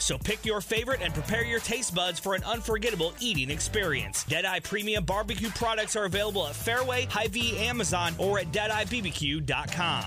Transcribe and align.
So 0.00 0.18
pick 0.18 0.44
your 0.44 0.60
favorite 0.60 1.02
and 1.02 1.14
prepare 1.14 1.44
your 1.44 1.60
taste 1.60 1.94
buds 1.94 2.18
for 2.18 2.34
an 2.34 2.42
unforgettable 2.44 3.12
eating 3.20 3.50
experience. 3.50 4.24
Deadeye 4.24 4.60
Premium 4.60 5.04
Barbecue 5.04 5.50
products 5.50 5.94
are 5.94 6.06
available 6.06 6.46
at 6.48 6.56
Fairway, 6.56 7.06
Hy-Vee, 7.10 7.58
Amazon, 7.58 8.14
or 8.18 8.38
at 8.38 8.50
DeadeyeBBQ.com. 8.50 10.04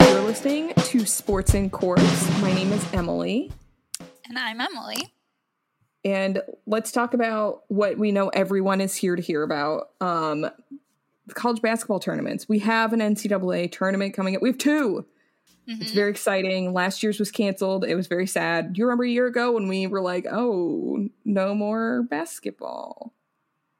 You're 0.00 0.22
listening 0.22 0.74
to 0.74 1.06
Sports 1.06 1.54
in 1.54 1.70
Courts. 1.70 2.40
My 2.40 2.52
name 2.52 2.72
is 2.72 2.86
Emily. 2.92 3.50
And 4.28 4.38
I'm 4.38 4.60
Emily. 4.60 5.12
And 6.04 6.42
let's 6.66 6.92
talk 6.92 7.14
about 7.14 7.62
what 7.68 7.96
we 7.96 8.12
know 8.12 8.28
everyone 8.28 8.82
is 8.82 8.94
here 8.94 9.16
to 9.16 9.22
hear 9.22 9.42
about. 9.42 9.88
Um, 10.02 10.42
the 10.42 10.52
college 11.30 11.62
basketball 11.62 12.00
tournaments. 12.00 12.48
We 12.48 12.58
have 12.60 12.92
an 12.92 13.00
NCAA 13.00 13.72
tournament 13.72 14.14
coming 14.14 14.36
up. 14.36 14.42
We 14.42 14.50
have 14.50 14.58
2 14.58 15.06
Mm-hmm. 15.68 15.82
It's 15.82 15.92
very 15.92 16.10
exciting. 16.10 16.72
Last 16.72 17.02
year's 17.02 17.18
was 17.18 17.30
canceled. 17.30 17.84
It 17.84 17.94
was 17.94 18.06
very 18.06 18.26
sad. 18.26 18.74
Do 18.74 18.78
you 18.78 18.84
remember 18.84 19.04
a 19.04 19.08
year 19.08 19.26
ago 19.26 19.52
when 19.52 19.66
we 19.68 19.86
were 19.86 20.02
like, 20.02 20.26
oh, 20.30 21.08
no 21.24 21.54
more 21.54 22.02
basketball? 22.02 23.14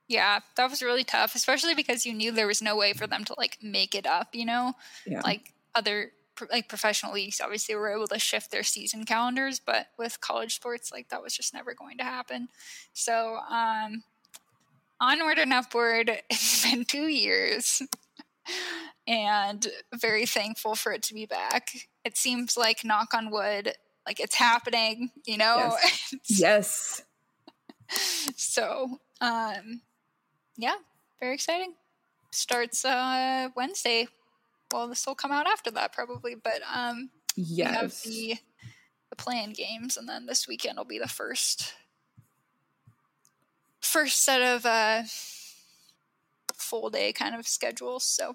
Yeah, 0.08 0.40
that 0.56 0.70
was 0.70 0.82
really 0.82 1.04
tough, 1.04 1.34
especially 1.34 1.74
because 1.74 2.06
you 2.06 2.14
knew 2.14 2.30
there 2.30 2.46
was 2.46 2.62
no 2.62 2.76
way 2.76 2.92
for 2.92 3.06
them 3.06 3.24
to 3.24 3.34
like 3.36 3.58
make 3.62 3.94
it 3.94 4.06
up, 4.06 4.34
you 4.34 4.44
know? 4.44 4.74
Yeah. 5.06 5.20
Like 5.22 5.52
other 5.74 6.12
like 6.50 6.68
professional 6.68 7.12
leagues 7.12 7.40
obviously 7.40 7.74
were 7.74 7.94
able 7.94 8.08
to 8.08 8.18
shift 8.18 8.50
their 8.50 8.62
season 8.62 9.04
calendars, 9.04 9.60
but 9.60 9.88
with 9.98 10.20
college 10.20 10.56
sports 10.56 10.90
like 10.90 11.08
that 11.10 11.22
was 11.22 11.34
just 11.34 11.54
never 11.54 11.74
going 11.74 11.98
to 11.98 12.04
happen. 12.04 12.48
So, 12.92 13.38
um 13.50 14.02
onward 15.00 15.38
and 15.38 15.52
upward. 15.52 16.10
It's 16.30 16.70
been 16.70 16.84
2 16.84 17.06
years. 17.08 17.82
and 19.06 19.66
very 19.94 20.26
thankful 20.26 20.74
for 20.74 20.92
it 20.92 21.02
to 21.04 21.14
be 21.14 21.26
back. 21.26 21.70
It 22.04 22.16
seems 22.16 22.56
like 22.56 22.84
knock 22.84 23.14
on 23.14 23.30
wood, 23.30 23.72
like 24.06 24.20
it's 24.20 24.34
happening, 24.34 25.10
you 25.26 25.36
know? 25.38 25.76
yes. 26.28 27.02
so 28.36 28.98
um 29.20 29.82
yeah 30.56 30.74
very 31.20 31.34
exciting 31.34 31.74
starts 32.32 32.82
uh 32.84 33.48
wednesday 33.56 34.08
well 34.72 34.88
this 34.88 35.06
will 35.06 35.14
come 35.14 35.30
out 35.30 35.46
after 35.46 35.70
that 35.70 35.92
probably 35.92 36.34
but 36.34 36.60
um 36.74 37.10
we 37.36 37.58
have 37.60 37.82
Yes. 37.82 38.02
the 38.02 38.36
the 39.10 39.16
play-in 39.16 39.52
games 39.52 39.96
and 39.98 40.08
then 40.08 40.24
this 40.26 40.48
weekend 40.48 40.78
will 40.78 40.86
be 40.86 40.98
the 40.98 41.06
first 41.08 41.74
first 43.94 44.24
set 44.24 44.42
of 44.42 44.66
uh 44.66 45.02
full 46.54 46.90
day 46.90 47.12
kind 47.12 47.34
of 47.34 47.46
schedules 47.46 48.04
so 48.04 48.34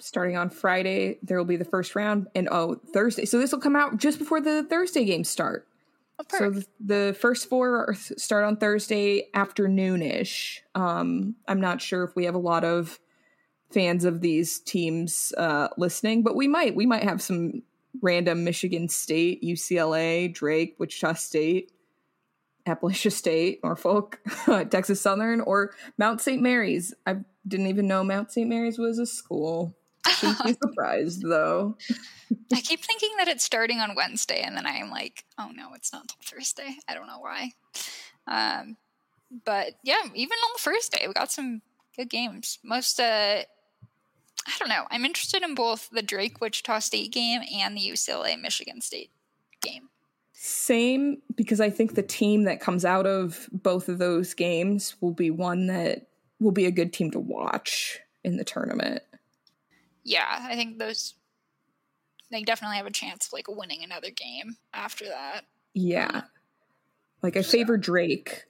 starting 0.00 0.36
on 0.36 0.50
Friday, 0.50 1.18
there 1.22 1.38
will 1.38 1.44
be 1.44 1.56
the 1.56 1.64
first 1.64 1.94
round, 1.94 2.26
and 2.34 2.48
oh, 2.50 2.80
Thursday. 2.92 3.24
So 3.24 3.38
this 3.38 3.52
will 3.52 3.60
come 3.60 3.76
out 3.76 3.96
just 3.98 4.18
before 4.18 4.40
the 4.40 4.64
Thursday 4.64 5.04
games 5.04 5.28
start. 5.28 5.68
oh, 6.18 6.24
So 6.30 6.50
the, 6.50 6.66
the 6.80 7.16
first 7.18 7.48
four 7.48 7.90
are, 7.90 7.94
start 7.94 8.44
on 8.44 8.56
Thursday 8.56 9.28
afternoonish. 9.34 10.60
Um, 10.74 11.36
I'm 11.46 11.60
not 11.60 11.80
sure 11.80 12.04
if 12.04 12.16
we 12.16 12.24
have 12.24 12.34
a 12.34 12.38
lot 12.38 12.64
of 12.64 12.98
fans 13.70 14.04
of 14.04 14.20
these 14.20 14.58
teams 14.58 15.32
uh, 15.36 15.68
listening, 15.76 16.22
but 16.22 16.34
we 16.34 16.48
might. 16.48 16.74
We 16.74 16.86
might 16.86 17.04
have 17.04 17.22
some 17.22 17.62
random 18.02 18.44
Michigan 18.44 18.88
State, 18.88 19.42
UCLA, 19.42 20.32
Drake, 20.32 20.76
Wichita 20.78 21.14
State, 21.14 21.72
Appalachia 22.66 23.12
State, 23.12 23.60
Norfolk, 23.64 24.20
Texas 24.70 25.00
Southern, 25.00 25.40
or 25.40 25.72
Mount 25.98 26.20
St. 26.20 26.42
Mary's. 26.42 26.94
I 27.06 27.16
didn't 27.46 27.68
even 27.68 27.86
know 27.86 28.04
Mount 28.04 28.32
St. 28.32 28.48
Mary's 28.48 28.78
was 28.78 28.98
a 28.98 29.06
school. 29.06 29.76
Shouldn't 30.08 30.44
be 30.44 30.52
surprised 30.62 31.22
though. 31.22 31.76
I 32.52 32.60
keep 32.60 32.80
thinking 32.80 33.10
that 33.18 33.28
it's 33.28 33.44
starting 33.44 33.78
on 33.78 33.94
Wednesday, 33.94 34.40
and 34.42 34.56
then 34.56 34.66
I'm 34.66 34.90
like, 34.90 35.24
oh 35.38 35.50
no, 35.54 35.74
it's 35.74 35.92
not 35.92 36.08
till 36.08 36.18
Thursday. 36.22 36.76
I 36.88 36.94
don't 36.94 37.06
know 37.06 37.18
why. 37.18 37.52
Um, 38.26 38.76
but 39.44 39.74
yeah, 39.82 40.02
even 40.14 40.36
on 40.36 40.50
the 40.54 40.62
first 40.62 40.92
day, 40.92 41.04
we 41.06 41.12
got 41.12 41.30
some 41.30 41.62
good 41.96 42.08
games. 42.08 42.58
Most, 42.62 42.98
uh, 42.98 43.42
I 44.46 44.52
don't 44.58 44.68
know. 44.68 44.86
I'm 44.90 45.04
interested 45.04 45.42
in 45.42 45.54
both 45.54 45.90
the 45.90 46.02
Drake 46.02 46.40
Wichita 46.40 46.80
State 46.80 47.12
game 47.12 47.42
and 47.54 47.76
the 47.76 47.80
UCLA 47.80 48.40
Michigan 48.40 48.80
State 48.80 49.10
game. 49.60 49.89
Same, 50.42 51.20
because 51.34 51.60
I 51.60 51.68
think 51.68 51.94
the 51.94 52.02
team 52.02 52.44
that 52.44 52.62
comes 52.62 52.86
out 52.86 53.06
of 53.06 53.46
both 53.52 53.90
of 53.90 53.98
those 53.98 54.32
games 54.32 54.96
will 55.02 55.12
be 55.12 55.30
one 55.30 55.66
that 55.66 56.06
will 56.40 56.50
be 56.50 56.64
a 56.64 56.70
good 56.70 56.94
team 56.94 57.10
to 57.10 57.20
watch 57.20 57.98
in 58.24 58.38
the 58.38 58.44
tournament. 58.44 59.02
Yeah, 60.02 60.24
I 60.48 60.54
think 60.54 60.78
those 60.78 61.12
they 62.30 62.42
definitely 62.42 62.78
have 62.78 62.86
a 62.86 62.90
chance 62.90 63.26
of 63.26 63.34
like 63.34 63.48
winning 63.48 63.84
another 63.84 64.08
game 64.08 64.56
after 64.72 65.04
that. 65.08 65.42
Yeah. 65.74 66.10
Um, 66.10 66.22
like 67.22 67.36
I 67.36 67.42
favor 67.42 67.76
Drake. 67.76 68.46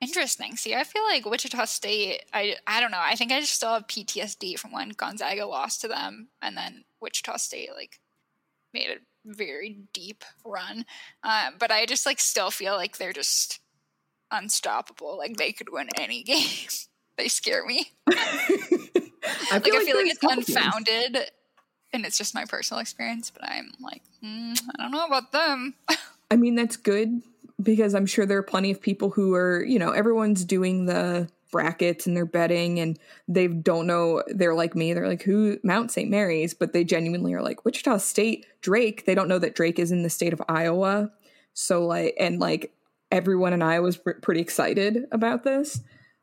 Interesting. 0.00 0.56
See, 0.56 0.74
I 0.74 0.84
feel 0.84 1.04
like 1.04 1.26
Wichita 1.26 1.66
State. 1.66 2.22
I 2.32 2.56
I 2.66 2.80
don't 2.80 2.90
know. 2.90 3.02
I 3.02 3.16
think 3.16 3.32
I 3.32 3.40
just 3.40 3.52
still 3.52 3.74
have 3.74 3.86
PTSD 3.86 4.58
from 4.58 4.72
when 4.72 4.88
Gonzaga 4.88 5.44
lost 5.44 5.82
to 5.82 5.88
them, 5.88 6.28
and 6.40 6.56
then 6.56 6.84
Wichita 7.02 7.36
State 7.36 7.68
like 7.76 8.00
made 8.72 8.88
a 8.88 8.96
very 9.24 9.78
deep 9.92 10.24
run. 10.44 10.84
Um, 11.22 11.54
but 11.58 11.70
I 11.70 11.86
just 11.86 12.06
like 12.06 12.20
still 12.20 12.50
feel 12.50 12.74
like 12.74 12.96
they're 12.98 13.12
just 13.12 13.60
unstoppable. 14.30 15.16
Like 15.18 15.36
they 15.36 15.52
could 15.52 15.70
win 15.70 15.88
any 15.96 16.22
game. 16.24 16.68
they 17.16 17.28
scare 17.28 17.64
me. 17.64 17.92
I 18.08 18.80
Like 19.52 19.66
I 19.66 19.84
feel 19.84 19.96
like 19.96 20.06
it's 20.06 20.22
unfounded, 20.22 21.30
and 21.92 22.04
it's 22.06 22.18
just 22.18 22.34
my 22.34 22.44
personal 22.44 22.80
experience. 22.80 23.30
But 23.30 23.44
I'm 23.44 23.72
like, 23.80 24.02
mm, 24.24 24.58
I 24.78 24.82
don't 24.82 24.92
know 24.92 25.06
about 25.06 25.32
them. 25.32 25.74
I 26.30 26.36
mean, 26.36 26.54
that's 26.54 26.76
good 26.76 27.22
because 27.60 27.94
I'm 27.94 28.06
sure 28.06 28.26
there 28.26 28.38
are 28.38 28.42
plenty 28.42 28.70
of 28.70 28.80
people 28.80 29.10
who 29.10 29.34
are, 29.34 29.64
you 29.64 29.78
know, 29.78 29.90
everyone's 29.90 30.44
doing 30.44 30.86
the 30.86 31.28
brackets 31.50 32.06
and 32.06 32.16
they're 32.16 32.24
betting 32.24 32.78
and 32.80 32.98
they 33.28 33.48
don't 33.48 33.86
know. 33.86 34.22
They're 34.28 34.54
like 34.54 34.74
me. 34.74 34.92
They're 34.92 35.08
like, 35.08 35.22
who 35.22 35.58
Mount 35.62 35.90
St. 35.90 36.10
Mary's, 36.10 36.54
but 36.54 36.72
they 36.72 36.84
genuinely 36.84 37.34
are 37.34 37.42
like 37.42 37.64
Wichita 37.64 37.98
State, 37.98 38.46
Drake. 38.60 39.04
They 39.06 39.14
don't 39.14 39.28
know 39.28 39.38
that 39.38 39.54
Drake 39.54 39.78
is 39.78 39.90
in 39.90 40.02
the 40.02 40.10
state 40.10 40.32
of 40.32 40.42
Iowa. 40.48 41.10
So, 41.52 41.86
like, 41.86 42.14
and 42.18 42.38
like 42.38 42.72
everyone 43.10 43.52
in 43.52 43.62
Iowa 43.62 43.88
is 43.88 43.96
pr- 43.96 44.12
pretty 44.12 44.40
excited 44.40 45.04
about 45.12 45.44
this. 45.44 45.80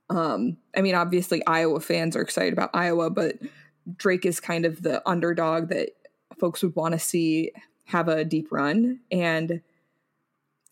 Um, 0.09 0.57
I 0.75 0.81
mean, 0.81 0.95
obviously, 0.95 1.45
Iowa 1.45 1.81
fans 1.81 2.15
are 2.15 2.21
excited 2.21 2.53
about 2.53 2.69
Iowa, 2.73 3.09
but 3.09 3.35
Drake 3.97 4.25
is 4.25 4.39
kind 4.39 4.65
of 4.65 4.81
the 4.81 5.07
underdog 5.07 5.69
that 5.69 5.89
folks 6.39 6.63
would 6.63 6.75
want 6.75 6.93
to 6.93 6.99
see 6.99 7.51
have 7.85 8.07
a 8.07 8.25
deep 8.25 8.51
run. 8.51 8.99
And 9.11 9.61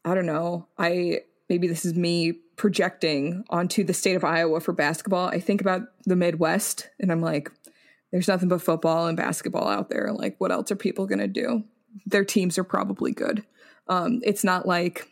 I 0.04 0.16
don't 0.16 0.26
know. 0.26 0.68
I 0.78 1.22
maybe 1.50 1.68
this 1.68 1.86
is 1.86 1.94
me 1.94 2.34
projecting 2.56 3.44
onto 3.50 3.84
the 3.84 3.94
state 3.94 4.16
of 4.16 4.24
Iowa 4.24 4.60
for 4.60 4.74
basketball. 4.74 5.28
I 5.28 5.40
think 5.40 5.62
about 5.62 5.84
the 6.06 6.16
Midwest 6.16 6.90
and 7.00 7.12
I'm 7.12 7.22
like, 7.22 7.52
there's 8.12 8.28
nothing 8.28 8.50
but 8.50 8.62
football 8.62 9.08
and 9.08 9.18
basketball 9.18 9.68
out 9.68 9.90
there. 9.90 10.12
Like, 10.14 10.36
what 10.40 10.52
else 10.52 10.72
are 10.72 10.76
people 10.76 11.06
going 11.06 11.20
to 11.20 11.28
do? 11.28 11.64
Their 12.06 12.24
teams 12.24 12.58
are 12.58 12.64
probably 12.64 13.12
good. 13.12 13.44
Um, 13.88 14.22
it's 14.24 14.44
not 14.44 14.66
like, 14.66 15.08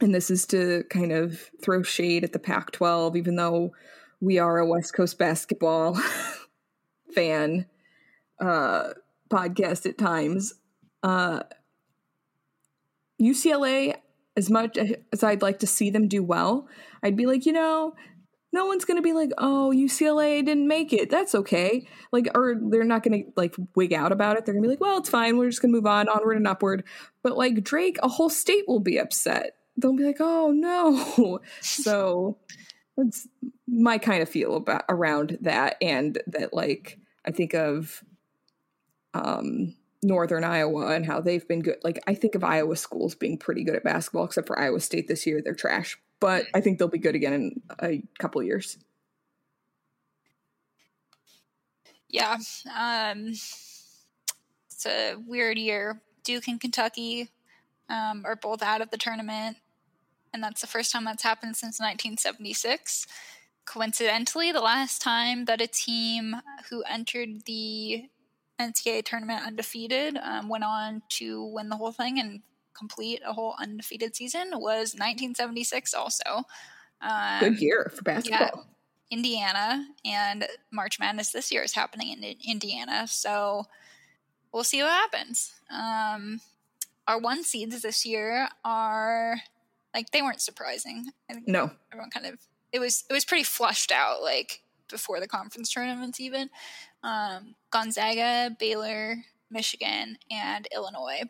and 0.00 0.14
this 0.14 0.30
is 0.30 0.46
to 0.46 0.84
kind 0.88 1.10
of 1.10 1.50
throw 1.62 1.82
shade 1.82 2.24
at 2.24 2.32
the 2.32 2.38
Pac 2.38 2.70
12, 2.70 3.16
even 3.16 3.36
though 3.36 3.72
we 4.20 4.38
are 4.38 4.58
a 4.58 4.66
West 4.66 4.94
Coast 4.94 5.18
basketball 5.18 6.00
fan 7.14 7.66
uh, 8.40 8.90
podcast 9.28 9.86
at 9.86 9.98
times. 9.98 10.54
Uh, 11.02 11.40
UCLA, 13.20 13.96
as 14.38 14.48
much 14.48 14.78
as 15.12 15.24
I'd 15.24 15.42
like 15.42 15.58
to 15.58 15.66
see 15.66 15.90
them 15.90 16.06
do 16.06 16.22
well, 16.22 16.68
I'd 17.02 17.16
be 17.16 17.26
like, 17.26 17.44
you 17.44 17.52
know, 17.52 17.94
no 18.52 18.66
one's 18.66 18.84
going 18.84 18.96
to 18.96 19.02
be 19.02 19.12
like, 19.12 19.30
oh, 19.36 19.72
UCLA 19.74 20.44
didn't 20.44 20.68
make 20.68 20.92
it. 20.92 21.10
That's 21.10 21.34
okay. 21.34 21.86
Like, 22.12 22.28
or 22.36 22.54
they're 22.58 22.84
not 22.84 23.02
going 23.02 23.24
to 23.24 23.32
like 23.36 23.56
wig 23.74 23.92
out 23.92 24.12
about 24.12 24.36
it. 24.36 24.46
They're 24.46 24.54
going 24.54 24.62
to 24.62 24.68
be 24.68 24.72
like, 24.72 24.80
well, 24.80 24.98
it's 24.98 25.10
fine. 25.10 25.36
We're 25.36 25.50
just 25.50 25.60
going 25.60 25.72
to 25.72 25.76
move 25.76 25.86
on, 25.86 26.08
onward 26.08 26.36
and 26.36 26.46
upward. 26.46 26.84
But 27.22 27.36
like 27.36 27.64
Drake, 27.64 27.98
a 28.00 28.08
whole 28.08 28.30
state 28.30 28.64
will 28.68 28.80
be 28.80 28.96
upset. 28.96 29.56
They'll 29.76 29.96
be 29.96 30.04
like, 30.04 30.20
oh 30.20 30.52
no. 30.52 31.40
so 31.60 32.38
that's 32.96 33.26
my 33.66 33.98
kind 33.98 34.22
of 34.22 34.28
feel 34.28 34.54
about 34.56 34.84
around 34.88 35.36
that. 35.40 35.76
And 35.82 36.22
that, 36.28 36.54
like, 36.54 36.98
I 37.26 37.32
think 37.32 37.54
of 37.54 38.04
um, 39.14 39.74
Northern 40.02 40.44
Iowa 40.44 40.94
and 40.94 41.04
how 41.04 41.20
they've 41.20 41.46
been 41.46 41.60
good. 41.60 41.78
Like 41.82 42.00
I 42.06 42.14
think 42.14 42.34
of 42.34 42.44
Iowa 42.44 42.76
schools 42.76 43.14
being 43.14 43.38
pretty 43.38 43.64
good 43.64 43.74
at 43.74 43.84
basketball, 43.84 44.24
except 44.24 44.46
for 44.46 44.58
Iowa 44.58 44.80
State 44.80 45.08
this 45.08 45.26
year. 45.26 45.40
They're 45.42 45.54
trash, 45.54 45.98
but 46.20 46.46
I 46.54 46.60
think 46.60 46.78
they'll 46.78 46.88
be 46.88 46.98
good 46.98 47.14
again 47.14 47.32
in 47.32 47.62
a 47.80 48.02
couple 48.18 48.42
years. 48.42 48.78
Yeah, 52.08 52.38
um, 52.76 53.28
it's 53.28 54.86
a 54.86 55.16
weird 55.26 55.58
year. 55.58 56.00
Duke 56.24 56.48
and 56.48 56.60
Kentucky 56.60 57.28
um, 57.90 58.22
are 58.24 58.36
both 58.36 58.62
out 58.62 58.80
of 58.80 58.90
the 58.90 58.96
tournament, 58.96 59.58
and 60.32 60.42
that's 60.42 60.60
the 60.60 60.66
first 60.66 60.92
time 60.92 61.04
that's 61.04 61.22
happened 61.22 61.56
since 61.56 61.80
1976 61.80 63.06
coincidentally, 63.68 64.50
the 64.50 64.60
last 64.60 65.02
time 65.02 65.44
that 65.44 65.60
a 65.60 65.66
team 65.66 66.36
who 66.70 66.82
entered 66.84 67.44
the 67.44 68.08
NCAA 68.60 69.04
tournament 69.04 69.46
undefeated 69.46 70.16
um, 70.16 70.48
went 70.48 70.64
on 70.64 71.02
to 71.10 71.44
win 71.44 71.68
the 71.68 71.76
whole 71.76 71.92
thing 71.92 72.18
and 72.18 72.42
complete 72.76 73.20
a 73.26 73.32
whole 73.32 73.54
undefeated 73.60 74.14
season 74.14 74.50
was 74.52 74.94
1976 74.94 75.94
also. 75.94 76.44
Um, 77.00 77.40
Good 77.40 77.60
year 77.60 77.92
for 77.94 78.02
basketball. 78.02 78.40
Yeah, 78.40 78.62
Indiana 79.10 79.86
and 80.04 80.46
March 80.70 80.98
Madness 81.00 81.30
this 81.30 81.50
year 81.50 81.62
is 81.62 81.72
happening 81.72 82.12
in 82.12 82.36
Indiana. 82.46 83.06
So 83.06 83.64
we'll 84.52 84.64
see 84.64 84.82
what 84.82 84.90
happens. 84.90 85.52
Um, 85.70 86.40
our 87.06 87.18
one 87.18 87.42
seeds 87.42 87.82
this 87.82 88.04
year 88.04 88.48
are 88.64 89.36
like 89.94 90.10
they 90.10 90.22
weren't 90.22 90.40
surprising. 90.40 91.06
I 91.30 91.34
think 91.34 91.48
no, 91.48 91.70
everyone 91.92 92.10
kind 92.10 92.26
of 92.26 92.38
it 92.72 92.80
was 92.80 93.04
it 93.08 93.12
was 93.12 93.24
pretty 93.24 93.44
flushed 93.44 93.90
out 93.92 94.22
like 94.22 94.62
before 94.88 95.20
the 95.20 95.28
conference 95.28 95.70
tournaments 95.70 96.20
even. 96.20 96.50
Um, 97.02 97.54
Gonzaga, 97.70 98.56
Baylor, 98.58 99.16
Michigan, 99.50 100.18
and 100.30 100.66
Illinois. 100.74 101.22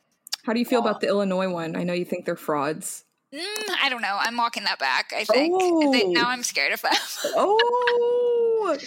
How 0.44 0.52
do 0.52 0.58
you 0.58 0.64
feel 0.64 0.80
about 0.80 1.00
the 1.00 1.08
Illinois 1.08 1.50
one? 1.50 1.76
I 1.76 1.84
know 1.84 1.92
you 1.92 2.04
think 2.04 2.24
they're 2.24 2.36
frauds. 2.36 3.04
Mm, 3.34 3.42
I 3.82 3.88
don't 3.90 4.00
know. 4.00 4.16
I'm 4.18 4.36
walking 4.36 4.64
that 4.64 4.78
back. 4.78 5.12
I 5.14 5.24
think 5.24 5.52
oh. 5.54 6.12
now 6.12 6.28
I'm 6.28 6.42
scared 6.42 6.72
of 6.72 6.80
them. 6.80 6.92
oh, 7.36 8.78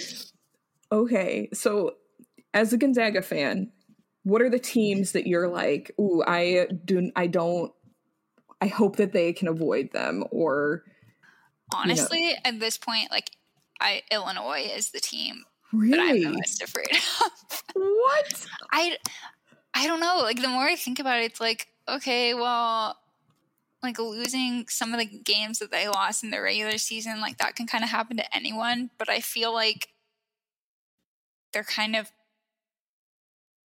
okay. 0.91 1.49
So, 1.53 1.95
as 2.53 2.73
a 2.73 2.77
Gonzaga 2.77 3.21
fan, 3.21 3.71
what 4.23 4.41
are 4.41 4.49
the 4.49 4.59
teams 4.59 5.11
that 5.11 5.27
you're 5.27 5.47
like? 5.47 5.91
Ooh, 5.99 6.23
I 6.25 6.67
do. 6.83 7.11
I 7.15 7.27
don't. 7.27 7.71
I 8.59 8.67
hope 8.67 8.95
that 8.95 9.13
they 9.13 9.33
can 9.33 9.47
avoid 9.47 9.91
them, 9.91 10.23
or 10.31 10.83
honestly, 11.73 12.29
you 12.29 12.33
know. 12.33 12.39
at 12.45 12.59
this 12.59 12.77
point, 12.79 13.11
like 13.11 13.29
I 13.79 14.01
Illinois 14.11 14.69
is 14.73 14.89
the 14.89 14.99
team 14.99 15.43
really? 15.73 15.97
that 15.97 16.09
I'm 16.09 16.21
the 16.21 16.39
most 16.39 16.61
afraid 16.61 16.91
of. 16.91 17.63
what? 17.75 18.47
I 18.71 18.97
I 19.73 19.87
don't 19.87 19.99
know. 19.99 20.19
Like 20.21 20.41
the 20.41 20.47
more 20.47 20.63
I 20.63 20.75
think 20.75 20.99
about 20.99 21.19
it, 21.19 21.25
it's 21.25 21.41
like 21.41 21.67
okay, 21.87 22.33
well, 22.33 22.97
like 23.83 23.99
losing 23.99 24.65
some 24.67 24.93
of 24.93 24.99
the 24.99 25.05
games 25.05 25.59
that 25.59 25.71
they 25.71 25.87
lost 25.87 26.23
in 26.23 26.31
the 26.31 26.41
regular 26.41 26.77
season, 26.77 27.21
like 27.21 27.37
that 27.37 27.55
can 27.55 27.67
kind 27.67 27.83
of 27.83 27.89
happen 27.89 28.17
to 28.17 28.35
anyone. 28.35 28.89
But 28.97 29.09
I 29.09 29.19
feel 29.19 29.53
like 29.53 29.89
they're 31.53 31.63
kind 31.63 31.95
of 31.95 32.11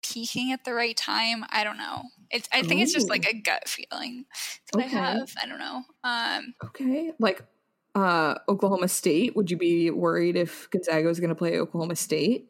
peaking 0.03 0.51
at 0.51 0.65
the 0.65 0.73
right 0.73 0.97
time. 0.97 1.45
I 1.49 1.63
don't 1.63 1.77
know. 1.77 2.03
It's 2.29 2.47
I 2.53 2.61
think 2.61 2.79
Ooh. 2.79 2.83
it's 2.83 2.93
just 2.93 3.09
like 3.09 3.25
a 3.25 3.39
gut 3.39 3.67
feeling 3.67 4.25
that 4.73 4.85
okay. 4.85 4.97
I 4.97 4.99
have. 4.99 5.33
I 5.41 5.47
don't 5.47 5.59
know. 5.59 5.83
Um 6.03 6.53
Okay. 6.65 7.11
Like 7.19 7.43
uh, 7.95 8.35
Oklahoma 8.47 8.87
State. 8.87 9.35
Would 9.35 9.51
you 9.51 9.57
be 9.57 9.89
worried 9.91 10.35
if 10.35 10.69
Gonzaga 10.69 11.07
was 11.07 11.19
going 11.19 11.29
to 11.29 11.35
play 11.35 11.59
Oklahoma 11.59 11.95
State? 11.95 12.49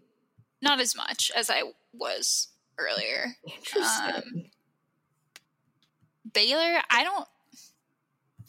Not 0.62 0.80
as 0.80 0.96
much 0.96 1.32
as 1.36 1.50
I 1.50 1.64
was 1.94 2.50
earlier. 2.78 3.36
Interesting. 3.46 4.16
Um, 4.16 4.46
Baylor, 6.34 6.82
I 6.90 7.04
don't. 7.04 7.28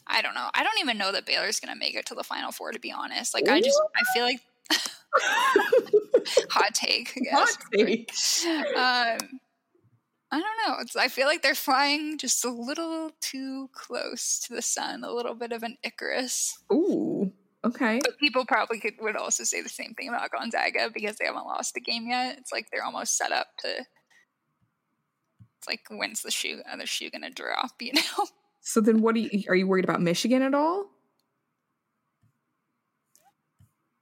I 0.05 0.21
don't 0.21 0.35
know. 0.35 0.49
I 0.53 0.63
don't 0.63 0.79
even 0.79 0.97
know 0.97 1.11
that 1.13 1.25
Baylor's 1.25 1.59
going 1.59 1.73
to 1.73 1.79
make 1.79 1.95
it 1.95 2.05
to 2.07 2.15
the 2.15 2.23
Final 2.23 2.51
Four. 2.51 2.71
To 2.71 2.79
be 2.79 2.91
honest, 2.91 3.33
like 3.33 3.47
I 3.47 3.61
just 3.61 3.81
I 3.95 4.13
feel 4.13 4.25
like 4.25 4.41
hot 6.49 6.73
take. 6.73 7.13
I 7.15 7.19
guess. 7.21 7.57
Hot 7.57 7.65
take. 7.73 8.77
Um, 8.77 9.39
I 10.33 10.39
don't 10.39 10.67
know. 10.67 10.77
It's, 10.79 10.95
I 10.95 11.09
feel 11.09 11.27
like 11.27 11.43
they're 11.43 11.53
flying 11.53 12.17
just 12.17 12.43
a 12.43 12.49
little 12.49 13.11
too 13.21 13.69
close 13.71 14.39
to 14.39 14.55
the 14.55 14.63
sun, 14.63 15.03
a 15.03 15.11
little 15.11 15.35
bit 15.35 15.51
of 15.51 15.61
an 15.61 15.77
Icarus. 15.83 16.57
Ooh, 16.73 17.31
okay. 17.63 17.99
But 18.03 18.17
people 18.17 18.43
probably 18.43 18.79
could, 18.79 18.95
would 18.99 19.15
also 19.15 19.43
say 19.43 19.61
the 19.61 19.69
same 19.69 19.93
thing 19.93 20.09
about 20.09 20.31
Gonzaga 20.31 20.89
because 20.91 21.17
they 21.17 21.25
haven't 21.25 21.45
lost 21.45 21.77
a 21.77 21.79
game 21.79 22.07
yet. 22.07 22.39
It's 22.39 22.51
like 22.51 22.65
they're 22.71 22.83
almost 22.83 23.15
set 23.15 23.31
up 23.31 23.45
to. 23.59 23.67
It's 25.59 25.67
like 25.67 25.81
when's 25.91 26.23
the 26.23 26.31
shoe? 26.31 26.61
Other 26.67 26.87
shoe 26.87 27.11
gonna 27.11 27.29
drop? 27.29 27.73
You 27.79 27.93
know. 27.93 28.25
So 28.61 28.81
then, 28.81 29.03
what 29.03 29.15
are 29.15 29.19
you? 29.19 29.43
Are 29.49 29.55
you 29.55 29.67
worried 29.67 29.85
about 29.85 30.01
Michigan 30.01 30.41
at 30.41 30.55
all? 30.55 30.87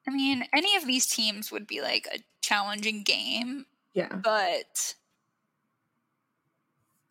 I 0.07 0.11
mean, 0.11 0.45
any 0.55 0.77
of 0.77 0.87
these 0.87 1.07
teams 1.07 1.51
would 1.51 1.67
be 1.67 1.81
like 1.81 2.07
a 2.13 2.19
challenging 2.41 3.03
game. 3.03 3.65
Yeah. 3.93 4.15
But 4.23 4.95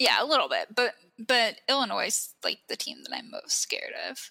yeah, 0.00 0.20
a 0.20 0.26
little 0.26 0.49
bit, 0.49 0.75
but 0.75 0.94
but 1.19 1.61
Illinois 1.69 2.06
is 2.06 2.31
like 2.43 2.58
the 2.69 2.76
team 2.76 3.05
that 3.05 3.14
I'm 3.14 3.31
most 3.31 3.61
scared 3.61 3.93
of. 4.11 4.31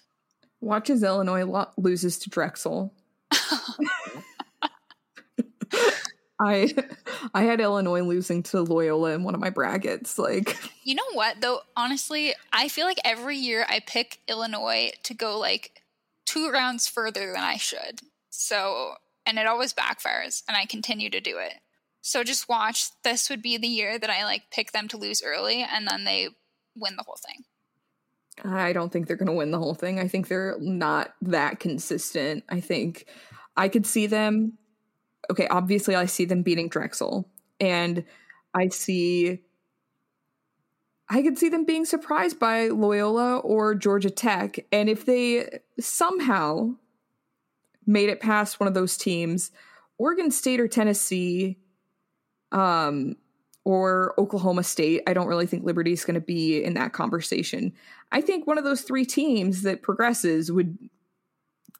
Watch 0.60 0.90
as 0.90 1.02
Illinois 1.04 1.44
lo- 1.44 1.70
loses 1.78 2.18
to 2.18 2.28
Drexel. 2.28 2.92
I 6.40 6.74
I 7.32 7.42
had 7.44 7.60
Illinois 7.60 8.02
losing 8.02 8.42
to 8.44 8.62
Loyola 8.62 9.12
in 9.12 9.22
one 9.22 9.34
of 9.34 9.40
my 9.40 9.50
brackets. 9.50 10.18
Like, 10.18 10.58
you 10.82 10.96
know 10.96 11.02
what 11.12 11.40
though? 11.40 11.60
Honestly, 11.76 12.34
I 12.52 12.66
feel 12.68 12.86
like 12.86 12.98
every 13.04 13.36
year 13.36 13.64
I 13.68 13.80
pick 13.80 14.18
Illinois 14.26 14.90
to 15.04 15.14
go 15.14 15.38
like 15.38 15.82
two 16.26 16.50
rounds 16.50 16.88
further 16.88 17.32
than 17.32 17.44
I 17.44 17.58
should. 17.58 18.00
So, 18.30 18.94
and 19.24 19.38
it 19.38 19.46
always 19.46 19.72
backfires, 19.72 20.42
and 20.48 20.56
I 20.56 20.66
continue 20.66 21.10
to 21.10 21.20
do 21.20 21.38
it. 21.38 21.54
So 22.02 22.24
just 22.24 22.48
watch. 22.48 22.90
This 23.04 23.28
would 23.28 23.42
be 23.42 23.56
the 23.58 23.68
year 23.68 23.98
that 23.98 24.10
I 24.10 24.24
like 24.24 24.50
pick 24.50 24.72
them 24.72 24.88
to 24.88 24.96
lose 24.96 25.22
early 25.22 25.62
and 25.62 25.86
then 25.86 26.04
they 26.04 26.28
win 26.76 26.96
the 26.96 27.04
whole 27.04 27.18
thing. 27.26 27.44
I 28.44 28.72
don't 28.72 28.92
think 28.92 29.06
they're 29.06 29.16
going 29.16 29.26
to 29.26 29.32
win 29.32 29.50
the 29.50 29.58
whole 29.58 29.74
thing. 29.74 29.98
I 29.98 30.08
think 30.08 30.28
they're 30.28 30.56
not 30.60 31.14
that 31.22 31.60
consistent. 31.60 32.44
I 32.48 32.60
think 32.60 33.06
I 33.56 33.68
could 33.68 33.86
see 33.86 34.06
them. 34.06 34.58
Okay, 35.30 35.46
obviously, 35.48 35.94
I 35.94 36.06
see 36.06 36.24
them 36.24 36.42
beating 36.42 36.68
Drexel, 36.68 37.28
and 37.60 38.04
I 38.54 38.68
see. 38.68 39.40
I 41.08 41.22
could 41.22 41.38
see 41.38 41.48
them 41.48 41.64
being 41.64 41.84
surprised 41.84 42.38
by 42.38 42.68
Loyola 42.68 43.38
or 43.38 43.74
Georgia 43.74 44.10
Tech. 44.10 44.64
And 44.72 44.88
if 44.88 45.04
they 45.04 45.60
somehow 45.78 46.76
made 47.86 48.08
it 48.08 48.20
past 48.20 48.60
one 48.60 48.68
of 48.68 48.74
those 48.74 48.96
teams, 48.96 49.50
Oregon 49.98 50.30
State 50.30 50.60
or 50.60 50.68
Tennessee 50.68 51.58
um, 52.52 53.16
or 53.64 54.14
Oklahoma 54.18 54.62
State. 54.62 55.02
I 55.06 55.14
don't 55.14 55.26
really 55.26 55.46
think 55.46 55.64
Liberty 55.64 55.92
is 55.92 56.04
going 56.04 56.14
to 56.14 56.20
be 56.20 56.62
in 56.62 56.74
that 56.74 56.92
conversation. 56.92 57.72
I 58.12 58.20
think 58.20 58.46
one 58.46 58.58
of 58.58 58.64
those 58.64 58.82
three 58.82 59.04
teams 59.04 59.62
that 59.62 59.82
progresses 59.82 60.50
would 60.50 60.78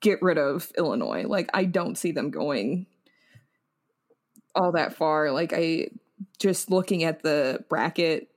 get 0.00 0.23
rid 0.23 0.39
of 0.39 0.73
Illinois. 0.77 1.25
Like, 1.27 1.50
I 1.55 1.65
don't 1.65 1.97
see 1.99 2.12
them 2.12 2.31
going 2.31 2.87
all 4.55 4.73
that 4.73 4.95
far. 4.95 5.31
Like, 5.31 5.53
I 5.53 5.89
just 6.39 6.71
looking 6.71 7.05
at 7.05 7.23
the 7.23 7.65
bracket, 7.69 8.29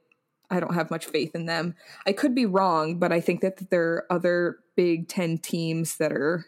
I 0.49 0.59
don't 0.59 0.75
have 0.75 0.91
much 0.91 1.05
faith 1.05 1.35
in 1.35 1.45
them. 1.45 1.75
I 2.05 2.13
could 2.13 2.35
be 2.35 2.45
wrong, 2.45 2.99
but 2.99 3.11
I 3.11 3.19
think 3.19 3.41
that 3.41 3.69
there 3.69 3.93
are 3.93 4.05
other 4.11 4.57
Big 4.75 5.07
Ten 5.07 5.37
teams 5.37 5.97
that 5.97 6.11
are 6.11 6.45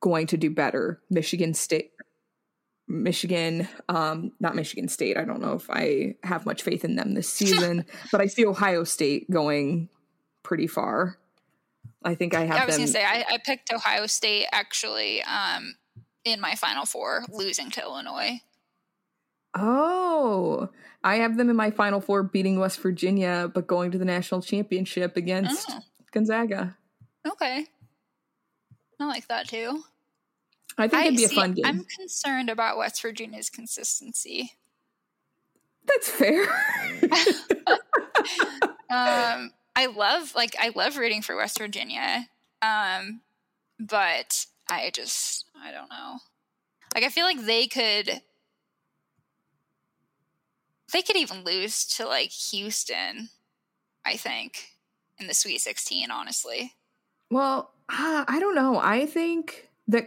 going 0.00 0.26
to 0.28 0.36
do 0.36 0.50
better. 0.50 1.00
Michigan 1.10 1.54
State, 1.54 1.91
Michigan, 2.92 3.66
um, 3.88 4.32
not 4.38 4.54
Michigan 4.54 4.86
State. 4.88 5.16
I 5.16 5.24
don't 5.24 5.40
know 5.40 5.54
if 5.54 5.68
I 5.70 6.16
have 6.22 6.44
much 6.44 6.62
faith 6.62 6.84
in 6.84 6.96
them 6.96 7.14
this 7.14 7.28
season, 7.28 7.86
but 8.12 8.20
I 8.20 8.26
see 8.26 8.44
Ohio 8.44 8.84
State 8.84 9.30
going 9.30 9.88
pretty 10.42 10.66
far. 10.66 11.18
I 12.04 12.14
think 12.14 12.34
I 12.34 12.44
have. 12.44 12.62
I 12.62 12.66
was 12.66 12.76
them. 12.76 12.82
gonna 12.82 12.92
say 12.92 13.04
I, 13.04 13.24
I, 13.28 13.38
picked 13.38 13.72
Ohio 13.72 14.06
State 14.06 14.46
actually 14.52 15.22
um, 15.22 15.74
in 16.24 16.40
my 16.40 16.54
Final 16.54 16.84
Four, 16.84 17.24
losing 17.30 17.70
to 17.70 17.80
Illinois. 17.80 18.40
Oh, 19.56 20.68
I 21.02 21.16
have 21.16 21.36
them 21.36 21.48
in 21.48 21.56
my 21.56 21.70
Final 21.70 22.00
Four, 22.00 22.22
beating 22.24 22.58
West 22.58 22.80
Virginia, 22.80 23.50
but 23.52 23.66
going 23.66 23.90
to 23.92 23.98
the 23.98 24.04
national 24.04 24.42
championship 24.42 25.16
against 25.16 25.70
oh. 25.70 25.80
Gonzaga. 26.10 26.76
Okay, 27.26 27.66
I 29.00 29.06
like 29.06 29.28
that 29.28 29.48
too. 29.48 29.82
I 30.78 30.88
think 30.88 31.06
it'd 31.06 31.16
be 31.16 31.26
see, 31.26 31.34
a 31.36 31.38
fun 31.38 31.52
game. 31.52 31.64
I'm 31.66 31.84
concerned 31.84 32.50
about 32.50 32.78
West 32.78 33.00
Virginia's 33.02 33.50
consistency. 33.50 34.52
That's 35.86 36.08
fair. 36.08 36.42
um, 38.90 39.52
I 39.74 39.86
love 39.86 40.34
like 40.34 40.54
I 40.60 40.72
love 40.74 40.96
rooting 40.96 41.22
for 41.22 41.36
West 41.36 41.58
Virginia, 41.58 42.28
um, 42.62 43.20
but 43.78 44.46
I 44.70 44.90
just 44.94 45.46
I 45.60 45.72
don't 45.72 45.90
know. 45.90 46.18
Like 46.94 47.04
I 47.04 47.08
feel 47.08 47.24
like 47.24 47.44
they 47.44 47.66
could 47.66 48.22
they 50.92 51.02
could 51.02 51.16
even 51.16 51.44
lose 51.44 51.84
to 51.96 52.06
like 52.06 52.30
Houston, 52.30 53.30
I 54.04 54.16
think, 54.16 54.72
in 55.18 55.26
the 55.26 55.34
Sweet 55.34 55.60
16, 55.60 56.10
honestly. 56.10 56.74
Well, 57.30 57.72
uh, 57.88 58.24
I 58.28 58.38
don't 58.38 58.54
know. 58.54 58.78
I 58.78 59.06
think 59.06 59.68
that 59.88 60.06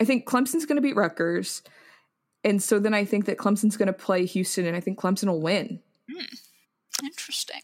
I 0.00 0.04
think 0.04 0.26
Clemson's 0.26 0.66
going 0.66 0.76
to 0.76 0.82
beat 0.82 0.96
Rutgers. 0.96 1.62
And 2.44 2.62
so 2.62 2.78
then 2.78 2.94
I 2.94 3.04
think 3.04 3.24
that 3.26 3.38
Clemson's 3.38 3.76
going 3.76 3.86
to 3.86 3.92
play 3.92 4.24
Houston 4.26 4.66
and 4.66 4.76
I 4.76 4.80
think 4.80 4.98
Clemson 4.98 5.26
will 5.28 5.40
win. 5.40 5.80
Hmm. 6.10 6.24
Interesting. 7.04 7.62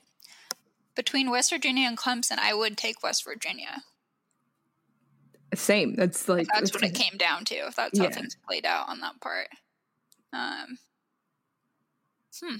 Between 0.94 1.30
West 1.30 1.50
Virginia 1.50 1.86
and 1.86 1.96
Clemson, 1.96 2.38
I 2.38 2.52
would 2.54 2.76
take 2.76 3.02
West 3.02 3.24
Virginia. 3.24 3.82
Same. 5.54 5.94
That's 5.96 6.28
like 6.28 6.42
if 6.42 6.48
that's 6.48 6.60
that's 6.70 6.74
what 6.74 6.82
it 6.82 6.94
came 6.94 7.18
down 7.18 7.44
to. 7.46 7.54
If 7.54 7.76
that's 7.76 7.98
Yeah. 7.98 8.04
how 8.04 8.10
things 8.10 8.36
played 8.46 8.64
out 8.66 8.88
on 8.88 9.00
that 9.00 9.20
part. 9.20 9.48
Um. 10.32 10.78
Hmm. 12.42 12.56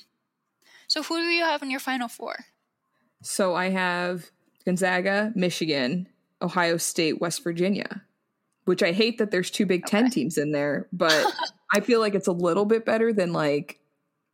So 0.87 1.03
who 1.03 1.17
do 1.17 1.25
you 1.25 1.45
have 1.45 1.63
in 1.63 1.71
your 1.71 1.81
final 1.81 2.09
four? 2.09 2.37
So 3.23 3.55
I 3.55 3.71
have 3.71 4.31
Gonzaga, 4.65 5.33
Michigan, 5.35 6.09
Ohio 6.43 6.77
State, 6.77 7.21
West 7.21 7.43
Virginia, 7.43 8.03
which 8.65 8.83
I 8.83 8.93
hate 8.93 9.19
that 9.19 9.31
there's 9.31 9.51
two 9.51 9.67
Big 9.67 9.87
Ten 9.87 10.05
Okay. 10.07 10.11
teams 10.15 10.39
in 10.39 10.53
there, 10.53 10.87
but 10.93 11.27
I 11.75 11.81
feel 11.81 12.01
like 12.01 12.15
it's 12.15 12.29
a 12.29 12.33
little 12.33 12.65
bit 12.65 12.85
better 12.85 13.13
than 13.13 13.33
like 13.33 13.79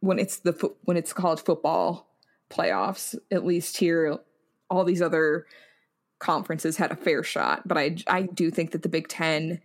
when 0.00 0.18
it's 0.18 0.38
the 0.38 0.52
fo- 0.52 0.76
when 0.84 0.96
it's 0.96 1.12
called 1.12 1.40
football 1.40 2.08
playoffs. 2.50 3.16
At 3.30 3.44
least 3.44 3.76
here, 3.76 4.18
all 4.70 4.84
these 4.84 5.02
other 5.02 5.46
conferences 6.18 6.76
had 6.76 6.90
a 6.90 6.96
fair 6.96 7.22
shot, 7.22 7.66
but 7.66 7.78
I 7.78 7.96
I 8.06 8.22
do 8.22 8.50
think 8.50 8.72
that 8.72 8.82
the 8.82 8.88
Big 8.88 9.08
Ten 9.08 9.60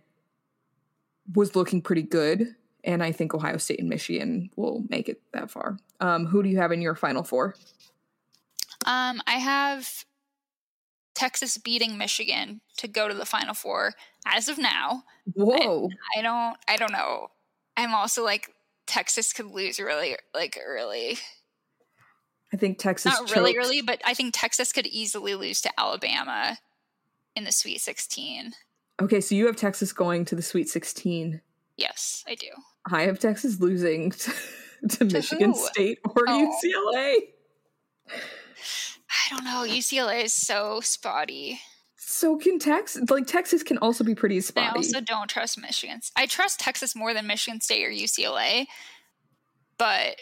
was 1.34 1.56
looking 1.56 1.80
pretty 1.82 2.02
good, 2.02 2.54
and 2.84 3.02
I 3.02 3.10
think 3.12 3.34
Ohio 3.34 3.56
State 3.56 3.80
and 3.80 3.88
Michigan 3.88 4.50
will 4.56 4.84
make 4.88 5.08
it 5.08 5.20
that 5.32 5.50
far. 5.50 5.78
Um, 6.00 6.26
who 6.26 6.42
do 6.42 6.48
you 6.48 6.58
have 6.58 6.70
in 6.72 6.82
your 6.82 6.94
final 6.94 7.22
four? 7.22 7.54
Um, 8.86 9.22
I 9.26 9.38
have 9.38 9.88
Texas 11.14 11.58
beating 11.58 11.96
Michigan 11.96 12.60
to 12.78 12.88
go 12.88 13.08
to 13.08 13.14
the 13.14 13.26
Final 13.26 13.54
Four 13.54 13.94
as 14.26 14.48
of 14.48 14.58
now. 14.58 15.04
Whoa. 15.34 15.88
I 16.16 16.22
don't. 16.22 16.56
I 16.68 16.76
don't 16.76 16.92
know. 16.92 17.28
I'm 17.76 17.94
also 17.94 18.24
like 18.24 18.50
Texas 18.86 19.32
could 19.32 19.46
lose 19.46 19.78
really 19.78 20.16
like 20.34 20.58
early. 20.64 21.18
I 22.52 22.56
think 22.56 22.78
Texas 22.78 23.12
Not 23.12 23.34
really 23.34 23.56
early, 23.56 23.82
but 23.82 24.00
I 24.04 24.14
think 24.14 24.32
Texas 24.32 24.72
could 24.72 24.86
easily 24.86 25.34
lose 25.34 25.60
to 25.62 25.70
Alabama 25.80 26.58
in 27.34 27.42
the 27.42 27.50
Sweet 27.50 27.80
16. 27.80 28.52
Okay, 29.02 29.20
so 29.20 29.34
you 29.34 29.46
have 29.46 29.56
Texas 29.56 29.92
going 29.92 30.24
to 30.26 30.36
the 30.36 30.42
Sweet 30.42 30.68
16. 30.68 31.40
Yes, 31.76 32.22
I 32.28 32.36
do. 32.36 32.46
I 32.88 33.02
have 33.02 33.18
Texas 33.18 33.58
losing 33.58 34.10
to, 34.12 34.32
to 34.88 35.04
Michigan 35.06 35.52
who? 35.52 35.66
State 35.66 35.98
or 36.04 36.22
Oh. 36.28 36.60
UCLA. 36.62 37.16
I 39.34 39.36
don't 39.36 39.44
know. 39.44 39.74
UCLA 39.74 40.24
is 40.24 40.32
so 40.32 40.80
spotty. 40.80 41.60
So 41.96 42.36
can 42.36 42.58
Texas 42.58 43.10
like 43.10 43.26
Texas 43.26 43.62
can 43.62 43.78
also 43.78 44.04
be 44.04 44.14
pretty 44.14 44.40
spotty. 44.40 44.66
I 44.68 44.76
also 44.76 45.00
don't 45.00 45.28
trust 45.28 45.58
Michigan. 45.60 46.00
I 46.16 46.26
trust 46.26 46.60
Texas 46.60 46.94
more 46.94 47.14
than 47.14 47.26
Michigan 47.26 47.60
State 47.60 47.84
or 47.84 47.90
UCLA, 47.90 48.66
but 49.78 50.16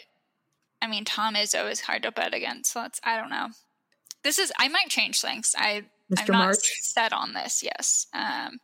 I 0.81 0.87
mean 0.87 1.05
Tom 1.05 1.35
Izzo 1.35 1.69
is 1.69 1.81
hard 1.81 2.03
to 2.03 2.11
bet 2.11 2.33
against. 2.33 2.71
So 2.71 2.81
that's 2.81 2.99
I 3.03 3.17
don't 3.17 3.29
know. 3.29 3.49
This 4.23 4.39
is 4.39 4.51
I 4.57 4.69
might 4.69 4.89
change 4.89 5.21
things. 5.21 5.53
I 5.57 5.83
I'm 6.09 6.25
Mr. 6.25 6.29
not 6.29 6.45
March. 6.45 6.57
set 6.81 7.13
on 7.13 7.33
this. 7.33 7.61
Yes, 7.61 8.07
um, 8.13 8.59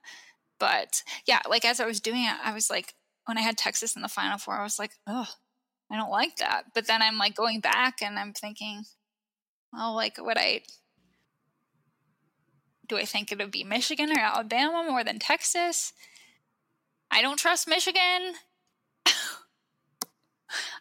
but 0.60 1.04
yeah, 1.28 1.42
like 1.48 1.66
as 1.66 1.80
I 1.80 1.86
was 1.86 2.00
doing 2.00 2.24
it, 2.24 2.36
I 2.44 2.54
was 2.54 2.70
like, 2.70 2.94
when 3.26 3.38
I 3.38 3.42
had 3.42 3.58
Texas 3.58 3.96
in 3.96 4.02
the 4.02 4.08
Final 4.08 4.38
Four, 4.38 4.56
I 4.56 4.64
was 4.64 4.80
like, 4.80 4.92
oh, 5.08 5.28
I 5.92 5.98
don't 5.98 6.12
like 6.12 6.38
that. 6.38 6.66
But 6.74 6.88
then 6.88 7.02
I'm 7.02 7.18
like 7.18 7.36
going 7.36 7.60
back 7.60 8.02
and 8.02 8.18
I'm 8.18 8.34
thinking, 8.34 8.84
well, 9.74 9.94
like 9.96 10.18
would 10.18 10.38
I? 10.38 10.62
Do 12.88 12.98
I 12.98 13.06
think 13.06 13.32
it 13.32 13.38
would 13.38 13.52
be 13.52 13.64
Michigan 13.64 14.12
or 14.12 14.20
Alabama 14.20 14.84
more 14.90 15.04
than 15.04 15.20
Texas? 15.20 15.94
I 17.12 17.22
don't 17.22 17.38
trust 17.38 17.68
Michigan. 17.68 18.34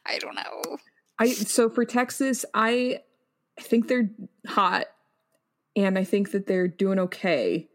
I 0.07 0.19
don't 0.19 0.35
know. 0.35 0.79
I 1.19 1.29
so 1.29 1.69
for 1.69 1.85
Texas, 1.85 2.45
I 2.55 3.01
I 3.59 3.63
think 3.63 3.89
they're 3.89 4.11
hot 4.47 4.87
and 5.77 5.99
I 5.99 6.05
think 6.05 6.31
that 6.33 6.47
they're 6.47 6.69
doing 6.69 6.99
okay. 6.99 7.69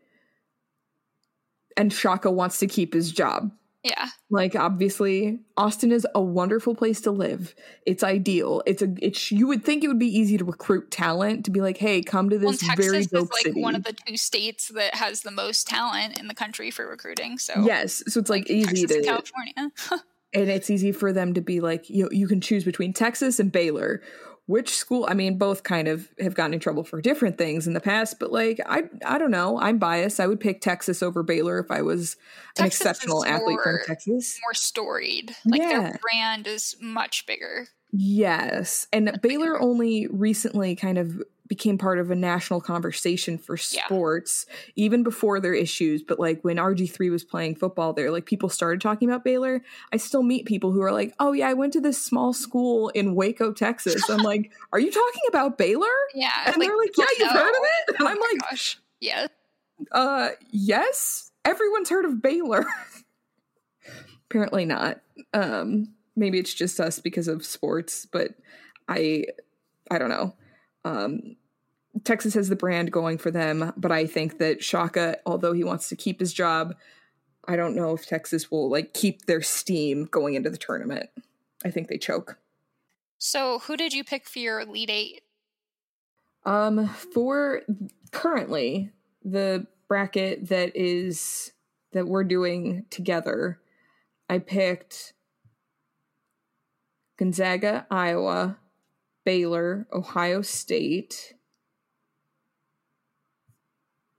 And 1.75 1.91
Shaka 1.91 2.31
wants 2.31 2.59
to 2.59 2.67
keep 2.67 2.93
his 2.93 3.11
job. 3.11 3.51
Yeah, 3.83 4.07
Like 4.29 4.55
obviously, 4.55 5.39
Austin 5.57 5.91
is 5.91 6.07
a 6.15 6.21
wonderful 6.21 6.73
place 6.73 7.01
to 7.01 7.11
live. 7.11 7.53
It's 7.85 8.01
ideal. 8.01 8.63
It's 8.65 8.81
a 8.81 8.93
it's 9.01 9.29
you 9.29 9.45
would 9.47 9.65
think 9.65 9.83
it 9.83 9.89
would 9.89 9.99
be 9.99 10.07
easy 10.07 10.37
to 10.37 10.45
recruit 10.45 10.89
talent 10.89 11.43
to 11.45 11.51
be 11.51 11.59
like, 11.59 11.77
"Hey, 11.77 12.01
come 12.01 12.29
to 12.29 12.37
well, 12.37 12.51
this 12.51 12.61
Texas 12.61 12.85
very 12.85 12.99
is 12.99 13.07
dope 13.07 13.31
like 13.33 13.43
city." 13.43 13.61
one 13.61 13.75
of 13.75 13.83
the 13.83 13.91
two 13.91 14.15
states 14.15 14.69
that 14.69 14.95
has 14.95 15.23
the 15.23 15.31
most 15.31 15.67
talent 15.67 16.17
in 16.17 16.29
the 16.29 16.33
country 16.33 16.71
for 16.71 16.87
recruiting. 16.87 17.37
So 17.37 17.61
yes, 17.65 18.01
so 18.07 18.21
it's 18.21 18.29
like, 18.29 18.49
easy 18.49 18.85
Texas 18.85 18.97
to 18.97 19.03
California. 19.03 19.71
and 20.33 20.49
it's 20.49 20.69
easy 20.69 20.93
for 20.93 21.11
them 21.11 21.33
to 21.33 21.41
be 21.41 21.59
like, 21.59 21.89
you 21.89 22.07
you 22.09 22.27
can 22.27 22.39
choose 22.39 22.63
between 22.63 22.93
Texas 22.93 23.37
and 23.37 23.51
Baylor. 23.51 24.01
Which 24.45 24.75
school? 24.75 25.05
I 25.09 25.13
mean, 25.13 25.37
both 25.37 25.63
kind 25.63 25.87
of 25.87 26.09
have 26.19 26.35
gotten 26.35 26.53
in 26.53 26.59
trouble 26.59 26.83
for 26.83 27.01
different 27.01 27.37
things 27.37 27.65
in 27.65 27.73
the 27.73 27.79
past, 27.79 28.19
but 28.19 28.31
like 28.31 28.59
I 28.65 28.83
I 29.05 29.17
don't 29.17 29.31
know. 29.31 29.57
I'm 29.59 29.77
biased. 29.77 30.19
I 30.19 30.27
would 30.27 30.39
pick 30.41 30.59
Texas 30.59 31.01
over 31.01 31.23
Baylor 31.23 31.59
if 31.59 31.71
I 31.71 31.81
was 31.81 32.17
an 32.57 32.63
Texas 32.65 32.81
exceptional 32.81 33.25
athlete 33.25 33.59
from 33.63 33.73
more- 33.75 33.83
Texas. 33.87 34.37
More 34.45 34.53
storied. 34.53 35.33
Like 35.45 35.61
Yeah. 35.61 35.79
their 35.81 35.99
brand 36.01 36.45
is 36.47 36.75
much 36.81 37.25
bigger. 37.25 37.67
Yes. 37.93 38.87
And 38.91 39.19
Baylor 39.21 39.61
only 39.61 40.07
recently 40.07 40.75
kind 40.75 40.97
of 40.97 41.21
became 41.53 41.77
part 41.77 41.99
of 41.99 42.09
a 42.09 42.15
national 42.15 42.59
conversation 42.61 43.37
for 43.37 43.55
Yeah. 43.55 43.85
sports, 43.85 44.47
even 44.75 45.03
before 45.03 45.39
their 45.39 45.53
issues. 45.53 46.01
But 46.01 46.19
like 46.19 46.41
when 46.41 46.57
RG3 46.57 47.11
was 47.11 47.23
playing 47.23 47.55
football 47.57 47.93
there, 47.93 48.09
like 48.09 48.25
people 48.25 48.49
started 48.49 48.81
talking 48.81 49.07
about 49.07 49.23
Baylor. 49.23 49.61
I 49.91 49.97
still 49.97 50.23
meet 50.23 50.45
people 50.47 50.71
who 50.71 50.81
are 50.81 50.91
like, 50.91 51.13
oh, 51.19 51.31
yeah, 51.33 51.49
I 51.49 51.53
went 51.53 51.73
to 51.73 51.79
this 51.81 52.01
small 52.01 52.33
school 52.33 52.89
in 52.89 53.13
Waco, 53.13 53.53
Texas. 53.53 54.09
I'm 54.09 54.23
like, 54.23 54.51
are 54.73 54.79
you 54.79 54.91
talking 54.91 55.21
about 55.29 55.59
Baylor? 55.59 55.85
Yeah. 56.15 56.31
And 56.47 56.59
they're 56.59 56.75
like, 56.75 56.97
yeah, 56.97 57.05
you've 57.19 57.31
heard 57.31 57.49
of 57.51 57.63
it? 57.63 57.95
And 57.99 58.07
Oh 58.07 58.07
I'm 58.07 58.19
like, 58.19 58.49
gosh. 58.49 58.79
Yeah. 58.99 59.27
uh, 59.91 60.29
yes, 60.49 61.31
everyone's 61.45 61.89
heard 61.91 62.05
of 62.05 62.19
Baylor. 62.21 62.65
Apparently 64.29 64.65
not. 64.65 65.01
Um, 65.33 65.93
maybe 66.15 66.39
it's 66.39 66.53
just 66.53 66.79
us 66.79 66.97
because 66.99 67.27
of 67.27 67.45
sports, 67.45 68.07
but 68.11 68.31
I, 68.87 69.25
I 69.91 69.99
don't 69.99 70.09
know. 70.09 70.33
Um, 70.85 71.35
Texas 72.03 72.33
has 72.33 72.49
the 72.49 72.55
brand 72.55 72.91
going 72.91 73.17
for 73.17 73.31
them, 73.31 73.71
but 73.77 73.91
I 73.91 74.07
think 74.07 74.39
that 74.39 74.63
Shaka, 74.63 75.17
although 75.25 75.53
he 75.53 75.63
wants 75.63 75.89
to 75.89 75.95
keep 75.95 76.19
his 76.19 76.33
job, 76.33 76.75
I 77.47 77.55
don't 77.55 77.75
know 77.75 77.93
if 77.93 78.05
Texas 78.05 78.49
will 78.49 78.69
like 78.69 78.93
keep 78.93 79.25
their 79.25 79.41
steam 79.41 80.05
going 80.05 80.33
into 80.33 80.49
the 80.49 80.57
tournament. 80.57 81.09
I 81.63 81.69
think 81.69 81.87
they 81.87 81.97
choke. 81.97 82.37
So 83.17 83.59
who 83.59 83.77
did 83.77 83.93
you 83.93 84.03
pick 84.03 84.27
for 84.27 84.39
your 84.39 84.61
Elite 84.61 84.89
Eight? 84.89 85.21
Um, 86.45 86.87
for 86.87 87.61
currently 88.11 88.91
the 89.23 89.67
bracket 89.87 90.49
that 90.49 90.75
is 90.75 91.53
that 91.93 92.07
we're 92.07 92.23
doing 92.23 92.85
together, 92.89 93.59
I 94.29 94.39
picked 94.39 95.13
Gonzaga, 97.17 97.85
Iowa, 97.89 98.57
Baylor, 99.23 99.87
Ohio 99.93 100.41
State, 100.41 101.33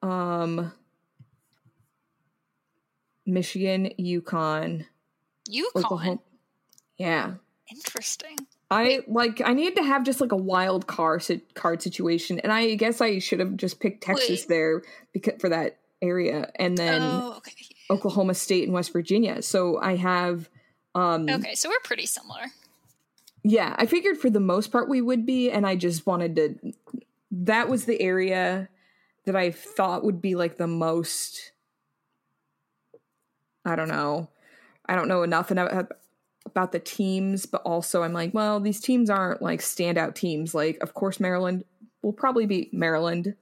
um, 0.05 0.73
Michigan, 3.27 3.91
Yukon, 3.97 4.85
UConn. 5.49 5.63
Oklahoma. 5.77 6.21
Yeah. 6.99 7.35
Interesting. 7.71 8.37
I 8.71 9.01
like 9.07 9.41
I 9.45 9.53
needed 9.53 9.77
to 9.77 9.83
have 9.83 10.05
just 10.05 10.21
like 10.21 10.33
a 10.33 10.37
wild 10.37 10.87
card 10.87 11.23
sit- 11.23 11.55
card 11.55 11.81
situation, 11.81 12.39
and 12.41 12.53
I 12.53 12.75
guess 12.75 13.01
I 13.01 13.19
should 13.19 13.41
have 13.41 13.57
just 13.57 13.81
picked 13.81 14.03
Texas 14.03 14.43
Wait. 14.43 14.49
there 14.49 14.83
because 15.13 15.35
for 15.41 15.49
that 15.49 15.79
area, 16.03 16.51
and 16.57 16.77
then 16.77 17.01
oh, 17.03 17.35
okay. 17.39 17.53
Oklahoma 17.91 18.35
State 18.35 18.65
and 18.65 18.73
West 18.73 18.93
Virginia. 18.93 19.43
So 19.43 19.79
I 19.81 19.97
have, 19.97 20.49
um, 20.95 21.29
Okay, 21.29 21.55
so 21.55 21.69
we're 21.69 21.79
pretty 21.85 22.07
similar. 22.07 22.41
yeah, 23.43 23.75
I 23.79 23.87
figured 23.87 24.19
for 24.19 24.31
the 24.31 24.41
most 24.41 24.73
part 24.73 24.89
we 24.89 25.01
would 25.01 25.25
be, 25.25 25.51
and 25.51 25.67
I 25.67 25.77
just 25.77 26.07
wanted 26.07 26.37
to. 26.37 26.73
That 27.31 27.69
was 27.69 27.85
the 27.85 28.01
area 28.01 28.69
that 29.27 29.37
I 29.37 29.51
thought 29.51 30.05
would 30.05 30.21
be 30.21 30.35
like 30.35 30.57
the 30.57 30.67
most. 30.67 31.53
I 33.65 33.77
don't 33.77 33.89
know. 33.89 34.29
I 34.87 34.95
don't 34.95 35.09
know 35.09 35.23
enough 35.23 35.51
about 35.51 35.93
about 36.47 36.73
the 36.73 36.79
teams, 36.79 37.47
but 37.47 37.63
also 37.63 38.03
I'm 38.03 38.13
like, 38.13 38.35
well, 38.35 38.61
these 38.61 38.81
teams 38.81 39.09
aren't 39.09 39.41
like 39.41 39.61
standout 39.61 40.15
teams. 40.15 40.55
Like, 40.55 40.79
of 40.83 40.93
course, 40.95 41.19
Maryland 41.19 41.65
will 42.03 42.13
probably 42.13 42.47
be 42.47 42.69
Maryland. 42.73 43.35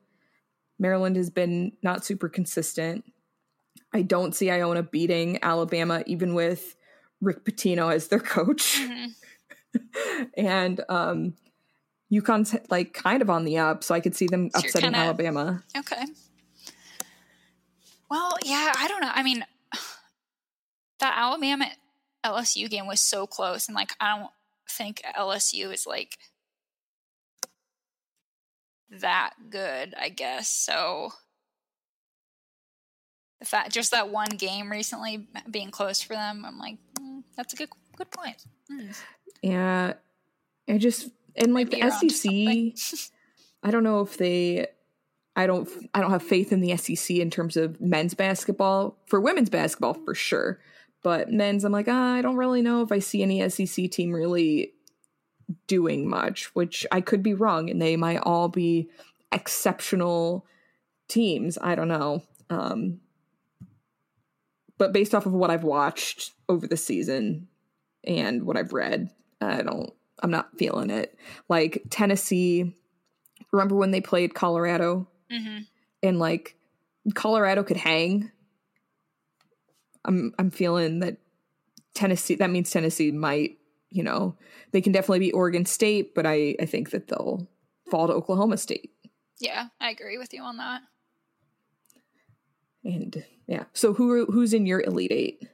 Maryland 0.78 1.16
has 1.16 1.30
been 1.30 1.72
not 1.82 2.04
super 2.04 2.28
consistent. 2.28 3.04
I 3.92 4.02
don't 4.02 4.34
see 4.34 4.50
Iona 4.50 4.82
beating 4.82 5.38
Alabama, 5.42 6.02
even 6.06 6.34
with 6.34 6.76
Rick 7.20 7.44
Pitino 7.44 7.92
as 7.92 8.08
their 8.08 8.20
coach. 8.20 8.78
Mhm. 8.80 9.08
and 10.36 10.80
um, 10.88 11.34
UConn's 12.12 12.54
like 12.70 12.92
kind 12.92 13.22
of 13.22 13.30
on 13.30 13.44
the 13.44 13.58
up, 13.58 13.82
so 13.82 13.94
I 13.94 14.00
could 14.00 14.14
see 14.14 14.26
them 14.26 14.50
So 14.50 14.58
upsetting 14.60 14.92
kinda- 14.92 14.98
Alabama. 14.98 15.62
Okay. 15.76 16.04
Well, 18.10 18.36
yeah, 18.44 18.72
I 18.76 18.86
don't 18.88 19.00
know. 19.00 19.10
I 19.12 19.22
mean, 19.22 19.44
that 21.00 21.14
Alabama 21.16 21.66
LSU 22.24 22.68
game 22.68 22.86
was 22.86 23.00
so 23.00 23.26
close, 23.26 23.66
and 23.68 23.74
like, 23.74 23.92
I 23.98 24.18
don't 24.18 24.30
think 24.68 25.02
LSU 25.18 25.72
is 25.72 25.86
like 25.86 26.18
that 28.90 29.32
good, 29.50 29.94
I 29.98 30.10
guess. 30.10 30.48
So, 30.52 31.12
the 33.40 33.46
fact 33.46 33.72
just 33.72 33.90
that 33.92 34.10
one 34.10 34.28
game 34.28 34.70
recently 34.70 35.26
being 35.50 35.70
close 35.70 36.02
for 36.02 36.12
them, 36.14 36.44
I'm 36.44 36.58
like, 36.58 36.76
mm, 37.00 37.22
that's 37.36 37.54
a 37.54 37.56
good 37.56 37.70
good 37.96 38.10
point. 38.10 38.44
Mm. 38.70 38.94
Yeah, 39.42 39.94
I 40.68 40.78
just 40.78 41.08
and 41.36 41.54
like 41.54 41.70
Maybe 41.70 41.70
the 41.70 41.76
you're 41.78 41.92
onto 41.92 42.08
something. 42.10 42.76
SEC. 42.76 43.10
I 43.62 43.70
don't 43.70 43.84
know 43.84 44.00
if 44.00 44.16
they. 44.16 44.66
I 45.34 45.46
don't. 45.46 45.68
I 45.94 46.00
don't 46.00 46.10
have 46.10 46.22
faith 46.22 46.52
in 46.52 46.60
the 46.60 46.76
SEC 46.76 47.16
in 47.16 47.30
terms 47.30 47.56
of 47.56 47.80
men's 47.80 48.14
basketball. 48.14 48.98
For 49.06 49.20
women's 49.20 49.50
basketball, 49.50 49.94
for 49.94 50.14
sure, 50.14 50.60
but 51.02 51.30
men's, 51.30 51.64
I'm 51.64 51.72
like, 51.72 51.88
ah, 51.88 52.14
I 52.14 52.22
don't 52.22 52.36
really 52.36 52.62
know 52.62 52.82
if 52.82 52.92
I 52.92 52.98
see 52.98 53.22
any 53.22 53.48
SEC 53.48 53.90
team 53.90 54.12
really 54.12 54.72
doing 55.66 56.08
much. 56.08 56.54
Which 56.54 56.86
I 56.92 57.00
could 57.00 57.22
be 57.22 57.34
wrong, 57.34 57.70
and 57.70 57.80
they 57.80 57.96
might 57.96 58.18
all 58.18 58.48
be 58.48 58.90
exceptional 59.30 60.46
teams. 61.08 61.58
I 61.60 61.74
don't 61.74 61.88
know. 61.88 62.22
Um, 62.50 63.00
but 64.78 64.92
based 64.92 65.14
off 65.14 65.26
of 65.26 65.32
what 65.32 65.50
I've 65.50 65.64
watched 65.64 66.32
over 66.48 66.66
the 66.66 66.76
season 66.76 67.48
and 68.04 68.42
what 68.42 68.56
I've 68.56 68.72
read, 68.72 69.10
I 69.40 69.62
don't. 69.62 69.92
I'm 70.20 70.30
not 70.30 70.56
feeling 70.58 70.90
it. 70.90 71.16
Like 71.48 71.84
Tennessee. 71.90 72.74
Remember 73.52 73.76
when 73.76 73.90
they 73.90 74.00
played 74.00 74.34
Colorado 74.34 75.08
hmm 75.30 75.58
and 76.02 76.18
like 76.18 76.56
Colorado 77.14 77.62
could 77.62 77.76
hang? 77.76 78.30
I'm 80.04 80.34
I'm 80.38 80.50
feeling 80.50 81.00
that 81.00 81.18
Tennessee. 81.94 82.34
That 82.36 82.50
means 82.50 82.70
Tennessee 82.70 83.10
might. 83.12 83.58
You 83.90 84.02
know, 84.02 84.36
they 84.70 84.80
can 84.80 84.92
definitely 84.92 85.18
be 85.18 85.32
Oregon 85.32 85.66
State, 85.66 86.14
but 86.14 86.26
I 86.26 86.56
I 86.60 86.64
think 86.64 86.90
that 86.90 87.08
they'll 87.08 87.48
fall 87.90 88.06
to 88.06 88.14
Oklahoma 88.14 88.56
State. 88.56 88.90
Yeah, 89.38 89.68
I 89.80 89.90
agree 89.90 90.18
with 90.18 90.32
you 90.32 90.42
on 90.42 90.56
that. 90.56 90.82
And 92.84 93.24
yeah, 93.46 93.64
so 93.72 93.92
who 93.92 94.26
who's 94.26 94.54
in 94.54 94.66
your 94.66 94.80
Elite 94.80 95.12
Eight? 95.12 95.48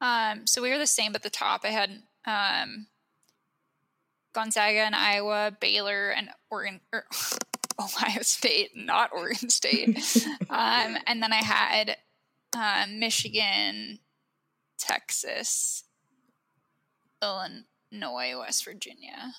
Um, 0.00 0.46
so 0.46 0.60
we 0.62 0.70
were 0.70 0.78
the 0.78 0.86
same 0.86 1.14
at 1.14 1.22
the 1.22 1.30
top. 1.30 1.62
I 1.64 1.68
had 1.68 2.02
um, 2.26 2.86
Gonzaga 4.36 4.80
and 4.80 4.94
Iowa, 4.94 5.56
Baylor 5.58 6.10
and 6.10 6.28
Oregon, 6.50 6.80
or 6.92 7.06
Ohio 7.80 8.20
State, 8.20 8.76
not 8.76 9.10
Oregon 9.14 9.48
State. 9.48 9.96
um, 10.50 10.98
and 11.06 11.22
then 11.22 11.32
I 11.32 11.42
had 11.42 11.96
um, 12.54 13.00
Michigan, 13.00 13.98
Texas, 14.78 15.84
Illinois, 17.22 18.38
West 18.38 18.62
Virginia. 18.66 19.32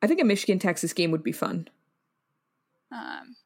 I 0.00 0.06
think 0.06 0.22
a 0.22 0.24
Michigan 0.24 0.58
Texas 0.58 0.94
game 0.94 1.10
would 1.10 1.22
be 1.22 1.32
fun. 1.32 1.68
Um, 2.90 3.36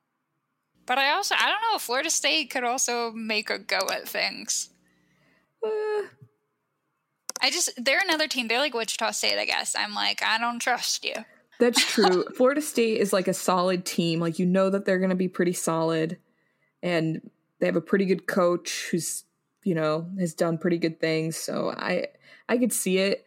but 0.86 0.98
I 0.98 1.10
also 1.10 1.34
I 1.36 1.50
don't 1.50 1.62
know 1.62 1.76
if 1.76 1.82
Florida 1.82 2.10
State 2.10 2.50
could 2.50 2.64
also 2.64 3.10
make 3.10 3.50
a 3.50 3.58
go 3.58 3.80
at 3.92 4.08
things. 4.08 4.70
Uh, 5.64 6.02
I 7.43 7.50
just 7.50 7.71
they're 7.83 8.00
another 8.02 8.28
team. 8.28 8.49
They're 8.49 8.59
like 8.59 8.75
Wichita 8.75 9.11
State, 9.12 9.38
I 9.38 9.45
guess. 9.45 9.75
I'm 9.78 9.95
like 9.95 10.23
I 10.23 10.38
don't 10.38 10.59
trust 10.61 11.05
you. 11.05 11.14
That's 11.59 11.85
true. 11.93 12.25
Florida 12.37 12.61
State 12.62 13.00
is 13.00 13.12
like 13.12 13.28
a 13.28 13.35
solid 13.35 13.85
team. 13.85 14.20
Like 14.20 14.38
you 14.38 14.46
know 14.46 14.70
that 14.70 14.85
they're 14.85 14.99
going 14.99 15.11
to 15.11 15.16
be 15.16 15.29
pretty 15.29 15.53
solid, 15.53 16.18
and 16.83 17.31
they 17.61 17.66
have 17.66 17.77
a 17.77 17.81
pretty 17.81 18.05
good 18.07 18.27
coach 18.27 18.88
who's 18.90 19.25
you 19.64 19.75
know 19.75 20.09
has 20.18 20.35
done 20.35 20.59
pretty 20.59 20.79
good 20.79 21.01
things. 21.01 21.37
So 21.37 21.72
I 21.77 22.09
I 22.49 22.59
could 22.59 22.72
see 22.72 22.99
it. 22.99 23.27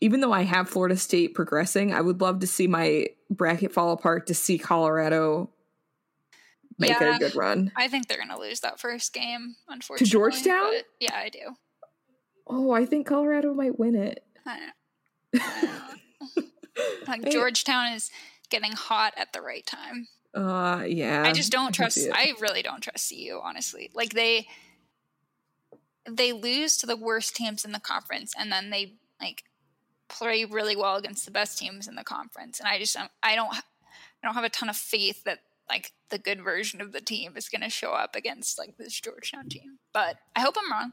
Even 0.00 0.20
though 0.20 0.32
I 0.32 0.42
have 0.42 0.68
Florida 0.68 0.96
State 0.96 1.34
progressing, 1.34 1.94
I 1.94 2.02
would 2.02 2.20
love 2.20 2.40
to 2.40 2.46
see 2.46 2.66
my 2.66 3.06
bracket 3.30 3.72
fall 3.72 3.92
apart 3.92 4.26
to 4.26 4.34
see 4.34 4.58
Colorado 4.58 5.48
make 6.78 6.90
Yeah. 6.90 7.16
a 7.16 7.18
good 7.18 7.34
run. 7.34 7.72
I 7.76 7.88
think 7.88 8.06
they're 8.06 8.18
gonna 8.18 8.38
lose 8.38 8.60
that 8.60 8.78
first 8.78 9.14
game, 9.14 9.56
unfortunately. 9.68 10.04
To 10.06 10.10
Georgetown? 10.12 10.72
yeah, 11.00 11.14
I 11.14 11.30
do. 11.30 11.56
Oh, 12.46 12.70
I 12.70 12.86
think 12.86 13.06
Colorado 13.06 13.54
might 13.54 13.78
win 13.78 13.94
it. 13.94 14.24
I 14.46 14.70
like 17.08 17.30
Georgetown 17.30 17.92
is 17.92 18.10
getting 18.50 18.72
hot 18.72 19.14
at 19.16 19.32
the 19.32 19.40
right 19.40 19.66
time. 19.66 20.08
Uh, 20.34 20.84
yeah. 20.86 21.22
I 21.24 21.32
just 21.32 21.50
don't 21.50 21.72
trust. 21.72 21.96
it. 21.98 22.12
I 22.14 22.34
really 22.40 22.62
don't 22.62 22.82
trust 22.82 23.10
CU. 23.10 23.40
Honestly, 23.42 23.90
like 23.94 24.12
they 24.12 24.46
they 26.08 26.32
lose 26.32 26.76
to 26.78 26.86
the 26.86 26.96
worst 26.96 27.34
teams 27.34 27.64
in 27.64 27.72
the 27.72 27.80
conference, 27.80 28.32
and 28.38 28.52
then 28.52 28.70
they 28.70 28.94
like 29.20 29.44
play 30.08 30.44
really 30.44 30.76
well 30.76 30.96
against 30.96 31.24
the 31.24 31.30
best 31.30 31.58
teams 31.58 31.88
in 31.88 31.96
the 31.96 32.04
conference. 32.04 32.60
And 32.60 32.68
I 32.68 32.78
just 32.78 32.96
I 33.22 33.34
don't 33.34 33.52
I 33.52 33.62
don't 34.22 34.34
have 34.34 34.44
a 34.44 34.50
ton 34.50 34.68
of 34.68 34.76
faith 34.76 35.24
that 35.24 35.40
like 35.68 35.92
the 36.10 36.18
good 36.18 36.42
version 36.42 36.80
of 36.80 36.92
the 36.92 37.00
team 37.00 37.32
is 37.36 37.48
going 37.48 37.62
to 37.62 37.70
show 37.70 37.92
up 37.92 38.14
against 38.14 38.58
like 38.58 38.76
this 38.76 39.00
Georgetown 39.00 39.48
team. 39.48 39.78
But 39.92 40.16
I 40.36 40.40
hope 40.40 40.54
I'm 40.58 40.70
wrong. 40.70 40.92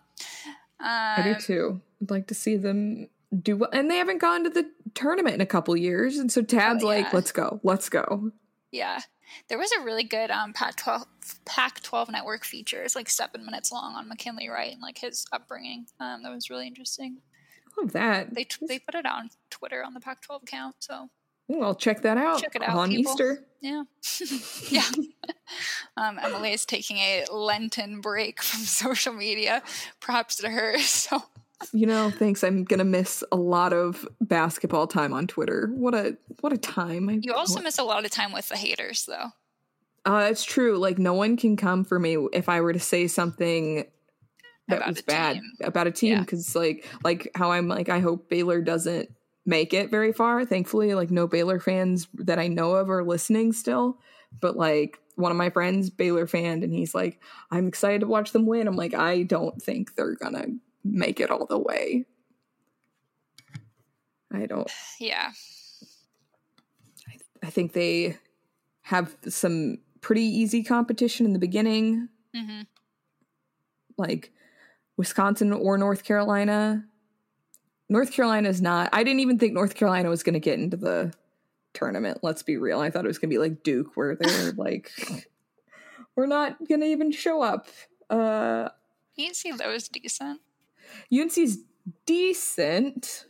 I 0.84 1.22
do 1.24 1.30
Um, 1.34 1.40
too. 1.42 1.82
I'd 2.02 2.12
like 2.12 2.28
to 2.28 2.36
see 2.36 2.58
them 2.58 3.08
do 3.42 3.58
well. 3.58 3.70
And 3.74 3.90
they 3.90 3.98
haven't 3.98 4.20
gone 4.20 4.44
to 4.44 4.50
the 4.50 4.70
tournament 4.94 5.36
in 5.36 5.42
a 5.42 5.46
couple 5.46 5.76
years. 5.78 6.18
And 6.18 6.32
so 6.32 6.42
Tad's 6.42 6.84
Oh, 6.84 6.88
like, 6.88 7.14
let's 7.14 7.32
go. 7.32 7.60
Let's 7.64 7.90
go. 7.90 8.32
Yeah. 8.72 9.00
There 9.48 9.58
was 9.58 9.72
a 9.72 9.82
really 9.82 10.04
good 10.04 10.30
um, 10.30 10.54
Pac-12 10.54 11.06
Pac-12 11.46 12.12
network 12.12 12.44
feature. 12.44 12.84
It's 12.84 12.96
like 12.96 13.10
seven 13.10 13.46
minutes 13.46 13.72
long 13.72 13.96
on 13.96 14.08
McKinley 14.08 14.50
Wright 14.50 14.74
and 14.74 14.82
like 14.82 14.98
his 15.00 15.26
upbringing. 15.32 15.88
Um, 16.00 16.22
that 16.24 16.32
was 16.34 16.50
really 16.50 16.68
interesting. 16.68 17.18
I 17.78 17.82
Love 17.82 17.94
that. 17.94 18.36
They 18.36 18.44
t- 18.44 18.66
they 18.68 18.78
put 18.80 18.94
it 18.94 19.06
on 19.08 19.30
Twitter 19.50 19.84
on 19.84 19.94
the 19.96 20.00
Pac-12 20.00 20.44
account. 20.44 20.76
So 20.80 21.10
Ooh, 21.52 21.62
I'll 21.62 21.76
check 21.76 22.02
that 22.04 22.18
out. 22.18 22.42
Check 22.42 22.56
it 22.56 22.64
out, 22.64 22.78
on 22.78 22.90
people. 22.90 23.12
Easter. 23.14 23.44
yeah, 23.62 23.84
yeah. 24.70 24.90
um, 25.98 26.20
Emily 26.22 26.54
is 26.54 26.66
taking 26.66 26.98
a 26.98 27.26
Lenten 27.32 28.02
break 28.02 28.42
from 28.42 28.60
social 28.64 29.14
media. 29.14 29.62
Props 30.00 30.38
to 30.38 30.50
her. 30.50 30.78
So 30.80 31.22
You 31.74 31.86
know, 31.86 32.10
thanks. 32.12 32.44
I'm 32.44 32.64
gonna 32.64 32.84
miss 32.86 33.24
a 33.32 33.36
lot 33.36 33.74
of 33.74 34.08
basketball 34.22 34.88
time 34.88 35.14
on 35.14 35.28
Twitter. 35.28 35.70
What 35.74 35.94
a 35.96 36.18
what 36.42 36.54
a 36.54 36.58
time. 36.58 37.10
I, 37.10 37.20
you 37.22 37.34
also 37.34 37.62
miss 37.62 37.78
a 37.78 37.84
lot 37.84 38.06
of 38.06 38.12
time 38.12 38.32
with 38.34 38.50
the 38.50 38.58
haters, 38.58 39.06
though. 39.06 39.30
uh, 40.06 40.28
it's 40.30 40.44
true. 40.44 40.78
Like 40.78 40.98
no 40.98 41.14
one 41.14 41.38
can 41.38 41.56
come 41.58 41.84
for 41.86 42.00
me 42.00 42.18
if 42.34 42.50
I 42.50 42.62
were 42.62 42.74
to 42.74 42.80
say 42.80 43.08
something 43.08 43.86
that 44.70 44.78
About 44.78 44.88
was 44.90 45.02
bad 45.02 45.34
team. 45.36 45.44
about 45.62 45.88
a 45.88 45.92
team 45.92 46.14
Yeah. 46.14 46.20
because 46.22 46.56
like 46.56 46.86
like 47.04 47.30
how 47.36 47.52
I'm 47.52 47.68
like 47.68 47.90
I 47.90 48.00
hope 48.00 48.30
Baylor 48.30 48.62
doesn't 48.62 49.10
make 49.46 49.74
it 49.74 49.92
very 49.92 50.14
far. 50.14 50.46
Thankfully, 50.46 50.94
like 50.94 51.12
no 51.12 51.28
Baylor 51.28 51.60
fans 51.60 52.08
that 52.14 52.40
I 52.40 52.48
know 52.48 52.74
of 52.74 52.90
are 52.90 53.04
listening 53.04 53.54
still. 53.54 54.00
But 54.40 54.58
like 54.58 55.00
one 55.16 55.32
of 55.32 55.38
my 55.38 55.50
friends, 55.50 55.90
Baylor 55.90 56.28
fan, 56.28 56.64
and 56.64 56.74
he's 56.74 56.96
like, 56.96 57.22
I'm 57.52 57.68
excited 57.68 58.02
to 58.02 58.08
watch 58.08 58.32
them 58.32 58.46
win. 58.46 58.68
I'm 58.68 58.76
like, 58.76 58.94
I 58.94 59.24
don't 59.24 59.62
think 59.62 59.96
they're 59.96 60.16
gonna 60.16 60.48
make 60.84 61.20
it 61.20 61.30
all 61.30 61.46
the 61.46 61.60
way. 61.60 62.06
I 64.32 64.46
don't 64.46 64.72
Yeah, 65.00 65.32
I 67.44 67.50
think 67.50 67.74
they 67.74 68.18
have 68.82 69.16
some 69.28 69.78
pretty 70.02 70.24
easy 70.24 70.64
competition 70.64 71.26
in 71.26 71.34
the 71.34 71.40
beginning, 71.40 72.10
hmm 72.36 72.62
like 73.98 74.32
Wisconsin 74.98 75.54
or 75.54 75.78
North 75.78 76.04
Carolina. 76.04 76.86
North 77.94 78.12
Carolina 78.12 78.50
is 78.50 78.60
not. 78.60 78.90
I 78.92 79.04
didn't 79.04 79.20
even 79.20 79.38
think 79.38 79.54
North 79.54 79.76
Carolina 79.76 80.10
was 80.10 80.24
going 80.24 80.34
to 80.34 80.40
get 80.40 80.58
into 80.60 80.76
the 80.78 81.14
tournament. 81.76 82.18
Let's 82.24 82.42
be 82.42 82.58
real. 82.58 82.80
I 82.80 82.90
thought 82.90 83.06
it 83.06 83.08
was 83.08 83.20
going 83.20 83.30
to 83.30 83.34
be 83.36 83.38
like 83.38 83.62
Duke, 83.62 83.96
where 83.96 84.16
they're 84.16 84.52
like, 84.58 84.92
we're 86.16 86.26
not 86.26 86.58
going 86.68 86.82
to 86.82 86.88
even 86.88 87.12
show 87.12 87.44
up. 87.44 87.68
Uh, 88.10 88.70
you 89.16 89.26
can 89.28 89.36
see 89.36 89.52
that 89.52 89.68
was 89.68 89.88
decent. 89.90 90.42
UNC's 91.14 91.60
decent, 92.08 93.26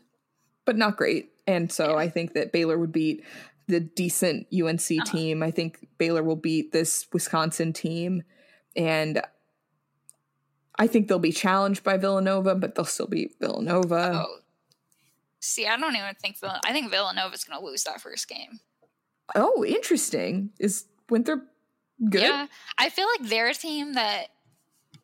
but 0.64 0.78
not 0.78 0.96
great. 0.96 1.32
And 1.46 1.70
so 1.70 1.98
I 1.98 2.08
think 2.08 2.34
that 2.34 2.54
Baylor 2.54 2.78
would 2.80 2.94
beat 2.94 3.22
the 3.68 3.82
decent 3.82 4.48
UNC 4.54 4.80
Uh-huh. 4.92 5.04
team. 5.06 5.44
I 5.44 5.52
think 5.52 5.88
Baylor 5.98 6.24
will 6.24 6.38
beat 6.38 6.72
this 6.72 7.06
Wisconsin 7.12 7.74
team. 7.74 8.24
And 8.78 9.22
I 10.80 10.88
think 10.88 11.10
they'll 11.10 11.20
be 11.20 11.34
challenged 11.34 11.84
by 11.84 11.98
Villanova, 11.98 12.56
but 12.56 12.76
they'll 12.76 12.86
still 12.86 13.08
beat 13.08 13.36
Villanova. 13.42 14.24
Oh, 14.26 14.36
see, 15.44 15.68
I 15.68 15.78
don't 15.78 15.96
even 15.96 16.16
think 16.16 16.40
Vill- 16.40 16.60
I 16.66 16.72
think 16.72 16.90
Villanova's 16.90 17.44
going 17.44 17.60
to 17.60 17.66
lose 17.66 17.84
that 17.84 18.02
first 18.02 18.28
game. 18.28 18.60
Oh, 19.36 19.64
interesting. 19.64 20.52
Is 20.60 20.86
Winthrop 21.10 21.44
good? 22.10 22.22
Yeah, 22.22 22.48
I 22.78 22.90
feel 22.90 23.08
like 23.08 23.30
they're 23.30 23.50
a 23.50 23.54
team 23.54 23.94
that, 23.94 24.28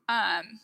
um, 0.08 0.60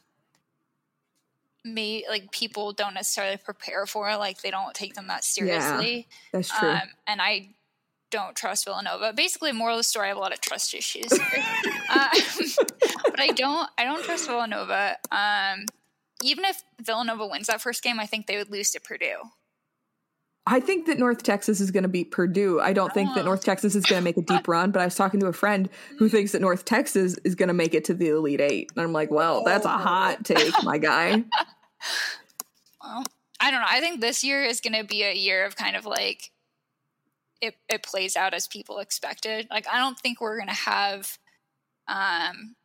may 1.64 2.06
like 2.08 2.32
people 2.32 2.74
don't 2.74 2.94
necessarily 2.94 3.38
prepare 3.38 3.86
for. 3.86 4.16
Like 4.18 4.42
they 4.42 4.52
don't 4.52 4.74
take 4.74 4.94
them 4.94 5.08
that 5.08 5.24
seriously. 5.24 5.96
Yeah, 5.96 6.18
that's 6.32 6.58
true. 6.58 6.70
Um, 6.70 6.82
and 7.08 7.22
I 7.22 7.50
don't 8.12 8.36
trust 8.36 8.66
Villanova. 8.66 9.14
Basically, 9.14 9.52
moral 9.52 9.76
of 9.76 9.80
the 9.80 9.84
story: 9.84 10.06
I 10.06 10.10
have 10.10 10.18
a 10.18 10.20
lot 10.20 10.34
of 10.34 10.42
trust 10.42 10.74
issues. 10.74 11.12
uh, 11.12 12.10
but 13.06 13.20
I 13.20 13.28
don't. 13.36 13.70
I 13.78 13.84
don't 13.84 14.04
trust 14.04 14.28
Villanova. 14.28 14.98
Um, 15.12 15.66
even 16.24 16.46
if 16.46 16.64
Villanova 16.82 17.28
wins 17.28 17.48
that 17.48 17.62
first 17.62 17.84
game, 17.84 18.00
I 18.00 18.06
think 18.06 18.28
they 18.28 18.38
would 18.38 18.52
lose 18.52 18.72
to 18.72 18.80
Purdue. 18.80 19.18
I 20.48 20.60
think 20.60 20.86
that 20.86 21.00
North 21.00 21.24
Texas 21.24 21.60
is 21.60 21.72
going 21.72 21.84
to 21.84 21.90
beat 21.90 22.12
Purdue. 22.12 22.60
I 22.60 22.72
don't 22.72 22.94
think 22.94 23.14
that 23.16 23.22
oh. 23.22 23.26
North 23.26 23.44
Texas 23.44 23.74
is 23.76 23.84
going 23.86 24.00
to 24.00 24.04
make 24.04 24.18
a 24.18 24.22
deep 24.22 24.48
run, 24.48 24.72
but 24.72 24.80
I 24.80 24.86
was 24.86 24.96
talking 24.96 25.20
to 25.22 25.26
a 25.26 25.34
friend 25.34 25.70
who 25.98 26.08
thinks 26.08 26.34
that 26.34 26.42
North 26.42 26.66
Texas 26.66 27.18
is 27.24 27.34
going 27.34 27.48
to 27.48 27.54
make 27.54 27.74
it 27.74 27.86
to 27.86 27.96
the 27.96 28.10
Elite 28.10 28.42
Eight. 28.42 28.72
And 28.76 28.84
I'm 28.84 28.94
like, 28.94 29.10
well, 29.10 29.44
that's 29.44 29.66
a 29.66 29.70
hot 29.70 30.24
take, 30.24 30.54
my 30.64 30.78
guy. 30.78 31.24
Well, 32.82 33.04
I 33.40 33.50
don't 33.50 33.62
know. 33.62 33.68
I 33.68 33.80
think 33.80 34.00
this 34.00 34.24
year 34.24 34.44
is 34.44 34.62
going 34.62 34.74
to 34.74 34.84
be 34.84 35.02
a 35.02 35.14
year 35.14 35.44
of 35.46 35.56
kind 35.56 35.76
of 35.76 35.88
like 35.88 36.32
it, 37.42 37.56
it 37.68 37.82
plays 37.82 38.16
out 38.16 38.36
as 38.36 38.48
people 38.48 38.78
expected. 38.78 39.48
Like, 39.50 39.68
I 39.68 39.80
don't 39.80 40.00
think 40.00 40.22
we're 40.22 40.38
going 40.38 40.50
to 40.50 40.54
have 40.54 41.18
um 41.88 42.56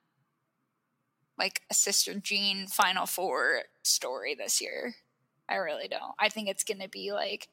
like 1.39 1.63
a 1.71 1.75
Sister 1.75 2.15
Jean 2.15 2.67
Final 2.67 3.07
Four 3.07 3.63
story 3.83 4.35
this 4.35 4.61
year. 4.61 4.95
I 5.49 5.57
really 5.57 5.89
don't. 5.89 6.15
I 6.19 6.29
think 6.29 6.49
it's 6.49 6.65
going 6.65 6.81
to 6.81 6.89
be 6.89 7.13
like 7.13 7.49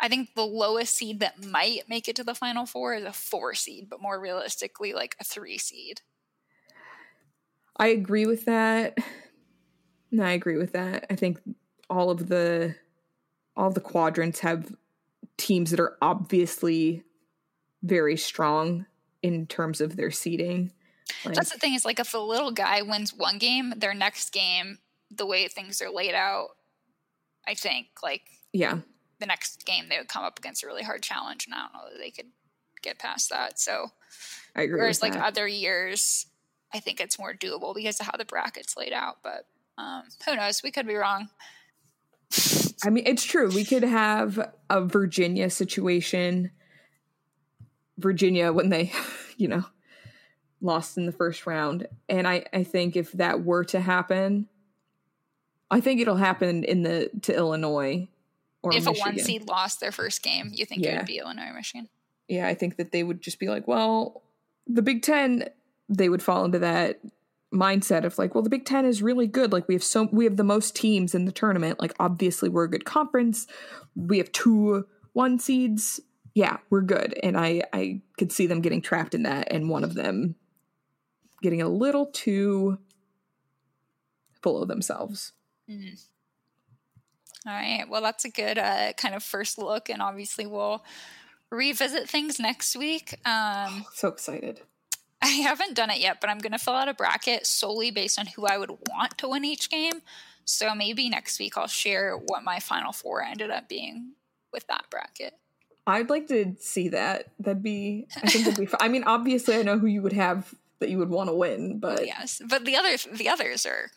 I 0.00 0.08
think 0.08 0.34
the 0.34 0.46
lowest 0.46 0.96
seed 0.96 1.20
that 1.20 1.44
might 1.44 1.88
make 1.88 2.08
it 2.08 2.16
to 2.16 2.24
the 2.24 2.34
final 2.34 2.66
four 2.66 2.94
is 2.94 3.04
a 3.04 3.12
four 3.12 3.54
seed, 3.54 3.88
but 3.88 4.02
more 4.02 4.18
realistically, 4.18 4.92
like 4.92 5.16
a 5.20 5.24
three 5.24 5.58
seed. 5.58 6.00
I 7.76 7.88
agree 7.88 8.26
with 8.26 8.44
that. 8.46 8.98
No, 10.10 10.24
I 10.24 10.32
agree 10.32 10.58
with 10.58 10.72
that. 10.72 11.06
I 11.08 11.16
think 11.16 11.38
all 11.88 12.10
of 12.10 12.28
the 12.28 12.74
all 13.56 13.68
of 13.68 13.74
the 13.74 13.80
quadrants 13.80 14.40
have 14.40 14.74
teams 15.36 15.70
that 15.70 15.80
are 15.80 15.96
obviously 16.00 17.02
very 17.82 18.16
strong 18.16 18.86
in 19.22 19.46
terms 19.46 19.80
of 19.80 19.96
their 19.96 20.10
seeding. 20.10 20.72
Like, 21.24 21.34
That's 21.34 21.52
the 21.52 21.58
thing 21.58 21.74
is 21.74 21.84
like 21.84 22.00
if 22.00 22.14
a 22.14 22.18
little 22.18 22.50
guy 22.50 22.82
wins 22.82 23.14
one 23.14 23.38
game, 23.38 23.74
their 23.76 23.94
next 23.94 24.30
game, 24.30 24.78
the 25.10 25.26
way 25.26 25.46
things 25.48 25.80
are 25.82 25.90
laid 25.90 26.14
out, 26.14 26.48
I 27.46 27.54
think 27.54 27.88
like 28.02 28.22
yeah, 28.52 28.80
the 29.22 29.26
next 29.26 29.64
game 29.64 29.88
they 29.88 29.98
would 29.98 30.08
come 30.08 30.24
up 30.24 30.38
against 30.38 30.64
a 30.64 30.66
really 30.66 30.82
hard 30.82 31.00
challenge, 31.00 31.46
and 31.46 31.54
I 31.54 31.60
don't 31.60 31.72
know 31.72 31.90
that 31.90 31.98
they 31.98 32.10
could 32.10 32.26
get 32.82 32.98
past 32.98 33.30
that. 33.30 33.58
So, 33.58 33.92
I 34.56 34.62
agree. 34.62 34.80
Whereas 34.80 35.00
like 35.00 35.12
that. 35.12 35.24
other 35.24 35.46
years, 35.46 36.26
I 36.74 36.80
think 36.80 37.00
it's 37.00 37.18
more 37.18 37.32
doable 37.32 37.72
because 37.72 38.00
of 38.00 38.06
how 38.06 38.16
the 38.18 38.24
brackets 38.24 38.76
laid 38.76 38.92
out. 38.92 39.18
But 39.22 39.46
um, 39.78 40.02
who 40.26 40.34
knows? 40.34 40.62
We 40.62 40.72
could 40.72 40.88
be 40.88 40.96
wrong. 40.96 41.28
I 42.84 42.90
mean, 42.90 43.04
it's 43.06 43.22
true. 43.22 43.48
We 43.48 43.64
could 43.64 43.84
have 43.84 44.52
a 44.68 44.84
Virginia 44.84 45.48
situation. 45.50 46.50
Virginia 47.96 48.52
when 48.52 48.70
they, 48.70 48.92
you 49.36 49.46
know, 49.46 49.64
lost 50.60 50.98
in 50.98 51.06
the 51.06 51.12
first 51.12 51.46
round, 51.46 51.86
and 52.08 52.26
I 52.26 52.44
I 52.52 52.64
think 52.64 52.96
if 52.96 53.12
that 53.12 53.44
were 53.44 53.62
to 53.66 53.80
happen, 53.80 54.48
I 55.70 55.80
think 55.80 56.00
it'll 56.00 56.16
happen 56.16 56.64
in 56.64 56.82
the 56.82 57.08
to 57.22 57.36
Illinois 57.36 58.08
or 58.62 58.72
if 58.72 58.84
Michigan. 58.84 58.96
a 58.96 59.00
one 59.00 59.18
seed 59.18 59.48
lost 59.48 59.80
their 59.80 59.92
first 59.92 60.22
game, 60.22 60.50
you 60.52 60.64
think 60.64 60.84
yeah. 60.84 60.94
it 60.94 60.96
would 60.98 61.06
be 61.06 61.18
Illinois 61.18 61.48
or 61.48 61.54
Michigan? 61.54 61.88
Yeah, 62.28 62.46
I 62.46 62.54
think 62.54 62.76
that 62.76 62.92
they 62.92 63.02
would 63.02 63.20
just 63.20 63.38
be 63.38 63.48
like, 63.48 63.66
well, 63.66 64.22
the 64.66 64.82
Big 64.82 65.02
Ten, 65.02 65.48
they 65.88 66.08
would 66.08 66.22
fall 66.22 66.44
into 66.44 66.60
that 66.60 67.00
mindset 67.52 68.04
of 68.04 68.18
like, 68.18 68.34
well, 68.34 68.42
the 68.42 68.50
Big 68.50 68.64
Ten 68.64 68.84
is 68.84 69.02
really 69.02 69.26
good. 69.26 69.52
Like 69.52 69.68
we 69.68 69.74
have 69.74 69.84
so 69.84 70.08
we 70.10 70.24
have 70.24 70.36
the 70.36 70.44
most 70.44 70.74
teams 70.74 71.14
in 71.14 71.24
the 71.24 71.32
tournament. 71.32 71.80
Like 71.80 71.94
obviously 71.98 72.48
we're 72.48 72.64
a 72.64 72.70
good 72.70 72.84
conference. 72.84 73.46
We 73.94 74.18
have 74.18 74.32
two 74.32 74.86
one 75.12 75.38
seeds. 75.38 76.00
Yeah, 76.34 76.58
we're 76.70 76.82
good. 76.82 77.18
And 77.22 77.36
I 77.36 77.62
I 77.72 78.00
could 78.18 78.32
see 78.32 78.46
them 78.46 78.60
getting 78.60 78.80
trapped 78.80 79.14
in 79.14 79.24
that 79.24 79.48
and 79.50 79.68
one 79.68 79.84
of 79.84 79.94
them 79.94 80.36
getting 81.42 81.60
a 81.60 81.68
little 81.68 82.06
too 82.06 82.78
full 84.42 84.62
of 84.62 84.68
themselves. 84.68 85.32
Mm. 85.68 86.00
All 87.46 87.52
right. 87.52 87.84
Well, 87.88 88.02
that's 88.02 88.24
a 88.24 88.30
good 88.30 88.58
uh, 88.58 88.92
kind 88.94 89.14
of 89.14 89.22
first 89.22 89.58
look, 89.58 89.88
and 89.88 90.00
obviously 90.00 90.46
we'll 90.46 90.84
revisit 91.50 92.08
things 92.08 92.38
next 92.38 92.76
week. 92.76 93.18
Um, 93.26 93.84
so 93.94 94.08
excited. 94.08 94.60
I 95.20 95.28
haven't 95.28 95.74
done 95.74 95.90
it 95.90 96.00
yet, 96.00 96.20
but 96.20 96.30
I'm 96.30 96.38
going 96.38 96.52
to 96.52 96.58
fill 96.58 96.74
out 96.74 96.88
a 96.88 96.94
bracket 96.94 97.46
solely 97.46 97.92
based 97.92 98.18
on 98.18 98.26
who 98.26 98.46
I 98.46 98.58
would 98.58 98.70
want 98.70 99.18
to 99.18 99.28
win 99.28 99.44
each 99.44 99.70
game. 99.70 100.02
So 100.44 100.74
maybe 100.74 101.08
next 101.08 101.38
week 101.38 101.56
I'll 101.56 101.68
share 101.68 102.16
what 102.16 102.42
my 102.42 102.58
final 102.58 102.92
four 102.92 103.22
ended 103.22 103.50
up 103.50 103.68
being 103.68 104.14
with 104.52 104.66
that 104.66 104.86
bracket. 104.90 105.34
I'd 105.86 106.10
like 106.10 106.26
to 106.28 106.56
see 106.58 106.88
that. 106.88 107.28
That'd 107.38 107.62
be, 107.62 108.06
I 108.16 108.28
think 108.28 108.44
that'd 108.44 108.58
be 108.58 108.66
fun. 108.66 108.78
I 108.80 108.88
mean, 108.88 109.04
obviously, 109.04 109.56
I 109.56 109.62
know 109.62 109.78
who 109.78 109.86
you 109.86 110.02
would 110.02 110.12
have 110.12 110.52
that 110.80 110.90
you 110.90 110.98
would 110.98 111.10
want 111.10 111.28
to 111.28 111.34
win, 111.34 111.78
but 111.78 112.04
yes, 112.04 112.42
but 112.44 112.64
the 112.64 112.76
others, 112.76 113.06
the 113.12 113.28
others 113.28 113.64
are 113.64 113.90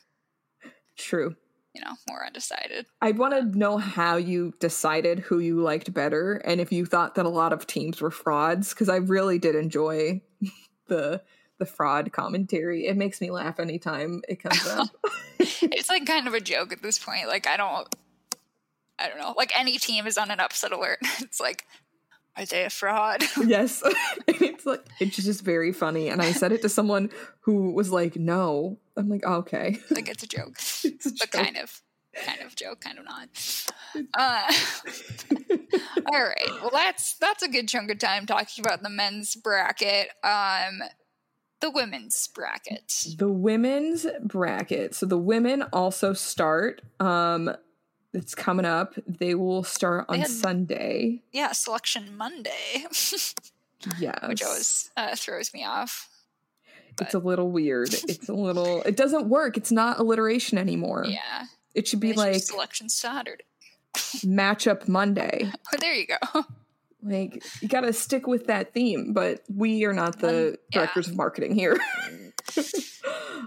true 0.95 1.35
you 1.75 1.81
know, 1.81 1.95
more 2.07 2.25
undecided. 2.25 2.85
I 3.01 3.11
want 3.11 3.33
to 3.33 3.57
know 3.57 3.77
how 3.77 4.15
you 4.15 4.53
decided 4.59 5.19
who 5.19 5.39
you 5.39 5.61
liked 5.61 5.93
better 5.93 6.35
and 6.45 6.61
if 6.61 6.71
you 6.71 6.85
thought 6.85 7.15
that 7.15 7.25
a 7.25 7.29
lot 7.29 7.53
of 7.53 7.67
teams 7.67 8.01
were 8.01 8.11
frauds 8.11 8.69
because 8.69 8.89
I 8.89 8.97
really 8.97 9.37
did 9.37 9.55
enjoy 9.55 10.21
the 10.87 11.21
the 11.57 11.65
fraud 11.65 12.11
commentary. 12.11 12.85
It 12.85 12.97
makes 12.97 13.21
me 13.21 13.31
laugh 13.31 13.59
anytime 13.59 14.21
it 14.27 14.41
comes 14.41 14.65
up. 14.67 14.89
it's 15.39 15.89
like 15.89 16.05
kind 16.05 16.27
of 16.27 16.33
a 16.33 16.41
joke 16.41 16.71
at 16.71 16.81
this 16.81 16.99
point. 16.99 17.27
Like 17.27 17.47
I 17.47 17.57
don't 17.57 17.87
I 18.97 19.09
don't 19.09 19.17
know. 19.17 19.33
Like 19.35 19.57
any 19.57 19.77
team 19.77 20.07
is 20.07 20.17
on 20.17 20.31
an 20.31 20.39
upset 20.39 20.71
alert. 20.71 20.99
It's 21.19 21.39
like 21.39 21.65
are 22.37 22.45
they 22.45 22.65
a 22.65 22.69
fraud? 22.69 23.23
yes. 23.45 23.81
it's 24.27 24.65
like 24.65 24.85
it's 24.99 25.15
just 25.15 25.41
very 25.41 25.71
funny. 25.71 26.09
And 26.09 26.21
I 26.21 26.31
said 26.31 26.51
it 26.51 26.61
to 26.63 26.69
someone 26.69 27.09
who 27.41 27.71
was 27.71 27.91
like, 27.91 28.15
no. 28.15 28.77
I'm 28.97 29.09
like, 29.09 29.23
oh, 29.25 29.35
okay. 29.35 29.79
Like 29.91 30.09
it's 30.09 30.23
a 30.23 30.27
joke. 30.27 30.55
It's 30.57 31.05
a 31.05 31.11
but 31.11 31.31
joke. 31.31 31.43
kind 31.43 31.57
of. 31.57 31.81
Kind 32.25 32.41
of 32.41 32.55
joke, 32.55 32.79
kind 32.79 32.97
of 32.97 33.03
not. 33.03 33.27
Uh, 34.13 34.53
all 36.13 36.23
right. 36.23 36.61
Well 36.61 36.69
that's 36.71 37.15
that's 37.15 37.43
a 37.43 37.49
good 37.49 37.67
chunk 37.67 37.91
of 37.91 37.99
time 37.99 38.25
talking 38.25 38.63
about 38.63 38.81
the 38.81 38.89
men's 38.89 39.35
bracket. 39.35 40.09
Um 40.23 40.81
the 41.59 41.71
women's 41.71 42.27
bracket. 42.29 42.93
The 43.17 43.27
women's 43.27 44.05
bracket. 44.23 44.95
So 44.95 45.05
the 45.05 45.17
women 45.17 45.63
also 45.73 46.13
start 46.13 46.81
um 47.01 47.53
that's 48.15 48.33
coming 48.33 48.65
up. 48.65 48.93
They 49.05 49.35
will 49.35 49.63
start 49.63 50.05
on 50.07 50.19
had, 50.19 50.29
Sunday. 50.29 51.21
Yeah, 51.33 51.51
Selection 51.51 52.15
Monday. 52.15 52.85
yeah, 53.99 54.25
which 54.27 54.41
always 54.41 54.89
uh, 54.95 55.15
throws 55.15 55.53
me 55.53 55.65
off. 55.65 56.09
But. 56.95 57.07
It's 57.07 57.13
a 57.13 57.19
little 57.19 57.51
weird. 57.51 57.93
It's 58.07 58.29
a 58.29 58.33
little. 58.33 58.81
It 58.83 58.95
doesn't 58.95 59.27
work. 59.27 59.57
It's 59.57 59.71
not 59.71 59.99
alliteration 59.99 60.57
anymore. 60.57 61.05
Yeah, 61.05 61.43
it 61.73 61.89
should 61.89 61.99
be 61.99 62.13
like 62.13 62.41
Selection 62.41 62.87
Saturday. 62.87 63.43
matchup 64.23 64.87
Monday. 64.87 65.51
Oh, 65.53 65.77
there 65.79 65.93
you 65.93 66.07
go. 66.07 66.45
Like 67.03 67.43
you 67.61 67.67
got 67.67 67.81
to 67.81 67.91
stick 67.91 68.27
with 68.27 68.47
that 68.47 68.73
theme, 68.73 69.11
but 69.11 69.43
we 69.53 69.83
are 69.83 69.93
not 69.93 70.19
the 70.19 70.51
um, 70.51 70.55
directors 70.71 71.09
of 71.09 71.17
marketing 71.17 71.53
here. 71.53 71.77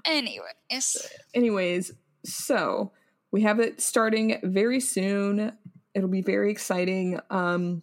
Anyways, 0.05 1.11
anyways, 1.35 1.93
so 2.25 2.93
we 3.31 3.43
have 3.43 3.61
it 3.61 3.81
starting 3.81 4.39
very 4.43 4.81
soon. 4.81 5.53
It'll 5.95 6.09
be 6.09 6.23
very 6.23 6.51
exciting. 6.51 7.21
Um, 7.31 7.83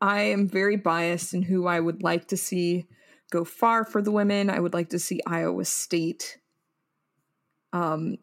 I 0.00 0.22
am 0.22 0.48
very 0.48 0.76
biased 0.76 1.32
in 1.32 1.42
who 1.42 1.66
I 1.66 1.80
would 1.80 2.02
like 2.02 2.28
to 2.28 2.36
see 2.36 2.86
go 3.30 3.44
far 3.44 3.84
for 3.84 4.02
the 4.02 4.10
women. 4.10 4.50
I 4.50 4.60
would 4.60 4.74
like 4.74 4.90
to 4.90 4.98
see 4.98 5.20
Iowa 5.26 5.64
State 5.64 6.38
um, 7.72 8.18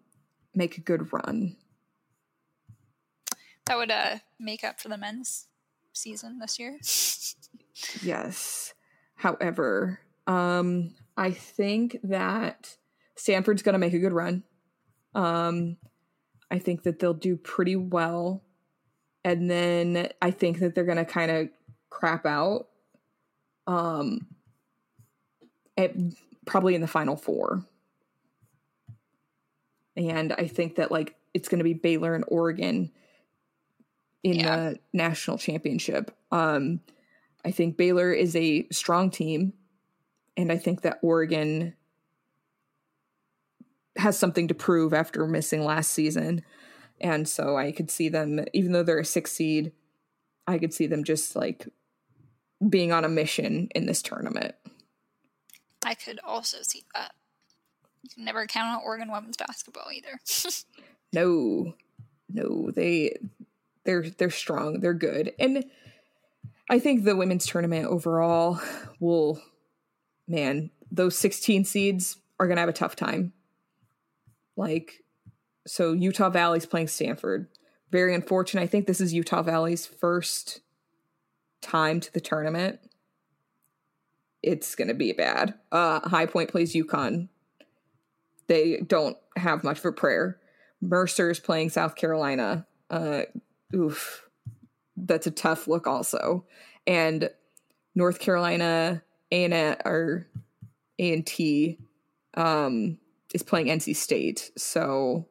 make 0.53 0.77
a 0.77 0.81
good 0.81 1.11
run. 1.11 1.57
That 3.65 3.77
would 3.77 3.91
uh, 3.91 4.17
make 4.39 4.63
up 4.63 4.79
for 4.79 4.89
the 4.89 4.97
men's 4.97 5.47
season 5.93 6.39
this 6.39 6.59
year. 6.59 6.79
yes. 8.03 8.73
However, 9.15 9.99
um, 10.27 10.95
I 11.15 11.31
think 11.31 11.97
that 12.03 12.77
Stanford's 13.15 13.61
going 13.61 13.73
to 13.73 13.79
make 13.79 13.93
a 13.93 13.99
good 13.99 14.13
run. 14.13 14.43
Um, 15.15 15.77
I 16.49 16.59
think 16.59 16.83
that 16.83 16.99
they'll 16.99 17.13
do 17.13 17.35
pretty 17.37 17.75
well. 17.75 18.43
And 19.23 19.49
then 19.49 20.09
I 20.21 20.31
think 20.31 20.59
that 20.59 20.75
they're 20.75 20.83
going 20.83 20.97
to 20.97 21.05
kind 21.05 21.31
of 21.31 21.49
crap 21.89 22.25
out. 22.25 22.67
Um, 23.65 24.27
at, 25.77 25.93
probably 26.45 26.75
in 26.75 26.81
the 26.81 26.87
final 26.87 27.15
four. 27.15 27.63
And 29.95 30.33
I 30.33 30.47
think 30.47 30.75
that 30.75 30.91
like 30.91 31.15
it's 31.33 31.47
going 31.47 31.59
to 31.59 31.63
be 31.63 31.73
Baylor 31.73 32.15
and 32.15 32.25
Oregon 32.27 32.91
in 34.23 34.39
yeah. 34.39 34.55
the 34.55 34.79
national 34.91 35.37
championship. 35.37 36.15
Um, 36.31 36.81
I 37.45 37.51
think 37.51 37.77
Baylor 37.77 38.11
is 38.11 38.35
a 38.35 38.67
strong 38.71 39.11
team, 39.11 39.53
and 40.37 40.51
I 40.51 40.57
think 40.57 40.81
that 40.81 40.99
Oregon 41.01 41.75
has 43.97 44.17
something 44.17 44.47
to 44.47 44.53
prove 44.53 44.93
after 44.93 45.25
missing 45.27 45.63
last 45.63 45.91
season. 45.91 46.43
And 46.99 47.27
so 47.27 47.57
I 47.57 47.71
could 47.71 47.91
see 47.91 48.09
them, 48.09 48.43
even 48.53 48.71
though 48.71 48.83
they're 48.83 48.99
a 48.99 49.05
six 49.05 49.31
seed, 49.31 49.71
I 50.47 50.57
could 50.57 50.73
see 50.73 50.87
them 50.87 51.03
just 51.03 51.35
like 51.35 51.67
being 52.67 52.91
on 52.91 53.05
a 53.05 53.09
mission 53.09 53.69
in 53.75 53.85
this 53.85 54.01
tournament. 54.01 54.55
I 55.85 55.93
could 55.93 56.19
also 56.23 56.57
see 56.61 56.83
that. 56.93 57.13
You 58.01 58.09
can 58.13 58.25
never 58.25 58.45
count 58.47 58.77
on 58.77 58.81
Oregon 58.83 59.11
women's 59.11 59.37
basketball 59.37 59.87
either. 59.93 60.19
no, 61.13 61.73
no, 62.29 62.71
they 62.71 63.17
they're 63.85 64.09
they're 64.09 64.29
strong, 64.29 64.79
they're 64.79 64.93
good, 64.93 65.33
and 65.39 65.65
I 66.69 66.79
think 66.79 67.03
the 67.03 67.15
women's 67.15 67.45
tournament 67.45 67.85
overall 67.85 68.59
will, 68.99 69.41
man, 70.27 70.69
those 70.91 71.17
sixteen 71.17 71.63
seeds 71.63 72.17
are 72.39 72.47
gonna 72.47 72.61
have 72.61 72.69
a 72.69 72.73
tough 72.73 72.95
time. 72.95 73.33
Like, 74.55 75.03
so 75.65 75.93
Utah 75.93 76.29
Valley's 76.29 76.65
playing 76.65 76.87
Stanford. 76.87 77.47
Very 77.91 78.13
unfortunate. 78.13 78.61
I 78.61 78.67
think 78.67 78.87
this 78.87 79.01
is 79.01 79.13
Utah 79.13 79.43
Valley's 79.43 79.85
first 79.85 80.61
time 81.61 81.99
to 81.99 82.13
the 82.13 82.21
tournament. 82.21 82.79
It's 84.41 84.75
gonna 84.75 84.93
be 84.93 85.13
bad. 85.13 85.53
Uh, 85.71 86.01
High 86.01 86.25
Point 86.25 86.49
plays 86.49 86.73
UConn. 86.73 87.29
They 88.47 88.81
don't 88.85 89.17
have 89.37 89.63
much 89.63 89.79
for 89.79 89.91
prayer. 89.91 90.39
Mercer's 90.81 91.39
playing 91.39 91.69
South 91.69 91.95
Carolina. 91.95 92.67
Uh, 92.89 93.23
oof, 93.73 94.27
that's 94.97 95.27
a 95.27 95.31
tough 95.31 95.67
look 95.67 95.87
also. 95.87 96.45
And 96.85 97.29
North 97.95 98.19
Carolina 98.19 99.01
A 99.31 99.45
and 99.45 99.53
A 99.53 100.25
and 100.99 101.25
T 101.25 101.79
um, 102.35 102.97
is 103.33 103.43
playing 103.43 103.67
NC 103.67 103.95
State. 103.95 104.51
So 104.57 105.27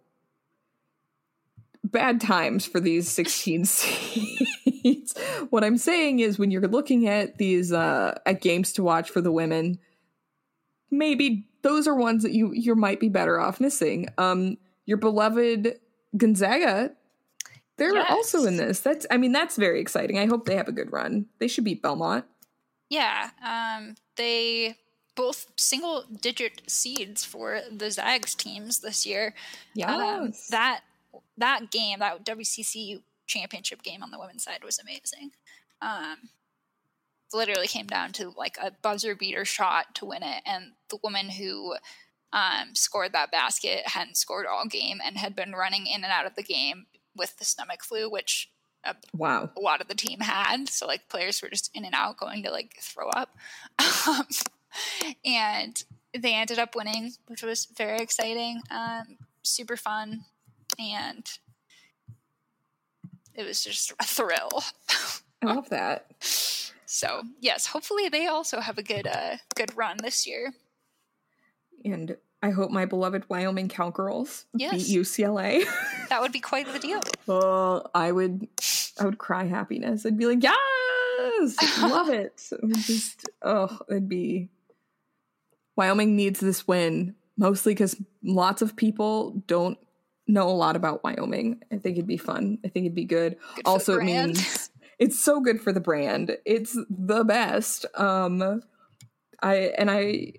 bad 1.84 2.20
times 2.20 2.64
for 2.64 2.80
these 2.80 3.08
16 3.10 3.64
seeds. 3.64 5.14
what 5.50 5.64
I'm 5.64 5.76
saying 5.76 6.20
is 6.20 6.38
when 6.38 6.50
you're 6.50 6.68
looking 6.68 7.08
at 7.08 7.38
these 7.38 7.72
uh 7.72 8.18
at 8.26 8.40
games 8.40 8.72
to 8.74 8.82
watch 8.82 9.10
for 9.10 9.20
the 9.20 9.32
women, 9.32 9.78
maybe 10.90 11.48
those 11.62 11.86
are 11.86 11.94
ones 11.94 12.22
that 12.22 12.32
you 12.32 12.52
you 12.52 12.74
might 12.74 13.00
be 13.00 13.08
better 13.08 13.40
off 13.40 13.60
missing. 13.60 14.08
Um 14.18 14.58
your 14.84 14.98
beloved 14.98 15.78
Gonzaga 16.16 16.92
they're 17.78 17.94
yes. 17.94 18.10
also 18.10 18.44
in 18.44 18.56
this. 18.56 18.80
That's 18.80 19.06
I 19.10 19.16
mean 19.16 19.32
that's 19.32 19.56
very 19.56 19.80
exciting. 19.80 20.18
I 20.18 20.26
hope 20.26 20.44
they 20.44 20.56
have 20.56 20.68
a 20.68 20.72
good 20.72 20.92
run. 20.92 21.26
They 21.38 21.48
should 21.48 21.64
beat 21.64 21.82
Belmont. 21.82 22.24
Yeah, 22.88 23.30
um 23.44 23.94
they 24.16 24.76
both 25.14 25.46
single 25.56 26.04
digit 26.20 26.62
seeds 26.66 27.24
for 27.24 27.60
the 27.70 27.90
Zags 27.90 28.34
teams 28.34 28.80
this 28.80 29.04
year. 29.06 29.34
Yeah, 29.74 29.94
um, 29.94 30.32
that 30.50 30.80
that 31.38 31.70
game, 31.70 31.98
that 31.98 32.24
WCC 32.24 33.02
championship 33.26 33.82
game 33.82 34.02
on 34.02 34.10
the 34.10 34.18
women's 34.18 34.44
side 34.44 34.64
was 34.64 34.78
amazing. 34.78 35.32
Um, 35.80 36.30
literally 37.32 37.66
came 37.66 37.86
down 37.86 38.12
to 38.12 38.32
like 38.36 38.56
a 38.62 38.72
buzzer 38.82 39.14
beater 39.14 39.44
shot 39.44 39.94
to 39.96 40.06
win 40.06 40.22
it, 40.22 40.42
and 40.46 40.72
the 40.90 40.98
woman 41.02 41.28
who 41.30 41.74
um, 42.32 42.74
scored 42.74 43.12
that 43.12 43.30
basket 43.30 43.86
hadn't 43.86 44.16
scored 44.16 44.46
all 44.46 44.66
game 44.66 45.00
and 45.04 45.18
had 45.18 45.36
been 45.36 45.52
running 45.52 45.86
in 45.86 46.04
and 46.04 46.12
out 46.12 46.26
of 46.26 46.34
the 46.34 46.42
game 46.42 46.86
with 47.16 47.36
the 47.38 47.44
stomach 47.44 47.84
flu, 47.84 48.10
which 48.10 48.50
a, 48.84 48.96
wow 49.14 49.50
a 49.56 49.60
lot 49.60 49.80
of 49.80 49.88
the 49.88 49.94
team 49.94 50.20
had. 50.20 50.68
So 50.68 50.86
like 50.86 51.08
players 51.08 51.42
were 51.42 51.50
just 51.50 51.70
in 51.74 51.84
and 51.84 51.94
out, 51.94 52.16
going 52.16 52.42
to 52.44 52.50
like 52.50 52.74
throw 52.80 53.08
up, 53.10 53.36
um, 54.08 54.26
and 55.24 55.84
they 56.16 56.34
ended 56.34 56.58
up 56.58 56.74
winning, 56.74 57.12
which 57.26 57.42
was 57.42 57.66
very 57.76 57.98
exciting, 57.98 58.60
um, 58.70 59.18
super 59.42 59.76
fun 59.76 60.24
and 60.78 61.38
it 63.34 63.46
was 63.46 63.62
just 63.64 63.92
a 63.92 64.04
thrill. 64.04 64.62
I 65.42 65.46
love 65.46 65.68
that. 65.70 66.06
So 66.94 67.22
yes, 67.40 67.64
hopefully 67.64 68.10
they 68.10 68.26
also 68.26 68.60
have 68.60 68.76
a 68.76 68.82
good 68.82 69.06
uh 69.06 69.38
good 69.54 69.74
run 69.74 69.96
this 70.02 70.26
year. 70.26 70.52
And 71.86 72.18
I 72.42 72.50
hope 72.50 72.70
my 72.70 72.84
beloved 72.84 73.24
Wyoming 73.30 73.70
Cowgirls 73.70 74.44
yes. 74.54 74.72
beat 74.72 74.98
UCLA. 74.98 75.64
that 76.10 76.20
would 76.20 76.32
be 76.32 76.40
quite 76.40 76.70
the 76.70 76.78
deal. 76.78 77.00
Well, 77.26 77.90
I 77.94 78.12
would 78.12 78.46
I 79.00 79.06
would 79.06 79.16
cry 79.16 79.44
happiness. 79.44 80.04
I'd 80.04 80.18
be 80.18 80.26
like, 80.26 80.42
yes, 80.42 81.56
love 81.80 82.10
it. 82.10 82.46
it 82.52 82.76
just 82.80 83.26
oh, 83.40 83.78
it'd 83.88 84.10
be 84.10 84.50
Wyoming 85.76 86.16
needs 86.16 86.40
this 86.40 86.66
win 86.66 87.14
mostly 87.36 87.74
because 87.74 87.96
lots 88.22 88.62
of 88.62 88.76
people 88.76 89.42
don't 89.46 89.78
know 90.26 90.48
a 90.48 90.50
lot 90.50 90.76
about 90.76 91.02
Wyoming. 91.02 91.60
I 91.72 91.78
think 91.78 91.96
it'd 91.96 92.06
be 92.06 92.16
fun. 92.16 92.58
I 92.64 92.68
think 92.68 92.86
it'd 92.86 92.94
be 92.94 93.04
good. 93.04 93.36
good 93.56 93.66
also, 93.66 93.98
it 93.98 94.04
means 94.04 94.70
it's 94.98 95.18
so 95.18 95.40
good 95.40 95.60
for 95.60 95.72
the 95.72 95.80
brand. 95.80 96.36
It's 96.44 96.78
the 96.88 97.24
best. 97.24 97.86
Um, 97.94 98.62
I 99.42 99.54
and 99.76 99.90
I, 99.90 100.34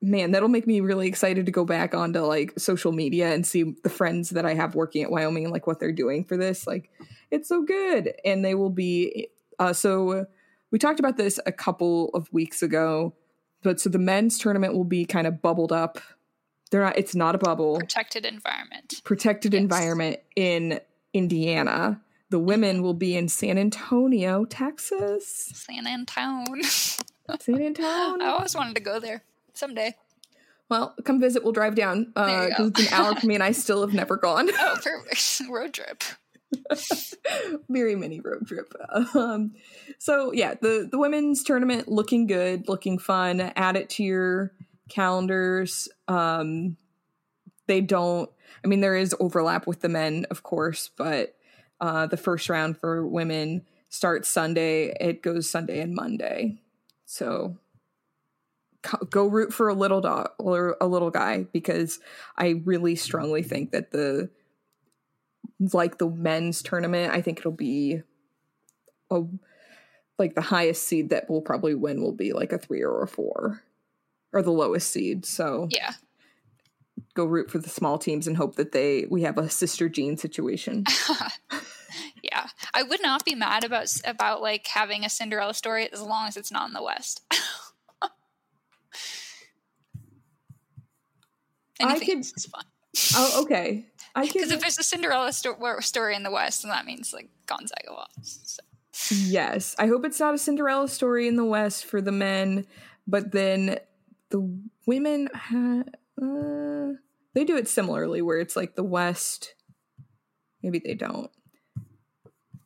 man, 0.00 0.30
that'll 0.30 0.48
make 0.48 0.66
me 0.66 0.80
really 0.80 1.08
excited 1.08 1.46
to 1.46 1.52
go 1.52 1.64
back 1.64 1.94
onto 1.94 2.20
like 2.20 2.52
social 2.58 2.92
media 2.92 3.32
and 3.32 3.46
see 3.46 3.74
the 3.82 3.90
friends 3.90 4.30
that 4.30 4.46
I 4.46 4.54
have 4.54 4.74
working 4.74 5.02
at 5.02 5.10
Wyoming 5.10 5.44
and 5.44 5.52
like 5.52 5.66
what 5.66 5.80
they're 5.80 5.92
doing 5.92 6.24
for 6.24 6.36
this. 6.36 6.66
Like, 6.66 6.90
it's 7.30 7.48
so 7.48 7.62
good, 7.62 8.12
and 8.24 8.44
they 8.44 8.54
will 8.54 8.70
be. 8.70 9.28
Uh, 9.58 9.72
so 9.72 10.26
we 10.70 10.78
talked 10.78 11.00
about 11.00 11.16
this 11.16 11.38
a 11.44 11.52
couple 11.52 12.10
of 12.14 12.32
weeks 12.32 12.62
ago, 12.62 13.14
but 13.62 13.80
so 13.80 13.88
the 13.88 13.98
men's 13.98 14.38
tournament 14.38 14.74
will 14.74 14.84
be 14.84 15.04
kind 15.04 15.26
of 15.26 15.40
bubbled 15.40 15.72
up. 15.72 15.98
They're 16.70 16.82
not 16.82 16.98
it's 16.98 17.14
not 17.14 17.34
a 17.34 17.38
bubble. 17.38 17.78
Protected 17.78 18.24
environment. 18.26 19.00
Protected 19.04 19.52
yes. 19.52 19.60
environment 19.60 20.20
in 20.36 20.80
indiana. 21.12 22.00
The 22.30 22.38
women 22.38 22.82
will 22.82 22.94
be 22.94 23.16
in 23.16 23.28
san 23.28 23.58
antonio 23.58 24.44
texas. 24.44 25.50
San 25.54 25.86
antonio. 25.86 26.62
San 26.62 27.62
antonio. 27.62 28.24
I 28.24 28.30
always 28.30 28.54
wanted 28.54 28.74
to 28.76 28.82
go 28.82 28.98
there. 29.00 29.22
Someday. 29.54 29.94
Well 30.68 30.94
come 31.04 31.20
visit. 31.20 31.44
We'll 31.44 31.52
drive 31.52 31.74
down 31.74 32.12
uh 32.16 32.48
it's 32.58 32.80
an 32.80 32.92
hour 32.92 33.14
for 33.14 33.26
me 33.26 33.34
and 33.34 33.44
i 33.44 33.52
still 33.52 33.82
have 33.82 33.94
never 33.94 34.16
gone. 34.16 34.48
Oh 34.58 34.76
perfect. 34.82 35.42
Road 35.50 35.74
trip 35.74 36.02
very 37.68 37.94
mini 37.94 38.20
road 38.20 38.46
trip 38.46 38.72
um 39.14 39.52
so 39.98 40.32
yeah 40.32 40.54
the 40.60 40.88
the 40.90 40.98
women's 40.98 41.42
tournament 41.42 41.88
looking 41.88 42.26
good 42.26 42.68
looking 42.68 42.98
fun 42.98 43.40
add 43.40 43.76
it 43.76 43.88
to 43.88 44.02
your 44.02 44.52
calendars. 44.92 45.88
Um, 46.06 46.76
they 47.66 47.80
don't. 47.80 48.30
I 48.64 48.68
mean, 48.68 48.80
there 48.80 48.96
is 48.96 49.16
overlap 49.18 49.66
with 49.66 49.80
the 49.80 49.88
men, 49.88 50.26
of 50.30 50.42
course, 50.42 50.90
but 50.96 51.34
uh, 51.80 52.06
the 52.06 52.16
first 52.16 52.48
round 52.48 52.78
for 52.78 53.06
women 53.06 53.62
starts 53.88 54.28
Sunday. 54.28 54.94
It 55.00 55.22
goes 55.22 55.50
Sunday 55.50 55.80
and 55.80 55.94
Monday. 55.94 56.60
So 57.06 57.56
go 59.10 59.26
root 59.26 59.52
for 59.52 59.68
a 59.68 59.74
little 59.74 60.00
dog 60.00 60.30
or 60.38 60.76
a 60.80 60.86
little 60.86 61.10
guy 61.10 61.46
because 61.52 62.00
I 62.36 62.62
really 62.64 62.96
strongly 62.96 63.42
think 63.42 63.72
that 63.72 63.90
the 63.92 64.30
like 65.72 65.98
the 65.98 66.08
men's 66.08 66.62
tournament, 66.62 67.12
I 67.12 67.20
think 67.20 67.38
it'll 67.38 67.52
be 67.52 68.02
a 69.10 69.22
like 70.18 70.34
the 70.34 70.40
highest 70.40 70.84
seed 70.84 71.10
that 71.10 71.28
will 71.28 71.42
probably 71.42 71.74
win 71.74 72.02
will 72.02 72.12
be 72.12 72.32
like 72.32 72.52
a 72.52 72.58
three 72.58 72.82
or 72.82 73.02
a 73.02 73.08
four 73.08 73.62
or 74.32 74.42
the 74.42 74.52
lowest 74.52 74.90
seed. 74.90 75.26
So 75.26 75.68
yeah, 75.70 75.94
go 77.14 77.24
root 77.24 77.50
for 77.50 77.58
the 77.58 77.68
small 77.68 77.98
teams 77.98 78.26
and 78.26 78.36
hope 78.36 78.56
that 78.56 78.72
they 78.72 79.06
we 79.10 79.22
have 79.22 79.38
a 79.38 79.48
Sister 79.50 79.88
Jean 79.88 80.16
situation. 80.16 80.84
yeah, 82.22 82.46
I 82.74 82.82
would 82.82 83.02
not 83.02 83.24
be 83.24 83.34
mad 83.34 83.64
about 83.64 83.92
about 84.04 84.42
like 84.42 84.66
having 84.66 85.04
a 85.04 85.08
Cinderella 85.08 85.54
story 85.54 85.90
as 85.92 86.00
long 86.02 86.28
as 86.28 86.36
it's 86.36 86.52
not 86.52 86.68
in 86.68 86.74
the 86.74 86.82
West. 86.82 87.22
I 91.84 91.98
could. 91.98 92.20
Is 92.20 92.46
fun. 92.46 92.64
Oh, 93.14 93.42
okay. 93.42 93.86
I 94.14 94.26
because 94.26 94.50
if 94.50 94.60
there's 94.60 94.78
a 94.78 94.82
Cinderella 94.82 95.32
sto- 95.32 95.80
story 95.80 96.14
in 96.14 96.22
the 96.22 96.30
West, 96.30 96.62
then 96.62 96.70
that 96.70 96.84
means 96.84 97.12
like 97.12 97.28
Gonzaga 97.46 97.92
lost. 97.92 98.60
So. 98.92 99.14
Yes, 99.14 99.74
I 99.78 99.86
hope 99.86 100.04
it's 100.04 100.20
not 100.20 100.34
a 100.34 100.38
Cinderella 100.38 100.88
story 100.88 101.26
in 101.26 101.36
the 101.36 101.44
West 101.44 101.86
for 101.86 102.00
the 102.00 102.12
men, 102.12 102.66
but 103.06 103.32
then 103.32 103.78
the 104.32 104.58
women 104.86 105.28
ha- 105.34 105.84
uh, 106.20 106.92
they 107.34 107.44
do 107.44 107.56
it 107.56 107.68
similarly 107.68 108.22
where 108.22 108.38
it's 108.38 108.56
like 108.56 108.74
the 108.74 108.82
west 108.82 109.54
maybe 110.62 110.78
they 110.78 110.94
don't 110.94 111.30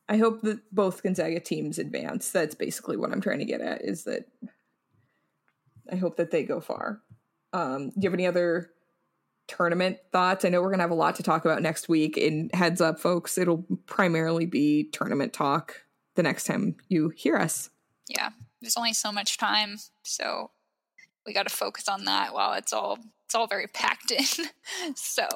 i 0.09 0.17
hope 0.17 0.43
that 0.43 0.61
both 0.73 1.03
gonzaga 1.03 1.41
teams 1.41 1.79
advance 1.79 2.31
that's 2.31 2.55
basically 2.55 2.97
what 2.97 3.13
i'm 3.13 3.21
trying 3.21 3.39
to 3.39 3.45
get 3.45 3.61
at 3.61 3.85
is 3.85 4.05
that 4.05 4.27
i 5.91 5.97
hope 5.97 6.17
that 6.17 6.31
they 6.31 6.45
go 6.45 6.61
far 6.61 7.01
um, 7.53 7.89
do 7.91 7.95
you 8.01 8.09
have 8.09 8.15
any 8.15 8.27
other 8.27 8.71
tournament 9.49 9.99
thoughts 10.13 10.45
i 10.45 10.49
know 10.49 10.61
we're 10.61 10.69
going 10.69 10.79
to 10.79 10.83
have 10.83 10.91
a 10.91 10.95
lot 10.95 11.15
to 11.15 11.23
talk 11.23 11.45
about 11.45 11.63
next 11.63 11.89
week 11.89 12.17
in 12.17 12.51
heads 12.53 12.81
up 12.81 12.99
folks 12.99 13.39
it'll 13.39 13.65
primarily 13.87 14.47
be 14.47 14.85
tournament 14.93 15.33
talk 15.33 15.85
the 16.17 16.23
next 16.23 16.45
time 16.45 16.77
you 16.89 17.11
hear 17.11 17.37
us 17.37 17.71
yeah 18.09 18.31
there's 18.61 18.77
only 18.77 18.93
so 18.93 19.13
much 19.13 19.39
time 19.39 19.77
so 20.03 20.51
we 21.27 21.33
got 21.33 21.49
to 21.49 21.55
focus 21.55 21.89
on 21.89 22.05
that 22.05 22.33
while 22.33 22.55
it's 22.55 22.73
all 22.73 22.99
it's 23.27 23.35
all 23.35 23.49
very 23.49 23.67
packed 23.67 24.13
in. 24.13 24.47
so 24.95 25.27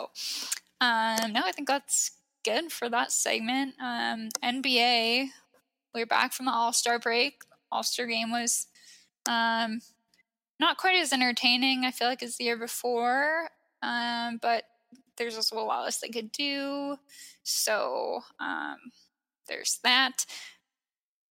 um, 0.81 1.33
no, 1.33 1.43
I 1.45 1.53
think 1.53 1.69
that's 1.69 2.13
good 2.45 2.73
for 2.73 2.89
that 2.89 3.13
segment. 3.13 3.75
Um, 3.83 4.29
NBA, 4.43 5.27
we're 5.95 6.07
back 6.07 6.33
from 6.33 6.47
the 6.47 6.53
All 6.53 6.73
Star 6.73 6.99
break. 6.99 7.43
All 7.71 7.83
Star 7.83 8.07
game 8.07 8.31
was 8.31 8.69
um, 9.29 9.81
not 10.59 10.79
quite 10.79 10.97
as 10.97 11.13
entertaining, 11.13 11.85
I 11.85 11.91
feel 11.91 12.09
like, 12.09 12.23
as 12.23 12.37
the 12.37 12.45
year 12.45 12.57
before. 12.57 13.51
Um, 13.83 14.39
but 14.41 14.65
there's 15.17 15.37
also 15.37 15.59
a 15.59 15.61
lot 15.61 15.85
less 15.85 16.01
they 16.01 16.09
could 16.09 16.33
do. 16.33 16.97
So 17.43 18.21
um, 18.39 18.77
there's 19.49 19.79
that. 19.85 20.25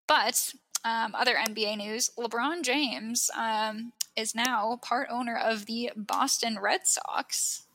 But 0.07 0.53
um, 0.83 1.13
other 1.15 1.35
NBA 1.35 1.77
news 1.77 2.11
LeBron 2.17 2.63
James 2.63 3.29
um, 3.37 3.93
is 4.15 4.35
now 4.35 4.79
part 4.81 5.07
owner 5.11 5.35
of 5.35 5.65
the 5.65 5.91
Boston 5.95 6.59
Red 6.59 6.87
Sox, 6.87 7.67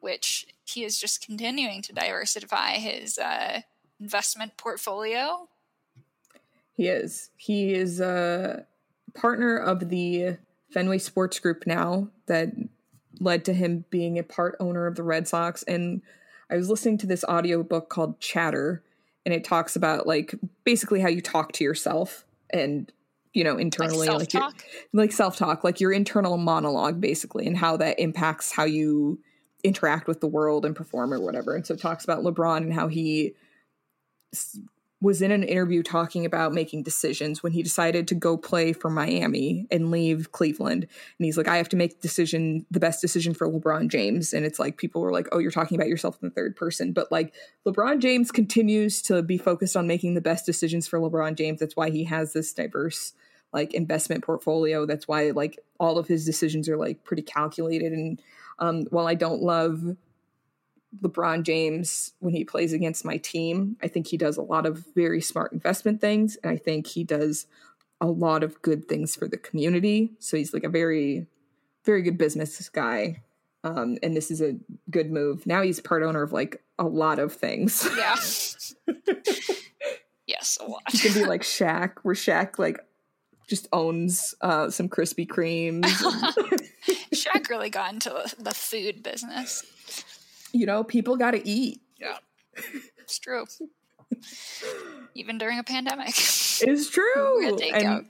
which 0.00 0.46
he 0.64 0.84
is 0.84 0.98
just 0.98 1.24
continuing 1.24 1.82
to 1.82 1.92
diversify 1.92 2.72
his 2.72 3.18
uh, 3.18 3.62
investment 4.00 4.56
portfolio. 4.56 5.48
He 6.76 6.88
is. 6.88 7.30
He 7.36 7.74
is 7.74 8.00
a 8.00 8.66
partner 9.14 9.56
of 9.56 9.88
the 9.90 10.38
Fenway 10.72 10.98
Sports 10.98 11.38
Group 11.38 11.66
now 11.66 12.08
that 12.26 12.52
led 13.18 13.44
to 13.46 13.52
him 13.52 13.84
being 13.90 14.18
a 14.18 14.22
part 14.22 14.56
owner 14.60 14.86
of 14.86 14.94
the 14.96 15.02
Red 15.02 15.26
Sox. 15.26 15.62
And 15.64 16.02
I 16.50 16.56
was 16.56 16.68
listening 16.68 16.98
to 16.98 17.06
this 17.06 17.24
audiobook 17.24 17.88
called 17.88 18.20
Chatter, 18.20 18.82
and 19.24 19.34
it 19.34 19.44
talks 19.44 19.76
about 19.76 20.06
like 20.06 20.34
basically 20.64 21.00
how 21.00 21.08
you 21.08 21.20
talk 21.20 21.52
to 21.52 21.64
yourself 21.64 22.24
and 22.52 22.90
you 23.32 23.44
know 23.44 23.56
internally 23.56 24.08
like 24.08 24.34
like, 24.34 24.64
like 24.92 25.12
self-talk 25.12 25.62
like 25.62 25.80
your 25.80 25.92
internal 25.92 26.36
monologue 26.36 27.00
basically 27.00 27.46
and 27.46 27.56
how 27.56 27.76
that 27.76 27.98
impacts 28.00 28.50
how 28.50 28.64
you 28.64 29.20
interact 29.62 30.08
with 30.08 30.20
the 30.20 30.26
world 30.26 30.64
and 30.64 30.74
perform 30.74 31.12
or 31.12 31.20
whatever 31.20 31.54
and 31.54 31.64
so 31.64 31.74
it 31.74 31.80
talks 31.80 32.02
about 32.02 32.24
lebron 32.24 32.58
and 32.58 32.74
how 32.74 32.88
he 32.88 33.34
was 35.02 35.22
in 35.22 35.30
an 35.30 35.42
interview 35.42 35.82
talking 35.82 36.26
about 36.26 36.52
making 36.52 36.82
decisions 36.82 37.42
when 37.42 37.52
he 37.52 37.62
decided 37.62 38.06
to 38.08 38.14
go 38.14 38.36
play 38.36 38.72
for 38.72 38.90
Miami 38.90 39.66
and 39.70 39.90
leave 39.90 40.30
Cleveland. 40.32 40.82
And 40.84 41.24
he's 41.24 41.38
like, 41.38 41.48
I 41.48 41.56
have 41.56 41.70
to 41.70 41.76
make 41.76 42.00
decision 42.02 42.66
the 42.70 42.80
best 42.80 43.00
decision 43.00 43.32
for 43.32 43.48
LeBron 43.48 43.88
James. 43.88 44.34
And 44.34 44.44
it's 44.44 44.58
like 44.58 44.76
people 44.76 45.00
were 45.00 45.12
like, 45.12 45.26
Oh, 45.32 45.38
you're 45.38 45.50
talking 45.50 45.78
about 45.78 45.88
yourself 45.88 46.18
in 46.20 46.28
the 46.28 46.34
third 46.34 46.54
person. 46.54 46.92
But 46.92 47.10
like 47.10 47.34
LeBron 47.66 48.00
James 48.00 48.30
continues 48.30 49.00
to 49.02 49.22
be 49.22 49.38
focused 49.38 49.76
on 49.76 49.86
making 49.86 50.14
the 50.14 50.20
best 50.20 50.44
decisions 50.44 50.86
for 50.86 50.98
LeBron 50.98 51.34
James. 51.34 51.60
That's 51.60 51.76
why 51.76 51.90
he 51.90 52.04
has 52.04 52.34
this 52.34 52.52
diverse 52.52 53.14
like 53.52 53.74
investment 53.74 54.22
portfolio. 54.22 54.86
That's 54.86 55.08
why 55.08 55.30
like 55.30 55.58
all 55.78 55.98
of 55.98 56.06
his 56.06 56.24
decisions 56.24 56.68
are 56.68 56.76
like 56.76 57.04
pretty 57.04 57.22
calculated. 57.22 57.92
And 57.92 58.20
um, 58.58 58.82
while 58.90 59.06
I 59.06 59.14
don't 59.14 59.42
love 59.42 59.96
LeBron 60.98 61.44
James 61.44 62.12
when 62.18 62.34
he 62.34 62.44
plays 62.44 62.72
against 62.72 63.04
my 63.04 63.16
team. 63.18 63.76
I 63.82 63.88
think 63.88 64.08
he 64.08 64.16
does 64.16 64.36
a 64.36 64.42
lot 64.42 64.66
of 64.66 64.84
very 64.94 65.20
smart 65.20 65.52
investment 65.52 66.00
things, 66.00 66.36
and 66.42 66.52
I 66.52 66.56
think 66.56 66.86
he 66.86 67.04
does 67.04 67.46
a 68.00 68.06
lot 68.06 68.42
of 68.42 68.60
good 68.62 68.88
things 68.88 69.14
for 69.14 69.28
the 69.28 69.36
community. 69.36 70.12
So 70.18 70.36
he's 70.36 70.52
like 70.54 70.64
a 70.64 70.68
very, 70.68 71.26
very 71.84 72.02
good 72.02 72.18
business 72.18 72.68
guy. 72.68 73.22
Um, 73.62 73.98
and 74.02 74.16
this 74.16 74.30
is 74.30 74.40
a 74.40 74.56
good 74.90 75.10
move. 75.10 75.46
Now 75.46 75.62
he's 75.62 75.80
part 75.80 76.02
owner 76.02 76.22
of 76.22 76.32
like 76.32 76.62
a 76.78 76.84
lot 76.84 77.18
of 77.18 77.32
things. 77.32 77.86
Yeah. 77.96 78.16
yes, 80.26 80.58
a 80.60 80.64
lot. 80.64 80.82
He 80.90 80.98
can 80.98 81.12
be 81.12 81.26
like 81.26 81.42
Shaq, 81.42 81.98
where 82.02 82.14
Shaq 82.14 82.58
like 82.58 82.80
just 83.46 83.68
owns 83.72 84.34
uh, 84.40 84.70
some 84.70 84.88
Krispy 84.88 85.26
Kremes. 85.26 85.84
Shaq 87.14 87.50
really 87.50 87.68
got 87.68 87.92
into 87.92 88.10
the 88.38 88.54
food 88.54 89.02
business 89.02 89.62
you 90.52 90.66
know, 90.66 90.84
people 90.84 91.16
got 91.16 91.32
to 91.32 91.46
eat. 91.48 91.80
Yeah, 91.98 92.18
it's 92.98 93.18
true. 93.18 93.44
Even 95.14 95.38
during 95.38 95.58
a 95.58 95.64
pandemic, 95.64 96.08
it's 96.08 96.90
true. 96.90 97.56
takeout. 97.58 98.06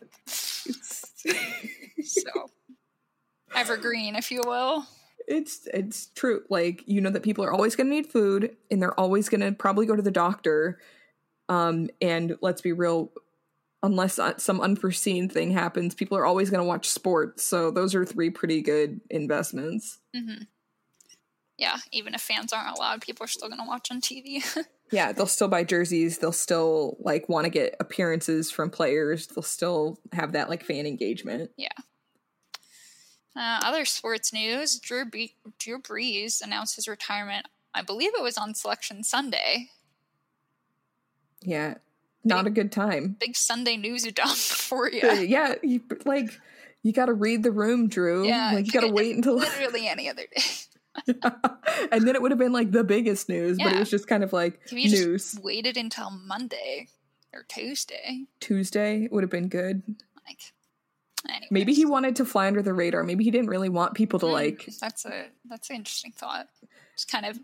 so 2.03 2.51
evergreen, 3.55 4.17
if 4.17 4.31
you 4.31 4.43
will. 4.45 4.87
It's 5.29 5.69
it's 5.73 6.07
true. 6.15 6.43
Like 6.49 6.83
you 6.87 7.01
know 7.01 7.11
that 7.11 7.23
people 7.23 7.45
are 7.45 7.53
always 7.53 7.77
going 7.77 7.89
to 7.89 7.95
need 7.95 8.07
food, 8.07 8.57
and 8.71 8.83
they're 8.83 8.99
always 8.99 9.29
going 9.29 9.43
to 9.43 9.53
probably 9.53 9.87
go 9.87 9.95
to 9.95 10.03
the 10.03 10.11
doctor. 10.11 10.79
Um, 11.49 11.91
and 12.01 12.37
let's 12.41 12.61
be 12.61 12.73
real, 12.73 13.11
unless 13.83 14.19
uh, 14.19 14.39
some 14.39 14.61
unforeseen 14.61 15.29
thing 15.29 15.51
happens, 15.51 15.95
people 15.95 16.17
are 16.17 16.25
always 16.25 16.49
going 16.49 16.63
to 16.63 16.69
watch 16.69 16.89
sports. 16.89 17.45
So 17.45 17.73
those 17.73 17.95
are 17.95 18.05
three 18.05 18.31
pretty 18.31 18.63
good 18.63 19.01
investments. 19.11 19.99
Mm-hmm 20.17 20.45
yeah, 21.61 21.77
even 21.93 22.15
if 22.15 22.23
fans 22.23 22.55
aren't 22.55 22.75
allowed, 22.75 23.03
people 23.03 23.23
are 23.23 23.29
still 23.29 23.49
going 23.49 23.61
to 23.61 23.69
watch 23.69 23.91
on 23.91 24.01
TV. 24.01 24.43
yeah, 24.91 25.13
they'll 25.13 25.27
still 25.27 25.47
buy 25.47 25.63
jerseys. 25.63 26.17
They'll 26.17 26.33
still 26.33 26.97
like 27.01 27.29
want 27.29 27.45
to 27.45 27.51
get 27.51 27.77
appearances 27.79 28.51
from 28.51 28.71
players. 28.71 29.27
They'll 29.27 29.43
still 29.43 30.01
have 30.15 30.33
that 30.33 30.49
like 30.49 30.65
fan 30.65 30.87
engagement. 30.87 31.51
Yeah. 31.59 31.69
Uh, 33.37 33.61
other 33.63 33.85
sports 33.85 34.33
news: 34.33 34.79
Drew, 34.79 35.05
B- 35.05 35.35
Drew 35.59 35.81
Brees 35.81 36.41
announced 36.41 36.77
his 36.77 36.89
retirement. 36.89 37.47
I 37.75 37.83
believe 37.83 38.13
it 38.15 38.23
was 38.23 38.39
on 38.39 38.55
Selection 38.55 39.05
Sunday. 39.05 39.69
Yeah, 41.43 41.75
not 42.25 42.45
big, 42.45 42.53
a 42.53 42.63
good 42.63 42.73
time. 42.73 43.17
Big 43.21 43.37
Sunday 43.37 43.77
news 43.77 44.05
dump 44.05 44.35
for 44.37 44.91
you. 44.91 45.03
yeah, 45.03 45.57
you, 45.63 45.83
like 46.07 46.31
you 46.83 46.95
got 46.95 47.07
to 47.07 47.13
read 47.13 47.43
the 47.43 47.53
room, 47.53 47.89
Drew. 47.89 48.27
Yeah, 48.27 48.53
like 48.55 48.65
you 48.65 48.73
got 48.73 48.81
to 48.81 48.89
wait 48.93 49.15
until 49.15 49.35
literally 49.37 49.87
any 49.87 50.09
other 50.09 50.25
day. 50.35 50.43
and 51.93 52.07
then 52.07 52.15
it 52.15 52.23
would 52.23 52.31
have 52.31 52.39
been 52.39 52.53
like 52.53 52.71
the 52.73 52.85
biggest 52.85 53.29
news, 53.29 53.59
yeah. 53.59 53.65
but 53.65 53.75
it 53.75 53.79
was 53.79 53.91
just 53.91 54.07
kind 54.07 54.25
of 54.25 54.33
like 54.33 54.61
you 54.71 54.89
news. 54.89 55.33
Just 55.33 55.45
waited 55.45 55.77
until 55.77 56.11
Monday 56.11 56.89
or 57.33 57.45
Tuesday. 57.49 58.25
Tuesday 58.41 59.09
would 59.11 59.23
have 59.23 59.31
been 59.31 59.49
good. 59.49 59.83
Like, 60.27 60.41
anyways. 61.29 61.51
maybe 61.51 61.75
he 61.75 61.87
wanted 61.87 62.17
to 62.17 62.25
fly 62.25 62.47
under 62.47 62.63
the 62.63 62.73
radar. 62.73 63.05
Maybe 63.05 63.25
he 63.25 63.31
didn't 63.31 63.51
really 63.51 63.69
want 63.69 63.95
people 63.95 64.19
to 64.21 64.27
mm, 64.27 64.33
like. 64.33 64.69
That's 64.81 65.05
a 65.05 65.27
that's 65.49 65.71
an 65.71 65.77
interesting 65.77 66.13
thought. 66.13 66.49
Just 66.97 67.11
kind 67.11 67.27
of 67.27 67.39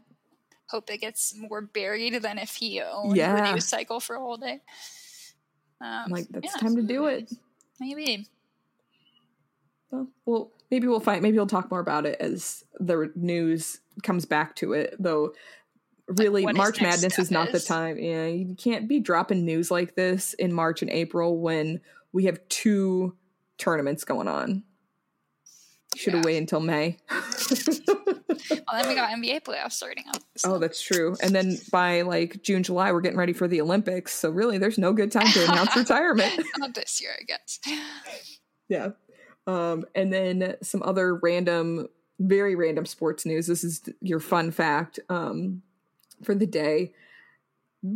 hope 0.69 0.91
it 0.91 1.01
gets 1.01 1.35
more 1.37 1.61
buried 1.61 2.15
than 2.23 2.39
if 2.39 2.57
he 2.57 2.81
owned 2.81 3.17
yeah. 3.17 3.37
the 3.37 3.53
news 3.53 3.67
cycle 3.67 4.01
for 4.01 4.17
a 4.17 4.21
whole 4.21 4.37
day. 4.37 4.61
Um, 5.81 6.11
like 6.11 6.27
that's 6.31 6.47
yeah, 6.55 6.61
time 6.61 6.77
to 6.77 6.83
do 6.83 7.07
it. 7.07 7.33
Maybe. 7.79 8.27
Well, 9.91 10.09
well, 10.25 10.51
maybe 10.71 10.87
we'll 10.87 11.01
find. 11.01 11.23
Maybe 11.23 11.37
we'll 11.37 11.47
talk 11.47 11.71
more 11.71 11.81
about 11.81 12.07
it 12.07 12.21
as 12.21 12.65
the 12.79 13.11
news 13.15 13.81
comes 14.03 14.25
back 14.25 14.57
to 14.57 14.73
it. 14.73 14.95
Though, 14.99 15.33
really, 16.09 16.45
like 16.45 16.57
March 16.57 16.81
Madness 16.81 17.19
is 17.19 17.31
not 17.31 17.49
is. 17.49 17.63
the 17.63 17.69
time. 17.69 17.99
Yeah, 17.99 18.27
you 18.27 18.55
can't 18.55 18.89
be 18.89 19.01
dropping 19.01 19.45
news 19.45 19.71
like 19.71 19.95
this 19.95 20.35
in 20.35 20.53
March 20.53 20.83
and 20.83 20.91
April 20.91 21.39
when 21.39 21.81
we 22.13 22.25
have 22.25 22.41
two 22.49 23.15
tournaments 23.59 24.05
going 24.05 24.29
on. 24.29 24.65
Should 25.95 26.13
have 26.13 26.23
yeah. 26.23 26.27
waited 26.27 26.41
until 26.41 26.61
May. 26.61 26.99
well, 27.11 28.83
then 28.83 28.89
we 28.89 28.95
got 28.95 29.11
NBA 29.11 29.43
playoffs 29.45 29.73
starting 29.73 30.05
up. 30.15 30.23
So. 30.37 30.55
Oh, 30.55 30.59
that's 30.59 30.83
true. 30.83 31.17
And 31.23 31.35
then 31.35 31.59
by 31.73 32.03
like 32.03 32.43
June, 32.43 32.63
July, 32.63 32.93
we're 32.93 33.01
getting 33.01 33.19
ready 33.19 33.33
for 33.33 33.49
the 33.49 33.63
Olympics. 33.63 34.13
So 34.13 34.29
really, 34.29 34.59
there's 34.59 34.77
no 34.77 34.93
good 34.93 35.11
time 35.11 35.29
to 35.29 35.45
announce 35.45 35.75
retirement. 35.77 36.45
Not 36.59 36.75
this 36.75 37.01
year, 37.01 37.13
I 37.19 37.25
guess. 37.25 37.61
Yeah. 38.69 38.91
Um, 39.47 39.85
and 39.95 40.13
then 40.13 40.57
some 40.63 40.83
other 40.83 41.15
random, 41.15 41.89
very 42.19 42.55
random 42.55 42.87
sports 42.87 43.25
news. 43.25 43.47
This 43.47 43.63
is 43.63 43.83
your 44.01 44.21
fun 44.21 44.51
fact 44.51 44.99
um, 45.09 45.63
for 46.23 46.35
the 46.35 46.47
day. 46.47 46.93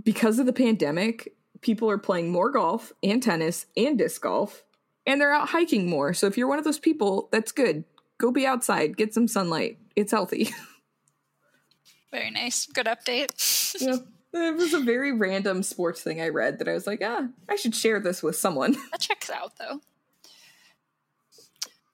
Because 0.04 0.38
of 0.38 0.46
the 0.46 0.52
pandemic, 0.52 1.34
people 1.60 1.90
are 1.90 1.98
playing 1.98 2.30
more 2.30 2.50
golf 2.50 2.92
and 3.02 3.22
tennis 3.22 3.66
and 3.76 3.98
disc 3.98 4.22
golf, 4.22 4.62
and 5.06 5.20
they're 5.20 5.32
out 5.32 5.48
hiking 5.48 5.88
more. 5.88 6.14
So 6.14 6.26
if 6.26 6.38
you're 6.38 6.48
one 6.48 6.58
of 6.58 6.64
those 6.64 6.78
people, 6.78 7.28
that's 7.32 7.50
good. 7.52 7.84
Go 8.18 8.30
be 8.30 8.46
outside, 8.46 8.96
get 8.96 9.14
some 9.14 9.26
sunlight. 9.26 9.78
It's 9.96 10.12
healthy. 10.12 10.50
Very 12.12 12.30
nice. 12.30 12.66
Good 12.66 12.86
update. 12.86 13.74
yeah. 13.80 13.96
It 14.32 14.56
was 14.56 14.74
a 14.74 14.80
very 14.80 15.10
random 15.12 15.62
sports 15.62 16.02
thing 16.02 16.20
I 16.20 16.28
read 16.28 16.60
that 16.60 16.68
I 16.68 16.72
was 16.72 16.86
like, 16.86 17.00
ah, 17.04 17.26
I 17.48 17.56
should 17.56 17.74
share 17.74 17.98
this 17.98 18.22
with 18.22 18.36
someone. 18.36 18.76
That 18.92 19.00
checks 19.00 19.30
out 19.30 19.52
though. 19.58 19.80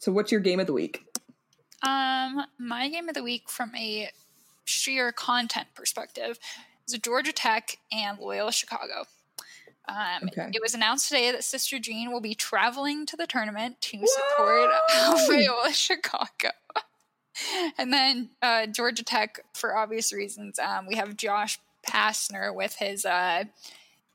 So, 0.06 0.12
what's 0.12 0.30
your 0.30 0.40
game 0.40 0.60
of 0.60 0.68
the 0.68 0.72
week? 0.72 1.04
Um, 1.82 2.44
my 2.60 2.88
game 2.88 3.08
of 3.08 3.16
the 3.16 3.24
week 3.24 3.50
from 3.50 3.74
a 3.74 4.10
sheer 4.64 5.10
content 5.10 5.66
perspective 5.74 6.38
is 6.86 6.96
Georgia 7.00 7.32
Tech 7.32 7.78
and 7.90 8.16
Loyola 8.20 8.52
Chicago. 8.52 9.06
Um, 9.88 10.28
okay. 10.28 10.48
It 10.54 10.62
was 10.62 10.74
announced 10.74 11.08
today 11.08 11.32
that 11.32 11.42
Sister 11.42 11.80
Jean 11.80 12.12
will 12.12 12.20
be 12.20 12.36
traveling 12.36 13.04
to 13.06 13.16
the 13.16 13.26
tournament 13.26 13.80
to 13.80 14.06
support 14.06 14.70
Loyola 15.28 15.72
Chicago. 15.72 16.50
and 17.76 17.92
then 17.92 18.30
uh, 18.40 18.66
Georgia 18.66 19.02
Tech, 19.02 19.40
for 19.54 19.76
obvious 19.76 20.12
reasons, 20.12 20.60
um, 20.60 20.86
we 20.86 20.94
have 20.94 21.16
Josh 21.16 21.58
Pastner 21.84 22.54
with 22.54 22.76
his 22.76 23.04
uh, 23.04 23.42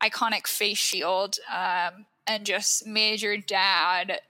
iconic 0.02 0.48
face 0.48 0.78
shield 0.78 1.36
um, 1.54 2.06
and 2.26 2.46
just 2.46 2.88
major 2.88 3.36
dad 3.36 4.22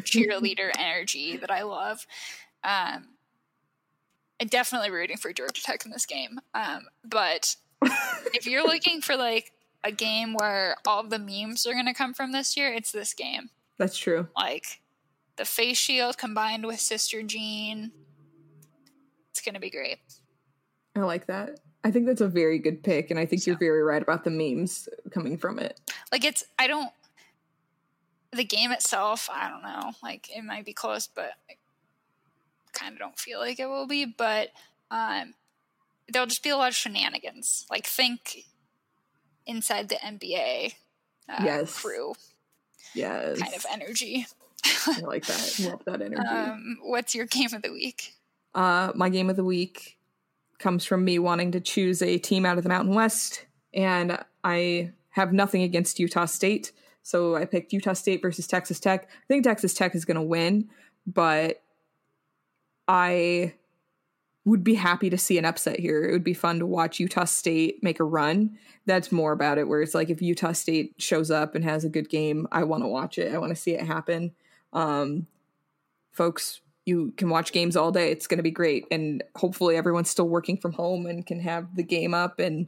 cheerleader 0.00 0.70
energy 0.78 1.36
that 1.36 1.50
I 1.50 1.62
love. 1.62 2.06
Um, 2.64 3.08
I'm 4.40 4.48
definitely 4.48 4.90
rooting 4.90 5.16
for 5.16 5.32
Georgia 5.32 5.62
Tech 5.62 5.84
in 5.84 5.90
this 5.90 6.06
game. 6.06 6.40
Um, 6.54 6.86
but 7.04 7.56
if 8.34 8.46
you're 8.46 8.64
looking 8.64 9.00
for 9.00 9.16
like 9.16 9.52
a 9.84 9.92
game 9.92 10.34
where 10.34 10.76
all 10.86 11.02
the 11.02 11.18
memes 11.18 11.66
are 11.66 11.74
going 11.74 11.86
to 11.86 11.94
come 11.94 12.14
from 12.14 12.32
this 12.32 12.56
year, 12.56 12.72
it's 12.72 12.92
this 12.92 13.14
game. 13.14 13.50
That's 13.78 13.96
true. 13.96 14.28
Like 14.36 14.80
the 15.36 15.44
face 15.44 15.78
shield 15.78 16.18
combined 16.18 16.66
with 16.66 16.80
Sister 16.80 17.22
Jean. 17.22 17.92
It's 19.30 19.40
going 19.40 19.54
to 19.54 19.60
be 19.60 19.70
great. 19.70 19.98
I 20.94 21.00
like 21.00 21.26
that. 21.26 21.60
I 21.84 21.90
think 21.90 22.06
that's 22.06 22.20
a 22.20 22.28
very 22.28 22.58
good 22.58 22.82
pick, 22.84 23.10
and 23.10 23.18
I 23.18 23.26
think 23.26 23.46
you're 23.46 23.58
very 23.58 23.82
right 23.82 24.02
about 24.02 24.24
the 24.24 24.30
memes 24.30 24.88
coming 25.10 25.36
from 25.36 25.58
it. 25.58 25.80
Like 26.12 26.24
it's, 26.24 26.44
I 26.58 26.66
don't. 26.66 26.90
The 28.34 28.44
game 28.44 28.72
itself, 28.72 29.28
I 29.32 29.50
don't 29.50 29.62
know. 29.62 29.92
Like 30.02 30.28
it 30.34 30.42
might 30.42 30.64
be 30.64 30.72
close, 30.72 31.06
but 31.06 31.32
I 31.50 31.54
kind 32.72 32.94
of 32.94 32.98
don't 32.98 33.18
feel 33.18 33.38
like 33.38 33.60
it 33.60 33.66
will 33.66 33.86
be. 33.86 34.04
But 34.06 34.48
um, 34.90 35.34
there'll 36.08 36.26
just 36.26 36.42
be 36.42 36.50
a 36.50 36.56
lot 36.56 36.68
of 36.68 36.74
shenanigans. 36.74 37.66
Like 37.70 37.86
think 37.86 38.44
inside 39.46 39.88
the 39.88 39.96
NBA 39.96 40.74
uh, 41.28 41.42
Yes. 41.44 41.78
crew 41.78 42.14
Yes. 42.94 43.38
kind 43.40 43.54
of 43.54 43.66
energy. 43.70 44.26
I 44.64 45.00
like 45.00 45.26
that. 45.26 45.58
Love 45.64 45.82
that 45.86 46.02
energy. 46.02 46.22
Um, 46.26 46.78
what's 46.82 47.14
your 47.14 47.26
game 47.26 47.52
of 47.54 47.62
the 47.62 47.72
week? 47.72 48.14
Uh, 48.54 48.92
my 48.94 49.08
game 49.08 49.30
of 49.30 49.36
the 49.36 49.44
week 49.44 49.98
comes 50.58 50.84
from 50.84 51.04
me 51.04 51.18
wanting 51.18 51.50
to 51.52 51.60
choose 51.60 52.02
a 52.02 52.18
team 52.18 52.46
out 52.46 52.56
of 52.58 52.62
the 52.62 52.68
Mountain 52.68 52.94
West, 52.94 53.46
and 53.74 54.18
I 54.44 54.92
have 55.10 55.32
nothing 55.32 55.62
against 55.62 55.98
Utah 55.98 56.26
State, 56.26 56.72
so 57.02 57.36
I 57.36 57.44
picked 57.44 57.72
Utah 57.72 57.92
State 57.92 58.22
versus 58.22 58.46
Texas 58.46 58.80
Tech. 58.80 59.08
I 59.10 59.26
think 59.28 59.44
Texas 59.44 59.74
Tech 59.74 59.94
is 59.94 60.04
going 60.04 60.16
to 60.16 60.22
win, 60.22 60.68
but 61.06 61.62
I 62.86 63.54
would 64.44 64.64
be 64.64 64.74
happy 64.74 65.08
to 65.08 65.18
see 65.18 65.38
an 65.38 65.44
upset 65.44 65.78
here. 65.78 66.04
It 66.04 66.12
would 66.12 66.24
be 66.24 66.34
fun 66.34 66.58
to 66.58 66.66
watch 66.66 66.98
Utah 66.98 67.24
State 67.24 67.82
make 67.82 68.00
a 68.00 68.04
run. 68.04 68.58
That's 68.86 69.12
more 69.12 69.32
about 69.32 69.58
it, 69.58 69.68
where 69.68 69.82
it's 69.82 69.94
like 69.94 70.10
if 70.10 70.20
Utah 70.20 70.52
State 70.52 70.94
shows 70.98 71.30
up 71.30 71.54
and 71.54 71.64
has 71.64 71.84
a 71.84 71.88
good 71.88 72.08
game, 72.08 72.48
I 72.50 72.64
want 72.64 72.82
to 72.82 72.88
watch 72.88 73.18
it. 73.18 73.32
I 73.32 73.38
want 73.38 73.50
to 73.50 73.60
see 73.60 73.72
it 73.72 73.86
happen. 73.86 74.32
Um, 74.72 75.26
folks, 76.10 76.60
you 76.84 77.12
can 77.16 77.28
watch 77.28 77.52
games 77.52 77.76
all 77.76 77.92
day. 77.92 78.10
It's 78.10 78.26
going 78.26 78.38
to 78.38 78.42
be 78.42 78.50
great. 78.50 78.86
And 78.90 79.22
hopefully, 79.36 79.76
everyone's 79.76 80.10
still 80.10 80.28
working 80.28 80.56
from 80.56 80.72
home 80.72 81.06
and 81.06 81.24
can 81.24 81.38
have 81.40 81.76
the 81.76 81.84
game 81.84 82.12
up 82.12 82.40
and 82.40 82.66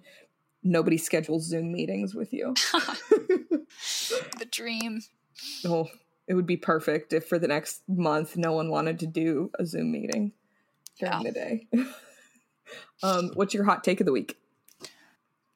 nobody 0.65 0.97
schedules 0.99 1.45
Zoom 1.47 1.71
meetings 1.73 2.15
with 2.15 2.33
you. 2.33 2.55
The 4.39 4.47
dream. 4.51 5.01
oh, 5.67 5.89
it 6.29 6.35
would 6.35 6.47
be 6.47 6.57
perfect 6.57 7.13
if 7.13 7.27
for 7.27 7.39
the 7.39 7.49
next 7.49 7.83
month 7.89 8.37
no 8.37 8.53
one 8.53 8.71
wanted 8.71 8.99
to 9.01 9.07
do 9.07 9.51
a 9.59 9.67
Zoom 9.67 9.93
meeting 9.93 10.33
during 10.99 11.13
Yeah. 11.13 11.23
the 11.23 11.33
day. 11.33 11.67
um, 13.03 13.31
what's 13.35 13.53
your 13.55 13.65
hot 13.65 13.83
take 13.85 14.01
of 14.01 14.07
the 14.07 14.13
week? 14.13 14.37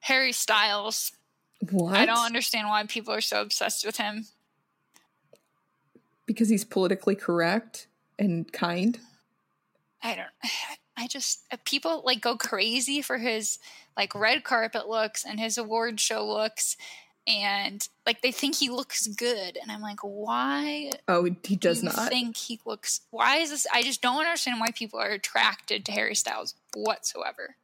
Harry 0.01 0.33
Styles. 0.33 1.13
What? 1.71 1.95
I 1.97 2.07
don't 2.07 2.25
understand 2.25 2.69
why 2.69 2.85
people 2.87 3.13
are 3.15 3.21
so 3.21 3.41
obsessed 3.41 3.85
with 3.87 3.97
him. 3.97 4.27
because 6.27 6.49
he's 6.49 6.65
politically 6.65 7.15
correct 7.15 7.87
and 8.19 8.53
kind. 8.53 8.99
I 10.03 10.15
don't. 10.17 10.51
I 10.99 11.07
just 11.07 11.41
uh, 11.53 11.57
people 11.65 12.03
like 12.05 12.21
go 12.21 12.37
crazy 12.37 13.01
for 13.03 13.19
his 13.19 13.59
like 13.97 14.15
red 14.15 14.45
carpet 14.45 14.89
looks 14.89 15.25
and 15.25 15.39
his 15.39 15.57
award 15.59 16.01
show 16.01 16.27
looks, 16.27 16.77
and 17.27 17.87
like 18.07 18.21
they 18.23 18.33
think 18.33 18.57
he 18.57 18.69
looks 18.71 19.07
good, 19.07 19.57
and 19.61 19.71
I'm 19.71 19.81
like, 19.83 20.01
why 20.03 20.91
Oh, 21.07 21.29
he 21.45 21.57
does 21.57 21.83
you 21.83 21.91
not. 21.91 22.09
think 22.09 22.37
he 22.37 22.61
looks? 22.65 23.03
Why 23.11 23.37
is 23.37 23.51
this? 23.51 23.67
I 23.73 23.83
just 23.83 24.03
don't 24.03 24.19
understand 24.21 24.61
why 24.61 24.71
people 24.73 24.99
are 24.99 25.11
attracted 25.11 25.85
to 25.87 25.93
Harry 25.93 26.15
Styles 26.15 26.55
whatsoever. 26.75 27.57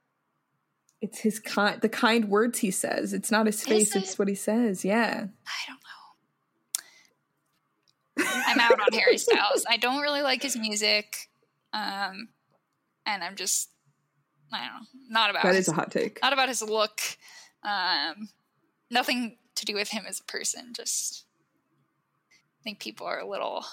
It's 1.01 1.19
his 1.21 1.39
kind, 1.39 1.81
the 1.83 1.89
kind 1.91 2.31
words 2.31 2.61
he 2.61 2.71
says. 2.71 3.13
It's 3.13 3.31
not 3.31 3.47
his 3.47 3.63
face; 3.63 3.95
it? 3.97 4.05
it's 4.05 4.19
what 4.19 4.29
he 4.29 4.35
says. 4.35 4.85
Yeah. 4.85 5.27
I 5.47 5.67
don't 5.67 5.81
know. 8.27 8.43
I'm 8.47 8.61
out 8.61 8.79
on 8.81 8.99
Harry 8.99 9.19
Styles. 9.19 9.65
I 9.69 9.77
don't 9.77 10.01
really 10.01 10.23
like 10.23 10.43
his 10.43 10.57
music, 10.57 11.29
um, 11.73 12.29
and 13.07 13.23
I'm 13.25 13.37
just 13.37 13.71
I 14.53 14.59
don't 14.69 14.81
know, 14.83 14.87
not 15.09 15.31
about 15.31 15.43
That 15.45 15.55
his, 15.55 15.67
is 15.67 15.73
a 15.73 15.75
hot 15.75 15.91
take. 15.91 16.19
not 16.23 16.33
about 16.33 16.49
his 16.49 16.63
look. 16.63 17.01
Um, 17.63 18.29
nothing 18.91 19.39
to 19.57 19.65
do 19.65 19.75
with 19.75 19.89
him 19.89 20.05
as 20.07 20.21
a 20.21 20.25
person. 20.25 20.73
Just 20.75 21.25
I 22.31 22.63
think 22.63 22.79
people 22.79 23.07
are 23.07 23.19
a 23.19 23.27
little, 23.29 23.65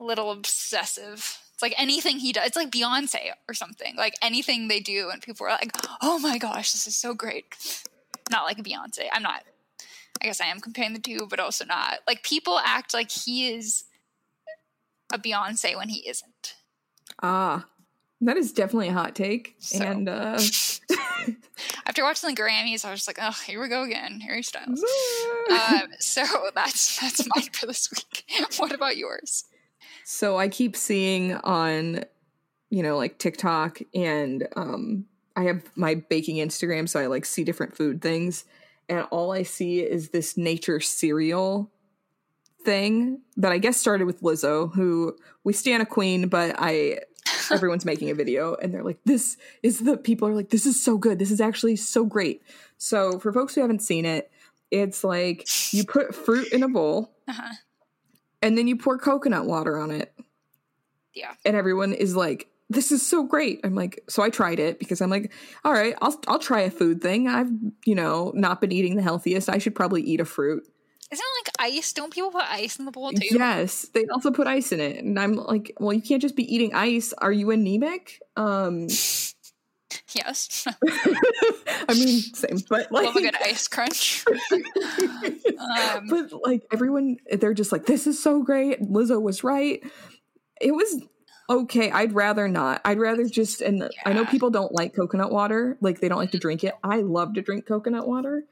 a 0.00 0.04
little 0.04 0.30
obsessive. 0.30 1.38
It's 1.54 1.62
like 1.62 1.74
anything 1.78 2.18
he 2.18 2.32
does. 2.32 2.46
It's 2.46 2.56
like 2.56 2.70
Beyonce 2.70 3.30
or 3.48 3.54
something. 3.54 3.96
Like 3.96 4.14
anything 4.22 4.68
they 4.68 4.80
do, 4.80 5.10
and 5.10 5.20
people 5.22 5.46
are 5.46 5.50
like, 5.50 5.72
"Oh 6.00 6.18
my 6.18 6.38
gosh, 6.38 6.72
this 6.72 6.86
is 6.86 6.96
so 6.96 7.14
great." 7.14 7.44
Not 8.30 8.44
like 8.44 8.58
Beyonce. 8.58 9.08
I'm 9.12 9.22
not. 9.22 9.42
I 10.22 10.26
guess 10.26 10.40
I 10.40 10.46
am 10.46 10.60
comparing 10.60 10.92
the 10.92 11.00
two, 11.00 11.26
but 11.28 11.40
also 11.40 11.64
not. 11.64 11.98
Like 12.06 12.22
people 12.22 12.58
act 12.58 12.94
like 12.94 13.10
he 13.10 13.48
is 13.52 13.84
a 15.12 15.18
Beyonce 15.18 15.76
when 15.76 15.88
he 15.88 16.08
isn't. 16.08 16.54
Ah, 17.22 17.66
that 18.22 18.36
is 18.36 18.52
definitely 18.52 18.88
a 18.88 18.92
hot 18.92 19.14
take. 19.14 19.54
So- 19.58 19.84
And 19.84 20.08
uh, 20.08 20.38
After 21.86 22.02
watching 22.02 22.34
the 22.34 22.40
Grammys, 22.40 22.84
I 22.84 22.90
was 22.90 23.06
like, 23.06 23.18
"Oh, 23.20 23.36
here 23.46 23.60
we 23.60 23.68
go 23.68 23.82
again, 23.84 24.20
Harry 24.20 24.42
Styles." 24.42 24.82
um, 25.50 25.88
so 25.98 26.24
that's 26.54 27.00
that's 27.00 27.26
mine 27.34 27.48
for 27.52 27.66
this 27.66 27.88
week. 27.90 28.24
what 28.58 28.72
about 28.72 28.96
yours? 28.96 29.44
so 30.04 30.36
I 30.36 30.48
keep 30.48 30.74
seeing 30.76 31.34
on, 31.34 32.04
you 32.70 32.82
know, 32.82 32.96
like 32.96 33.18
TikTok, 33.18 33.80
and 33.94 34.48
um, 34.56 35.06
I 35.36 35.44
have 35.44 35.62
my 35.76 35.94
baking 35.94 36.36
Instagram, 36.36 36.88
so 36.88 36.98
I 37.00 37.06
like 37.06 37.24
see 37.24 37.44
different 37.44 37.76
food 37.76 38.02
things, 38.02 38.44
and 38.88 39.06
all 39.10 39.30
I 39.32 39.44
see 39.44 39.80
is 39.80 40.08
this 40.10 40.36
nature 40.36 40.80
cereal 40.80 41.70
thing 42.64 43.20
that 43.36 43.52
I 43.52 43.58
guess 43.58 43.76
started 43.76 44.06
with 44.06 44.22
Lizzo, 44.22 44.72
who 44.74 45.16
we 45.44 45.52
stand 45.52 45.82
a 45.82 45.86
queen, 45.86 46.28
but 46.28 46.56
I 46.58 47.00
everyone's 47.52 47.84
making 47.84 48.10
a 48.10 48.14
video 48.14 48.54
and 48.54 48.72
they're 48.74 48.82
like, 48.82 48.98
this 49.04 49.36
is 49.62 49.80
the 49.80 49.96
people 49.96 50.26
are 50.28 50.34
like, 50.34 50.50
this 50.50 50.66
is 50.66 50.82
so 50.82 50.96
good. 50.98 51.18
This 51.18 51.30
is 51.30 51.40
actually 51.40 51.76
so 51.76 52.04
great. 52.04 52.42
So 52.78 53.18
for 53.18 53.32
folks 53.32 53.54
who 53.54 53.60
haven't 53.60 53.82
seen 53.82 54.04
it, 54.04 54.30
it's 54.70 55.04
like 55.04 55.46
you 55.72 55.84
put 55.84 56.14
fruit 56.14 56.52
in 56.52 56.62
a 56.62 56.68
bowl 56.68 57.12
Uh-huh. 57.28 57.52
and 58.40 58.56
then 58.56 58.66
you 58.66 58.76
pour 58.76 58.98
coconut 58.98 59.46
water 59.46 59.76
on 59.78 59.90
it. 59.90 60.12
Yeah. 61.14 61.32
And 61.44 61.54
everyone 61.56 61.92
is 61.92 62.16
like, 62.16 62.48
this 62.70 62.90
is 62.90 63.06
so 63.06 63.22
great. 63.24 63.60
I'm 63.64 63.74
like, 63.74 64.02
so 64.08 64.22
I 64.22 64.30
tried 64.30 64.58
it 64.58 64.78
because 64.78 65.02
I'm 65.02 65.10
like, 65.10 65.30
all 65.62 65.72
right, 65.74 65.94
I'll 66.00 66.18
I'll 66.26 66.38
try 66.38 66.62
a 66.62 66.70
food 66.70 67.02
thing. 67.02 67.28
I've, 67.28 67.50
you 67.84 67.94
know, 67.94 68.32
not 68.34 68.62
been 68.62 68.72
eating 68.72 68.96
the 68.96 69.02
healthiest. 69.02 69.50
I 69.50 69.58
should 69.58 69.74
probably 69.74 70.00
eat 70.00 70.20
a 70.20 70.24
fruit. 70.24 70.66
Isn't 71.12 71.24
it 71.24 71.46
like 71.46 71.72
ice? 71.74 71.92
Don't 71.92 72.12
people 72.12 72.30
put 72.30 72.44
ice 72.44 72.78
in 72.78 72.86
the 72.86 72.90
bowl 72.90 73.10
too? 73.10 73.20
Yes, 73.30 73.88
they 73.92 74.06
also 74.06 74.30
put 74.30 74.46
ice 74.46 74.72
in 74.72 74.80
it, 74.80 75.04
and 75.04 75.18
I'm 75.18 75.34
like, 75.34 75.74
well, 75.78 75.92
you 75.92 76.00
can't 76.00 76.22
just 76.22 76.36
be 76.36 76.54
eating 76.54 76.74
ice. 76.74 77.12
Are 77.18 77.32
you 77.32 77.50
anemic? 77.50 78.20
Um, 78.36 78.88
Yes. 80.14 80.66
I 81.88 81.94
mean, 81.94 82.20
same, 82.20 82.58
but 82.68 82.90
like, 82.90 83.06
Love 83.06 83.16
a 83.16 83.20
good 83.20 83.36
ice 83.42 83.68
crunch. 83.68 84.24
um, 84.52 86.06
but 86.08 86.32
like 86.44 86.62
everyone, 86.72 87.16
they're 87.30 87.54
just 87.54 87.72
like, 87.72 87.86
this 87.86 88.06
is 88.06 88.22
so 88.22 88.42
great. 88.42 88.80
Lizzo 88.80 89.20
was 89.20 89.44
right. 89.44 89.82
It 90.60 90.72
was 90.72 91.02
okay. 91.48 91.90
I'd 91.90 92.12
rather 92.12 92.48
not. 92.48 92.80
I'd 92.84 92.98
rather 92.98 93.24
just, 93.24 93.60
and 93.60 93.90
I 94.04 94.12
know 94.12 94.24
people 94.24 94.50
don't 94.50 94.72
like 94.72 94.94
coconut 94.94 95.30
water, 95.30 95.78
like 95.80 96.00
they 96.00 96.08
don't 96.08 96.18
like 96.18 96.32
to 96.32 96.38
drink 96.38 96.64
it. 96.64 96.74
I 96.82 97.00
love 97.00 97.34
to 97.34 97.42
drink 97.42 97.66
coconut 97.66 98.06
water. 98.06 98.44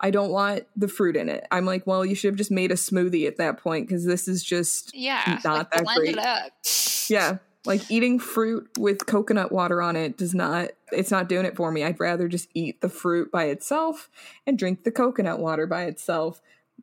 I 0.00 0.10
don't 0.10 0.30
want 0.30 0.64
the 0.76 0.88
fruit 0.88 1.16
in 1.16 1.28
it. 1.28 1.46
I'm 1.50 1.64
like, 1.64 1.86
well, 1.86 2.04
you 2.04 2.14
should 2.14 2.28
have 2.28 2.36
just 2.36 2.50
made 2.50 2.70
a 2.70 2.74
smoothie 2.74 3.26
at 3.26 3.36
that 3.38 3.58
point 3.58 3.86
because 3.88 4.04
this 4.04 4.28
is 4.28 4.42
just 4.42 4.94
yeah. 4.94 5.40
Not 5.44 5.70
like, 5.70 5.70
that 5.70 5.96
great. 5.96 7.10
Yeah. 7.10 7.38
Like 7.66 7.90
eating 7.90 8.18
fruit 8.18 8.68
with 8.78 9.06
coconut 9.06 9.50
water 9.50 9.80
on 9.80 9.96
it 9.96 10.18
does 10.18 10.34
not, 10.34 10.70
it's 10.92 11.10
not 11.10 11.28
doing 11.28 11.46
it 11.46 11.56
for 11.56 11.70
me. 11.70 11.82
I'd 11.82 11.98
rather 11.98 12.28
just 12.28 12.48
eat 12.52 12.82
the 12.82 12.90
fruit 12.90 13.30
by 13.32 13.44
itself 13.44 14.10
and 14.46 14.58
drink 14.58 14.84
the 14.84 14.90
coconut 14.90 15.38
water 15.38 15.66
by 15.66 15.84
itself, 15.84 16.42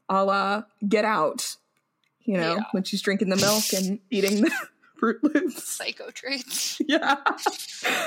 a 0.09 0.23
la 0.25 0.63
get 0.87 1.05
out, 1.05 1.57
you 2.21 2.37
know, 2.37 2.55
Yeah. 2.55 2.63
when 2.71 2.83
she's 2.83 3.01
drinking 3.03 3.29
the 3.29 3.35
milk 3.35 3.65
and 3.75 3.99
eating 4.09 4.41
the 4.41 4.51
Froot 4.99 5.21
Loops. 5.21 5.63
Psycho 5.63 6.09
traits. 6.11 6.79
Yeah. 6.87 7.15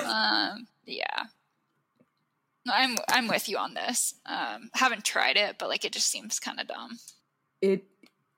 Um, 0.04 0.66
yeah. 0.86 1.24
I'm 2.66 2.96
I'm 3.08 3.28
with 3.28 3.48
you 3.48 3.58
on 3.58 3.74
this. 3.74 4.14
Um, 4.26 4.70
haven't 4.74 5.04
tried 5.04 5.36
it, 5.36 5.56
but 5.58 5.68
like 5.68 5.84
it 5.84 5.92
just 5.92 6.08
seems 6.08 6.40
kind 6.40 6.60
of 6.60 6.68
dumb. 6.68 6.98
It, 7.60 7.84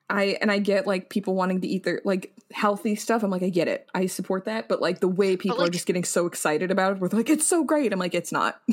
I, 0.09 0.37
and 0.41 0.51
I 0.51 0.59
get 0.59 0.87
like 0.87 1.09
people 1.09 1.35
wanting 1.35 1.61
to 1.61 1.67
eat 1.67 1.83
their 1.83 2.01
like 2.05 2.33
healthy 2.51 2.95
stuff. 2.95 3.23
I'm 3.23 3.29
like, 3.29 3.43
I 3.43 3.49
get 3.49 3.67
it. 3.67 3.87
I 3.93 4.05
support 4.05 4.45
that. 4.45 4.69
But 4.69 4.81
like 4.81 4.99
the 4.99 5.07
way 5.07 5.35
people 5.35 5.61
are 5.61 5.69
just 5.69 5.85
getting 5.85 6.05
so 6.05 6.25
excited 6.27 6.71
about 6.71 6.93
it, 6.93 6.99
we're 6.99 7.09
like, 7.09 7.29
it's 7.29 7.47
so 7.47 7.63
great. 7.63 7.91
I'm 7.91 7.99
like, 7.99 8.15
it's 8.15 8.31
not. 8.31 8.61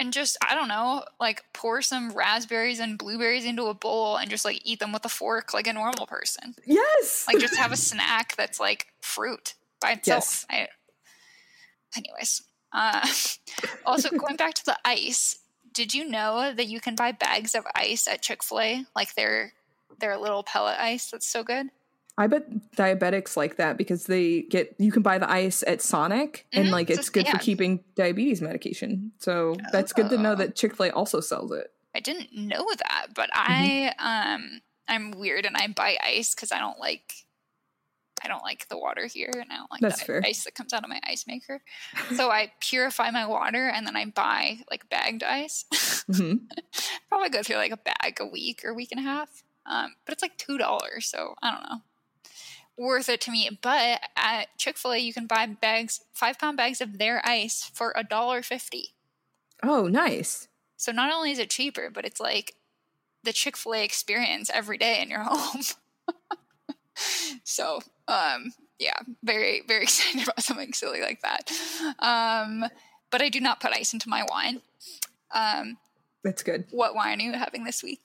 And 0.00 0.12
just 0.12 0.36
I 0.42 0.56
don't 0.56 0.66
know, 0.66 1.04
like 1.20 1.44
pour 1.52 1.80
some 1.80 2.10
raspberries 2.10 2.80
and 2.80 2.98
blueberries 2.98 3.44
into 3.44 3.66
a 3.66 3.74
bowl 3.74 4.16
and 4.16 4.28
just 4.28 4.44
like 4.44 4.60
eat 4.64 4.80
them 4.80 4.92
with 4.92 5.04
a 5.04 5.08
fork 5.08 5.54
like 5.54 5.68
a 5.68 5.72
normal 5.72 6.06
person. 6.06 6.56
yes. 6.66 7.26
Like 7.28 7.38
just 7.38 7.54
have 7.58 7.70
a 7.70 7.76
snack 7.76 8.34
that's 8.36 8.58
like 8.58 8.88
fruit 9.00 9.54
by 9.80 9.92
itself. 9.92 10.46
I, 10.50 10.66
anyways, 11.96 12.42
uh, 12.74 13.06
also 13.86 14.10
going 14.10 14.36
back 14.36 14.54
to 14.54 14.64
the 14.64 14.78
ice. 14.84 15.38
Did 15.72 15.94
you 15.94 16.08
know 16.08 16.52
that 16.54 16.66
you 16.66 16.80
can 16.80 16.94
buy 16.94 17.12
bags 17.12 17.54
of 17.54 17.64
ice 17.74 18.06
at 18.06 18.22
Chick 18.22 18.44
Fil 18.44 18.60
A, 18.60 18.84
like 18.94 19.14
their 19.14 19.52
their 19.98 20.16
little 20.18 20.42
pellet 20.42 20.78
ice? 20.78 21.10
That's 21.10 21.26
so 21.26 21.42
good. 21.42 21.68
I 22.16 22.28
bet 22.28 22.44
diabetics 22.76 23.36
like 23.36 23.56
that 23.56 23.76
because 23.76 24.06
they 24.06 24.42
get 24.42 24.76
you 24.78 24.92
can 24.92 25.02
buy 25.02 25.18
the 25.18 25.28
ice 25.28 25.64
at 25.66 25.82
Sonic 25.82 26.46
and 26.52 26.68
Mhm, 26.68 26.72
like 26.72 26.90
it's 26.90 27.08
good 27.08 27.26
for 27.26 27.38
keeping 27.38 27.82
diabetes 27.96 28.40
medication. 28.40 29.10
So 29.18 29.56
that's 29.72 29.92
good 29.92 30.10
to 30.10 30.18
know 30.18 30.32
Oh. 30.32 30.36
that 30.36 30.54
Chick 30.54 30.76
Fil 30.76 30.86
A 30.86 30.90
also 30.90 31.20
sells 31.20 31.50
it. 31.50 31.72
I 31.92 31.98
didn't 32.00 32.32
know 32.32 32.66
that, 32.78 33.08
but 33.14 33.30
Mm-hmm. 33.34 33.94
I 33.98 34.32
um 34.34 34.60
I'm 34.86 35.10
weird 35.12 35.44
and 35.44 35.56
I 35.56 35.66
buy 35.68 35.96
ice 36.04 36.34
because 36.36 36.52
I 36.52 36.60
don't 36.60 36.78
like 36.78 37.12
I 38.24 38.28
don't 38.28 38.42
like 38.42 38.68
the 38.68 38.78
water 38.78 39.06
here 39.06 39.30
and 39.32 39.52
I 39.52 39.56
don't 39.56 39.70
like 39.70 39.80
That's 39.82 40.00
the 40.00 40.06
fair. 40.06 40.22
ice 40.24 40.44
that 40.44 40.54
comes 40.54 40.72
out 40.72 40.82
of 40.82 40.88
my 40.88 41.00
ice 41.06 41.26
maker. 41.26 41.60
so 42.16 42.30
I 42.30 42.52
purify 42.60 43.10
my 43.10 43.26
water 43.26 43.68
and 43.68 43.86
then 43.86 43.96
I 43.96 44.06
buy 44.06 44.58
like 44.70 44.88
bagged 44.88 45.22
ice. 45.22 45.64
hmm 46.12 46.34
Probably 47.08 47.28
go 47.28 47.42
through 47.42 47.56
like 47.56 47.72
a 47.72 47.76
bag 47.76 48.18
a 48.20 48.26
week 48.26 48.62
or 48.64 48.72
week 48.74 48.88
and 48.92 49.00
a 49.00 49.04
half. 49.04 49.42
Um, 49.66 49.94
but 50.04 50.12
it's 50.12 50.22
like 50.22 50.36
two 50.38 50.58
dollars, 50.58 51.06
so 51.06 51.34
I 51.42 51.50
don't 51.50 51.62
know. 51.62 51.82
Worth 52.76 53.08
it 53.08 53.20
to 53.22 53.30
me. 53.30 53.48
But 53.62 54.00
at 54.16 54.56
Chick 54.58 54.76
fil 54.78 54.92
A 54.92 54.98
you 54.98 55.12
can 55.14 55.26
buy 55.26 55.46
bags 55.46 56.00
five 56.12 56.38
pound 56.38 56.56
bags 56.56 56.80
of 56.80 56.98
their 56.98 57.20
ice 57.26 57.70
for 57.72 57.92
a 57.96 58.02
dollar 58.04 58.42
fifty. 58.42 58.94
Oh, 59.62 59.86
nice. 59.86 60.48
So 60.76 60.92
not 60.92 61.12
only 61.12 61.30
is 61.30 61.38
it 61.38 61.48
cheaper, 61.50 61.88
but 61.88 62.04
it's 62.04 62.20
like 62.20 62.54
the 63.22 63.32
Chick 63.32 63.56
Fil 63.56 63.74
A 63.74 63.84
experience 63.84 64.50
every 64.52 64.76
day 64.76 65.00
in 65.00 65.08
your 65.08 65.20
home. 65.24 65.62
so, 67.42 67.80
um, 68.08 68.52
yeah, 68.78 68.98
very 69.22 69.62
very 69.66 69.82
excited 69.84 70.24
about 70.24 70.42
something 70.42 70.72
silly 70.72 71.00
like 71.00 71.20
that. 71.22 71.50
Um, 71.98 72.64
but 73.10 73.22
I 73.22 73.28
do 73.28 73.40
not 73.40 73.60
put 73.60 73.72
ice 73.72 73.92
into 73.92 74.08
my 74.08 74.24
wine. 74.28 74.60
Um, 75.32 75.78
That's 76.22 76.42
good. 76.42 76.64
what 76.70 76.94
wine 76.94 77.20
are 77.20 77.24
you 77.24 77.32
having 77.32 77.64
this 77.64 77.82
week? 77.82 78.00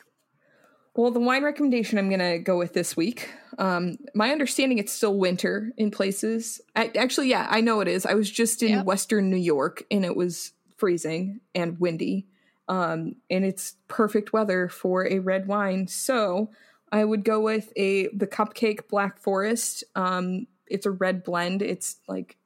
Well, 0.95 1.11
the 1.11 1.19
wine 1.19 1.43
recommendation 1.43 1.97
I'm 1.97 2.09
going 2.09 2.19
to 2.19 2.39
go 2.39 2.57
with 2.57 2.73
this 2.73 2.97
week. 2.97 3.29
Um, 3.57 3.97
my 4.15 4.31
understanding 4.31 4.79
it's 4.79 4.91
still 4.91 5.15
winter 5.17 5.71
in 5.77 5.91
places. 5.91 6.59
I, 6.75 6.91
actually, 6.97 7.29
yeah, 7.29 7.47
I 7.49 7.61
know 7.61 7.79
it 7.79 7.87
is. 7.87 8.05
I 8.05 8.15
was 8.15 8.29
just 8.29 8.63
in 8.63 8.69
Yep. 8.69 8.85
Western 8.85 9.29
New 9.29 9.37
York 9.37 9.83
and 9.91 10.03
it 10.03 10.15
was 10.15 10.51
freezing 10.77 11.39
and 11.55 11.79
windy. 11.79 12.25
Um, 12.67 13.15
and 13.29 13.45
it's 13.45 13.75
perfect 13.87 14.33
weather 14.33 14.67
for 14.67 15.07
a 15.07 15.19
red 15.19 15.47
wine. 15.47 15.87
So 15.87 16.49
I 16.91 17.03
would 17.05 17.23
go 17.23 17.39
with 17.39 17.71
a 17.75 18.07
the 18.07 18.27
Cupcake 18.27 18.87
Black 18.87 19.17
Forest. 19.19 19.83
Um, 19.95 20.47
it's 20.67 20.85
a 20.85 20.91
red 20.91 21.23
blend. 21.23 21.61
It's 21.61 21.97
like 22.07 22.37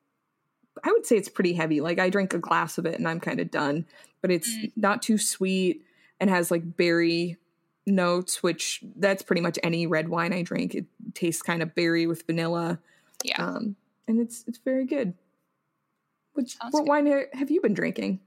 I 0.84 0.92
would 0.92 1.06
say 1.06 1.18
it's 1.18 1.30
pretty 1.30 1.54
heavy. 1.54 1.82
Like 1.82 2.00
I 2.00 2.10
drink 2.10 2.34
a 2.34 2.40
glass 2.40 2.78
of 2.78 2.86
it 2.86 2.96
and 2.96 3.08
I'm 3.08 3.20
kind 3.20 3.40
of 3.40 3.52
done. 3.52 3.86
But 4.22 4.32
it's 4.32 4.50
not 4.76 5.02
too 5.02 5.18
sweet 5.18 5.84
and 6.20 6.30
has 6.30 6.50
like 6.50 6.78
berry 6.78 7.38
notes, 7.86 8.42
which 8.42 8.82
that's 8.96 9.22
pretty 9.22 9.42
much 9.42 9.60
any 9.64 9.86
red 9.88 10.08
wine 10.10 10.32
I 10.34 10.42
drink. 10.44 10.74
It 10.76 10.86
tastes 11.14 11.42
kind 11.42 11.62
of 11.62 11.76
berry 11.76 12.08
with 12.08 12.26
vanilla, 12.26 12.80
Yeah. 13.24 13.44
um, 13.46 13.76
and 14.08 14.20
it's 14.22 14.46
it's 14.48 14.60
very 14.60 14.86
good. 14.86 15.14
Which 16.34 16.58
Sounds 16.58 16.74
what 16.74 16.82
good. 16.84 16.90
wine 16.90 17.26
have 17.34 17.52
you 17.52 17.62
been 17.62 17.74
drinking? 17.74 18.22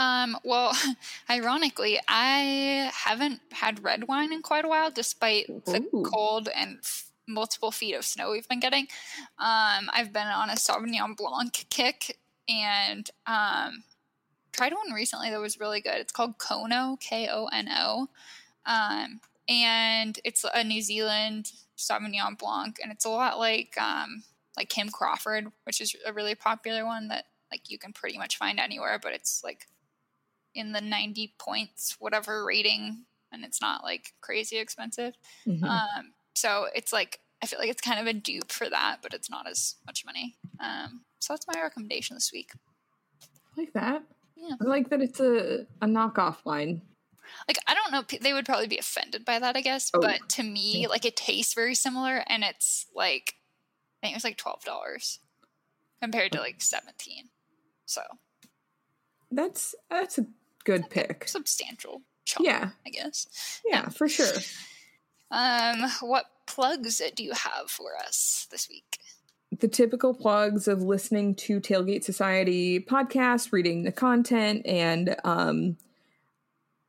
Um, 0.00 0.38
well, 0.44 0.72
ironically, 1.30 2.00
I 2.08 2.90
haven't 2.94 3.42
had 3.52 3.84
red 3.84 4.08
wine 4.08 4.32
in 4.32 4.40
quite 4.40 4.64
a 4.64 4.68
while, 4.68 4.90
despite 4.90 5.46
the 5.66 5.86
cold 6.06 6.48
and 6.54 6.78
f- 6.78 7.10
multiple 7.28 7.70
feet 7.70 7.94
of 7.94 8.06
snow 8.06 8.30
we've 8.30 8.48
been 8.48 8.60
getting. 8.60 8.84
Um, 9.38 9.90
I've 9.92 10.10
been 10.10 10.26
on 10.26 10.48
a 10.48 10.54
Sauvignon 10.54 11.18
Blanc 11.18 11.66
kick 11.68 12.16
and 12.48 13.10
um, 13.26 13.84
tried 14.52 14.72
one 14.72 14.94
recently 14.94 15.28
that 15.28 15.38
was 15.38 15.60
really 15.60 15.82
good. 15.82 15.96
It's 15.96 16.12
called 16.12 16.38
Kono, 16.38 16.98
K 16.98 17.28
O 17.30 17.46
N 17.52 17.68
O. 17.70 18.08
Um, 18.64 19.20
and 19.50 20.18
it's 20.24 20.46
a 20.54 20.64
New 20.64 20.80
Zealand 20.80 21.52
Sauvignon 21.76 22.38
Blanc, 22.38 22.78
and 22.82 22.90
it's 22.90 23.04
a 23.04 23.10
lot 23.10 23.38
like 23.38 23.76
um, 23.78 24.24
like 24.56 24.70
Kim 24.70 24.88
Crawford, 24.88 25.48
which 25.64 25.82
is 25.82 25.94
a 26.06 26.12
really 26.14 26.34
popular 26.34 26.86
one 26.86 27.08
that 27.08 27.26
like 27.50 27.68
you 27.68 27.78
can 27.78 27.92
pretty 27.92 28.16
much 28.16 28.38
find 28.38 28.58
anywhere, 28.58 28.98
but 28.98 29.12
it's 29.12 29.42
like 29.44 29.66
in 30.54 30.72
the 30.72 30.80
90 30.80 31.34
points 31.38 31.96
whatever 31.98 32.44
rating 32.44 33.04
and 33.32 33.44
it's 33.44 33.60
not 33.60 33.84
like 33.84 34.14
crazy 34.20 34.58
expensive. 34.58 35.14
Mhm. 35.46 35.62
Um 35.62 36.12
so 36.34 36.66
it's 36.74 36.92
like 36.92 37.20
I 37.42 37.46
feel 37.46 37.58
like 37.58 37.70
it's 37.70 37.80
kind 37.80 38.00
of 38.00 38.06
a 38.06 38.12
dupe 38.12 38.52
for 38.52 38.68
that, 38.68 38.98
but 39.02 39.14
it's 39.14 39.30
not 39.30 39.48
as 39.48 39.76
much 39.86 40.04
money. 40.04 40.36
Um 40.58 41.02
so 41.20 41.32
that's 41.32 41.46
my 41.46 41.60
recommendation 41.60 42.16
this 42.16 42.32
week. 42.32 42.52
I 43.22 43.60
like 43.60 43.72
that. 43.74 44.02
Yeah. 44.36 44.56
I 44.60 44.64
like 44.64 44.88
that 44.90 45.02
it's 45.02 45.20
a 45.20 45.66
a 45.80 45.86
knockoff 45.86 46.44
wine. 46.44 46.82
Like 47.46 47.58
I 47.66 47.74
don't 47.74 47.92
know, 47.92 48.02
they 48.20 48.32
would 48.32 48.46
probably 48.46 48.66
be 48.66 48.78
offended 48.78 49.24
by 49.24 49.38
that, 49.38 49.56
I 49.56 49.60
guess. 49.60 49.90
Oh. 49.94 50.00
But 50.00 50.28
to 50.30 50.42
me, 50.42 50.86
like 50.88 51.04
it 51.04 51.16
tastes 51.16 51.54
very 51.54 51.74
similar, 51.74 52.24
and 52.26 52.42
it's 52.42 52.86
like 52.94 53.34
I 54.02 54.06
think 54.06 54.14
it 54.14 54.16
was 54.16 54.24
like 54.24 54.36
twelve 54.36 54.64
dollars 54.64 55.20
compared 56.02 56.32
to 56.32 56.40
like 56.40 56.60
seventeen. 56.60 57.28
So 57.86 58.02
That's 59.30 59.74
that's 59.88 60.18
a 60.18 60.26
good 60.64 60.88
pick. 60.90 61.26
substantial 61.28 62.02
chunk, 62.24 62.46
Yeah, 62.46 62.70
I 62.86 62.90
guess. 62.90 63.60
yeah, 63.66 63.88
for 63.88 64.08
sure. 64.08 64.26
Um, 65.30 65.88
what 66.00 66.26
plugs 66.46 67.00
do 67.14 67.22
you 67.22 67.32
have 67.32 67.70
for 67.70 67.96
us 67.96 68.46
this 68.50 68.68
week? 68.68 68.98
the 69.58 69.66
typical 69.68 70.14
plugs 70.14 70.68
of 70.68 70.80
listening 70.82 71.34
to 71.34 71.60
Tailgate 71.60 72.04
Society 72.04 72.78
podcast, 72.80 73.52
reading 73.52 73.82
the 73.82 73.90
content, 73.92 74.64
and 74.64 75.16
um, 75.24 75.76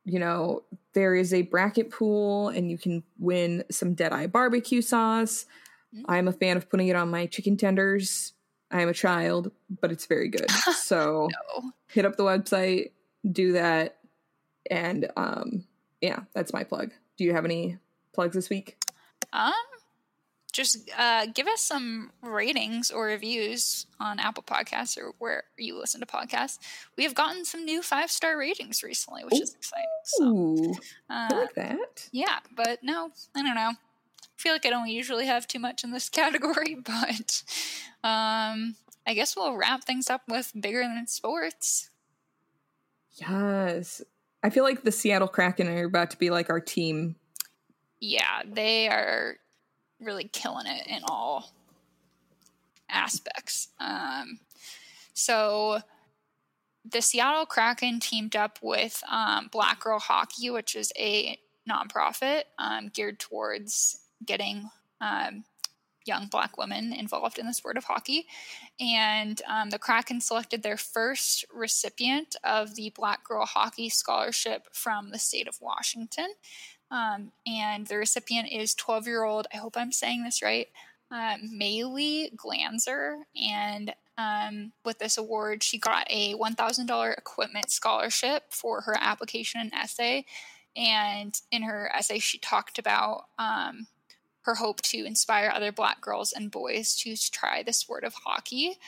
you 0.04 0.18
know, 0.20 0.62
there 0.94 1.14
is 1.14 1.34
a 1.34 1.42
bracket 1.42 1.90
pool 1.90 2.48
and 2.48 2.70
you 2.70 2.78
can 2.78 3.02
win 3.18 3.64
some 3.70 3.94
Deadeye 3.94 4.26
barbecue 4.26 4.80
sauce. 4.80 5.44
Mm. 5.94 6.02
I'm 6.08 6.28
a 6.28 6.32
fan 6.32 6.56
of 6.56 6.68
putting 6.70 6.88
it 6.88 6.96
on 6.96 7.10
my 7.10 7.26
chicken 7.26 7.56
tenders. 7.56 8.32
I 8.70 8.82
am 8.82 8.88
a 8.88 8.94
child, 8.94 9.50
but 9.80 9.92
it's 9.92 10.06
very 10.06 10.28
good. 10.28 10.50
So 10.74 11.28
No. 11.60 11.72
hit 11.88 12.04
up 12.06 12.16
the 12.16 12.24
website, 12.24 12.92
do 13.30 13.52
that, 13.52 13.98
and 14.70 15.10
um, 15.16 15.64
yeah, 16.00 16.20
that's 16.34 16.52
my 16.52 16.64
plug. 16.64 16.90
Do 17.16 17.24
you 17.24 17.32
have 17.32 17.44
any 17.44 17.78
plugs 18.12 18.34
this 18.34 18.50
week? 18.50 18.76
Um, 19.32 19.52
just 20.52 20.90
uh, 20.98 21.26
give 21.32 21.46
us 21.46 21.62
some 21.62 22.10
ratings 22.22 22.90
or 22.90 23.06
reviews 23.06 23.86
on 23.98 24.18
Apple 24.18 24.42
Podcasts 24.42 24.98
or 24.98 25.12
where 25.18 25.44
you 25.56 25.78
listen 25.78 26.00
to 26.00 26.06
podcasts. 26.06 26.58
We 26.96 27.04
have 27.04 27.14
gotten 27.14 27.44
some 27.44 27.64
new 27.64 27.82
five 27.82 28.10
star 28.10 28.36
ratings 28.36 28.82
recently, 28.82 29.24
which 29.24 29.40
is 29.40 29.54
exciting. 29.54 29.86
So, 30.04 30.24
Ooh, 30.24 30.74
I 31.08 31.28
uh, 31.28 31.36
like 31.36 31.54
that. 31.54 32.08
yeah, 32.12 32.40
but 32.54 32.80
no, 32.82 33.10
I 33.34 33.42
don't 33.42 33.54
know. 33.54 33.72
I 33.72 34.36
feel 34.36 34.52
like 34.52 34.66
I 34.66 34.70
don't 34.70 34.88
usually 34.88 35.26
have 35.26 35.46
too 35.46 35.58
much 35.58 35.84
in 35.84 35.90
this 35.90 36.08
category, 36.10 36.74
but 36.74 37.42
um, 38.04 38.76
I 39.06 39.14
guess 39.14 39.34
we'll 39.34 39.56
wrap 39.56 39.84
things 39.84 40.10
up 40.10 40.22
with 40.28 40.52
bigger 40.60 40.82
than 40.82 41.06
sports. 41.06 41.88
Yes. 43.14 44.02
I 44.42 44.50
feel 44.50 44.64
like 44.64 44.82
the 44.82 44.92
Seattle 44.92 45.28
Kraken 45.28 45.68
are 45.68 45.84
about 45.84 46.10
to 46.10 46.18
be 46.18 46.30
like 46.30 46.50
our 46.50 46.60
team. 46.60 47.16
yeah, 48.00 48.42
they 48.44 48.88
are 48.88 49.36
really 50.00 50.28
killing 50.32 50.66
it 50.66 50.86
in 50.88 51.00
all 51.04 51.52
aspects. 52.88 53.68
Um, 53.78 54.40
so 55.14 55.80
the 56.84 57.00
Seattle 57.00 57.46
Kraken 57.46 58.00
teamed 58.00 58.34
up 58.34 58.58
with 58.62 59.02
um, 59.08 59.48
Black 59.52 59.80
Girl 59.80 60.00
Hockey, 60.00 60.50
which 60.50 60.74
is 60.74 60.92
a 60.98 61.38
nonprofit 61.70 62.42
um, 62.58 62.88
geared 62.92 63.20
towards 63.20 64.00
getting 64.24 64.68
um, 65.00 65.44
young 66.06 66.26
black 66.26 66.56
women 66.58 66.92
involved 66.92 67.38
in 67.38 67.46
the 67.46 67.54
sport 67.54 67.76
of 67.76 67.84
hockey. 67.84 68.26
And 68.80 69.40
um, 69.48 69.70
the 69.70 69.78
Kraken 69.78 70.20
selected 70.20 70.62
their 70.62 70.76
first 70.76 71.44
recipient 71.52 72.36
of 72.44 72.74
the 72.74 72.90
Black 72.94 73.24
Girl 73.24 73.46
Hockey 73.46 73.88
Scholarship 73.88 74.68
from 74.72 75.10
the 75.10 75.18
state 75.18 75.48
of 75.48 75.60
Washington. 75.60 76.28
Um, 76.90 77.32
and 77.46 77.86
the 77.86 77.96
recipient 77.96 78.52
is 78.52 78.74
12 78.74 79.06
year 79.06 79.24
old, 79.24 79.46
I 79.52 79.56
hope 79.56 79.76
I'm 79.76 79.92
saying 79.92 80.24
this 80.24 80.42
right, 80.42 80.68
uh, 81.10 81.36
Maylee 81.38 82.34
Glanzer. 82.36 83.22
And 83.34 83.94
um, 84.18 84.72
with 84.84 84.98
this 84.98 85.16
award, 85.16 85.62
she 85.62 85.78
got 85.78 86.06
a 86.10 86.34
$1,000 86.34 87.18
equipment 87.18 87.70
scholarship 87.70 88.44
for 88.50 88.82
her 88.82 88.96
application 89.00 89.60
and 89.60 89.72
essay. 89.72 90.26
And 90.76 91.38
in 91.50 91.62
her 91.62 91.90
essay, 91.94 92.18
she 92.18 92.38
talked 92.38 92.78
about 92.78 93.24
um, 93.38 93.86
her 94.42 94.56
hope 94.56 94.82
to 94.82 95.04
inspire 95.04 95.50
other 95.54 95.72
Black 95.72 96.00
girls 96.00 96.32
and 96.32 96.50
boys 96.50 96.94
to 96.96 97.16
try 97.30 97.62
the 97.62 97.72
sport 97.72 98.04
of 98.04 98.14
hockey. 98.14 98.78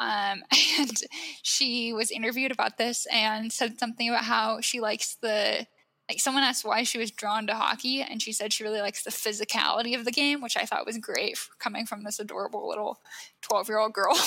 Um, 0.00 0.42
and 0.78 0.96
she 1.42 1.92
was 1.92 2.10
interviewed 2.10 2.52
about 2.52 2.78
this 2.78 3.06
and 3.12 3.52
said 3.52 3.78
something 3.78 4.08
about 4.08 4.24
how 4.24 4.60
she 4.60 4.80
likes 4.80 5.14
the 5.16 5.66
like 6.08 6.20
someone 6.20 6.42
asked 6.42 6.64
why 6.64 6.82
she 6.82 6.98
was 6.98 7.10
drawn 7.10 7.46
to 7.46 7.54
hockey 7.54 8.02
and 8.02 8.20
she 8.20 8.32
said 8.32 8.52
she 8.52 8.64
really 8.64 8.80
likes 8.80 9.04
the 9.04 9.10
physicality 9.10 9.96
of 9.96 10.04
the 10.04 10.10
game 10.10 10.42
which 10.42 10.56
i 10.56 10.66
thought 10.66 10.84
was 10.84 10.98
great 10.98 11.38
coming 11.58 11.86
from 11.86 12.02
this 12.02 12.18
adorable 12.18 12.68
little 12.68 13.00
12 13.42 13.68
year 13.68 13.78
old 13.78 13.92
girl. 13.92 14.16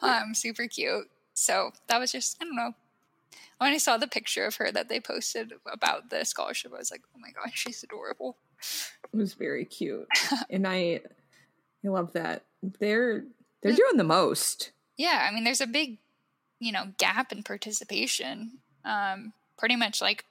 Um, 0.00 0.32
super 0.32 0.68
cute. 0.68 1.10
So 1.34 1.72
that 1.88 1.98
was 1.98 2.12
just 2.12 2.36
i 2.40 2.44
don't 2.44 2.54
know. 2.54 2.72
When 3.58 3.72
i 3.72 3.78
saw 3.78 3.96
the 3.96 4.06
picture 4.06 4.44
of 4.44 4.56
her 4.56 4.70
that 4.70 4.88
they 4.88 5.00
posted 5.00 5.54
about 5.66 6.10
the 6.10 6.24
scholarship 6.24 6.72
i 6.72 6.78
was 6.78 6.92
like 6.92 7.02
oh 7.14 7.18
my 7.18 7.30
gosh 7.30 7.52
she's 7.54 7.82
adorable 7.82 8.36
it 9.12 9.16
was 9.16 9.34
very 9.34 9.64
cute 9.64 10.08
and 10.50 10.66
i 10.66 11.00
i 11.84 11.88
love 11.88 12.12
that 12.12 12.44
they're 12.78 13.24
they're 13.62 13.72
doing 13.72 13.96
the 13.96 14.04
most 14.04 14.72
yeah 14.96 15.26
i 15.28 15.34
mean 15.34 15.44
there's 15.44 15.60
a 15.60 15.66
big 15.66 15.98
you 16.58 16.72
know 16.72 16.84
gap 16.98 17.32
in 17.32 17.42
participation 17.42 18.52
um 18.84 19.32
pretty 19.56 19.76
much 19.76 20.00
like 20.00 20.24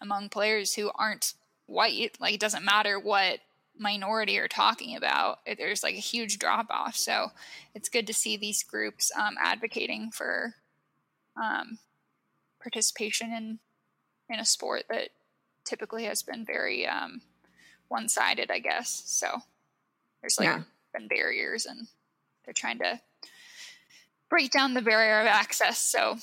among 0.00 0.28
players 0.28 0.74
who 0.74 0.90
aren't 0.94 1.34
white. 1.66 2.16
Like 2.20 2.34
it 2.34 2.40
doesn't 2.40 2.64
matter 2.64 2.98
what 2.98 3.40
minority 3.78 4.32
you're 4.32 4.48
talking 4.48 4.96
about. 4.96 5.40
There's 5.58 5.82
like 5.82 5.94
a 5.94 5.98
huge 5.98 6.38
drop 6.38 6.66
off. 6.70 6.96
So 6.96 7.28
it's 7.74 7.88
good 7.88 8.06
to 8.06 8.14
see 8.14 8.36
these 8.36 8.62
groups 8.62 9.12
um, 9.16 9.36
advocating 9.40 10.10
for 10.10 10.54
um, 11.40 11.78
participation 12.60 13.32
in 13.32 13.58
in 14.28 14.40
a 14.40 14.44
sport 14.44 14.84
that 14.90 15.10
typically 15.66 16.04
has 16.04 16.22
been 16.22 16.44
very 16.44 16.86
um, 16.86 17.20
one 17.88 18.08
sided, 18.08 18.50
I 18.50 18.60
guess. 18.60 19.02
So 19.06 19.26
there's 20.20 20.38
like 20.38 20.46
yeah. 20.46 20.62
been 20.94 21.08
barriers, 21.08 21.66
and 21.66 21.86
they're 22.44 22.54
trying 22.54 22.78
to 22.78 23.00
break 24.30 24.50
down 24.50 24.74
the 24.74 24.82
barrier 24.82 25.20
of 25.20 25.26
access. 25.26 25.78
So 25.78 26.16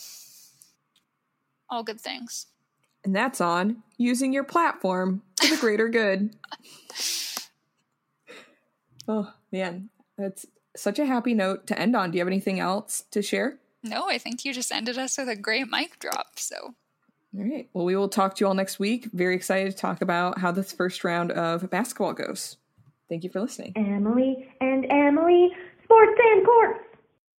all 1.69 1.83
good 1.83 2.01
things. 2.01 2.47
And 3.03 3.15
that's 3.15 3.41
on 3.41 3.83
using 3.97 4.31
your 4.31 4.43
platform 4.43 5.23
for 5.41 5.47
the 5.47 5.57
greater 5.59 5.89
good. 5.89 6.35
oh, 9.07 9.33
man. 9.51 9.89
That's 10.17 10.45
such 10.75 10.99
a 10.99 11.05
happy 11.05 11.33
note 11.33 11.67
to 11.67 11.77
end 11.77 11.95
on. 11.95 12.11
Do 12.11 12.17
you 12.17 12.21
have 12.21 12.27
anything 12.27 12.59
else 12.59 13.03
to 13.11 13.21
share? 13.21 13.57
No, 13.83 14.07
I 14.07 14.17
think 14.17 14.45
you 14.45 14.53
just 14.53 14.71
ended 14.71 14.97
us 14.97 15.17
with 15.17 15.27
a 15.27 15.35
great 15.35 15.67
mic 15.69 15.99
drop. 15.99 16.39
So, 16.39 16.75
all 17.36 17.43
right. 17.43 17.67
Well, 17.73 17.86
we 17.86 17.95
will 17.95 18.09
talk 18.09 18.36
to 18.36 18.43
you 18.43 18.47
all 18.47 18.53
next 18.53 18.79
week. 18.79 19.09
Very 19.13 19.36
excited 19.36 19.71
to 19.71 19.77
talk 19.77 20.01
about 20.01 20.39
how 20.39 20.51
this 20.51 20.71
first 20.71 21.03
round 21.03 21.31
of 21.31 21.69
basketball 21.69 22.13
goes. 22.13 22.57
Thank 23.09 23.23
you 23.23 23.29
for 23.29 23.41
listening. 23.41 23.73
Emily 23.75 24.47
and 24.61 24.86
Emily, 24.91 25.49
Sports 25.84 26.19
and 26.31 26.45
Court. 26.45 26.77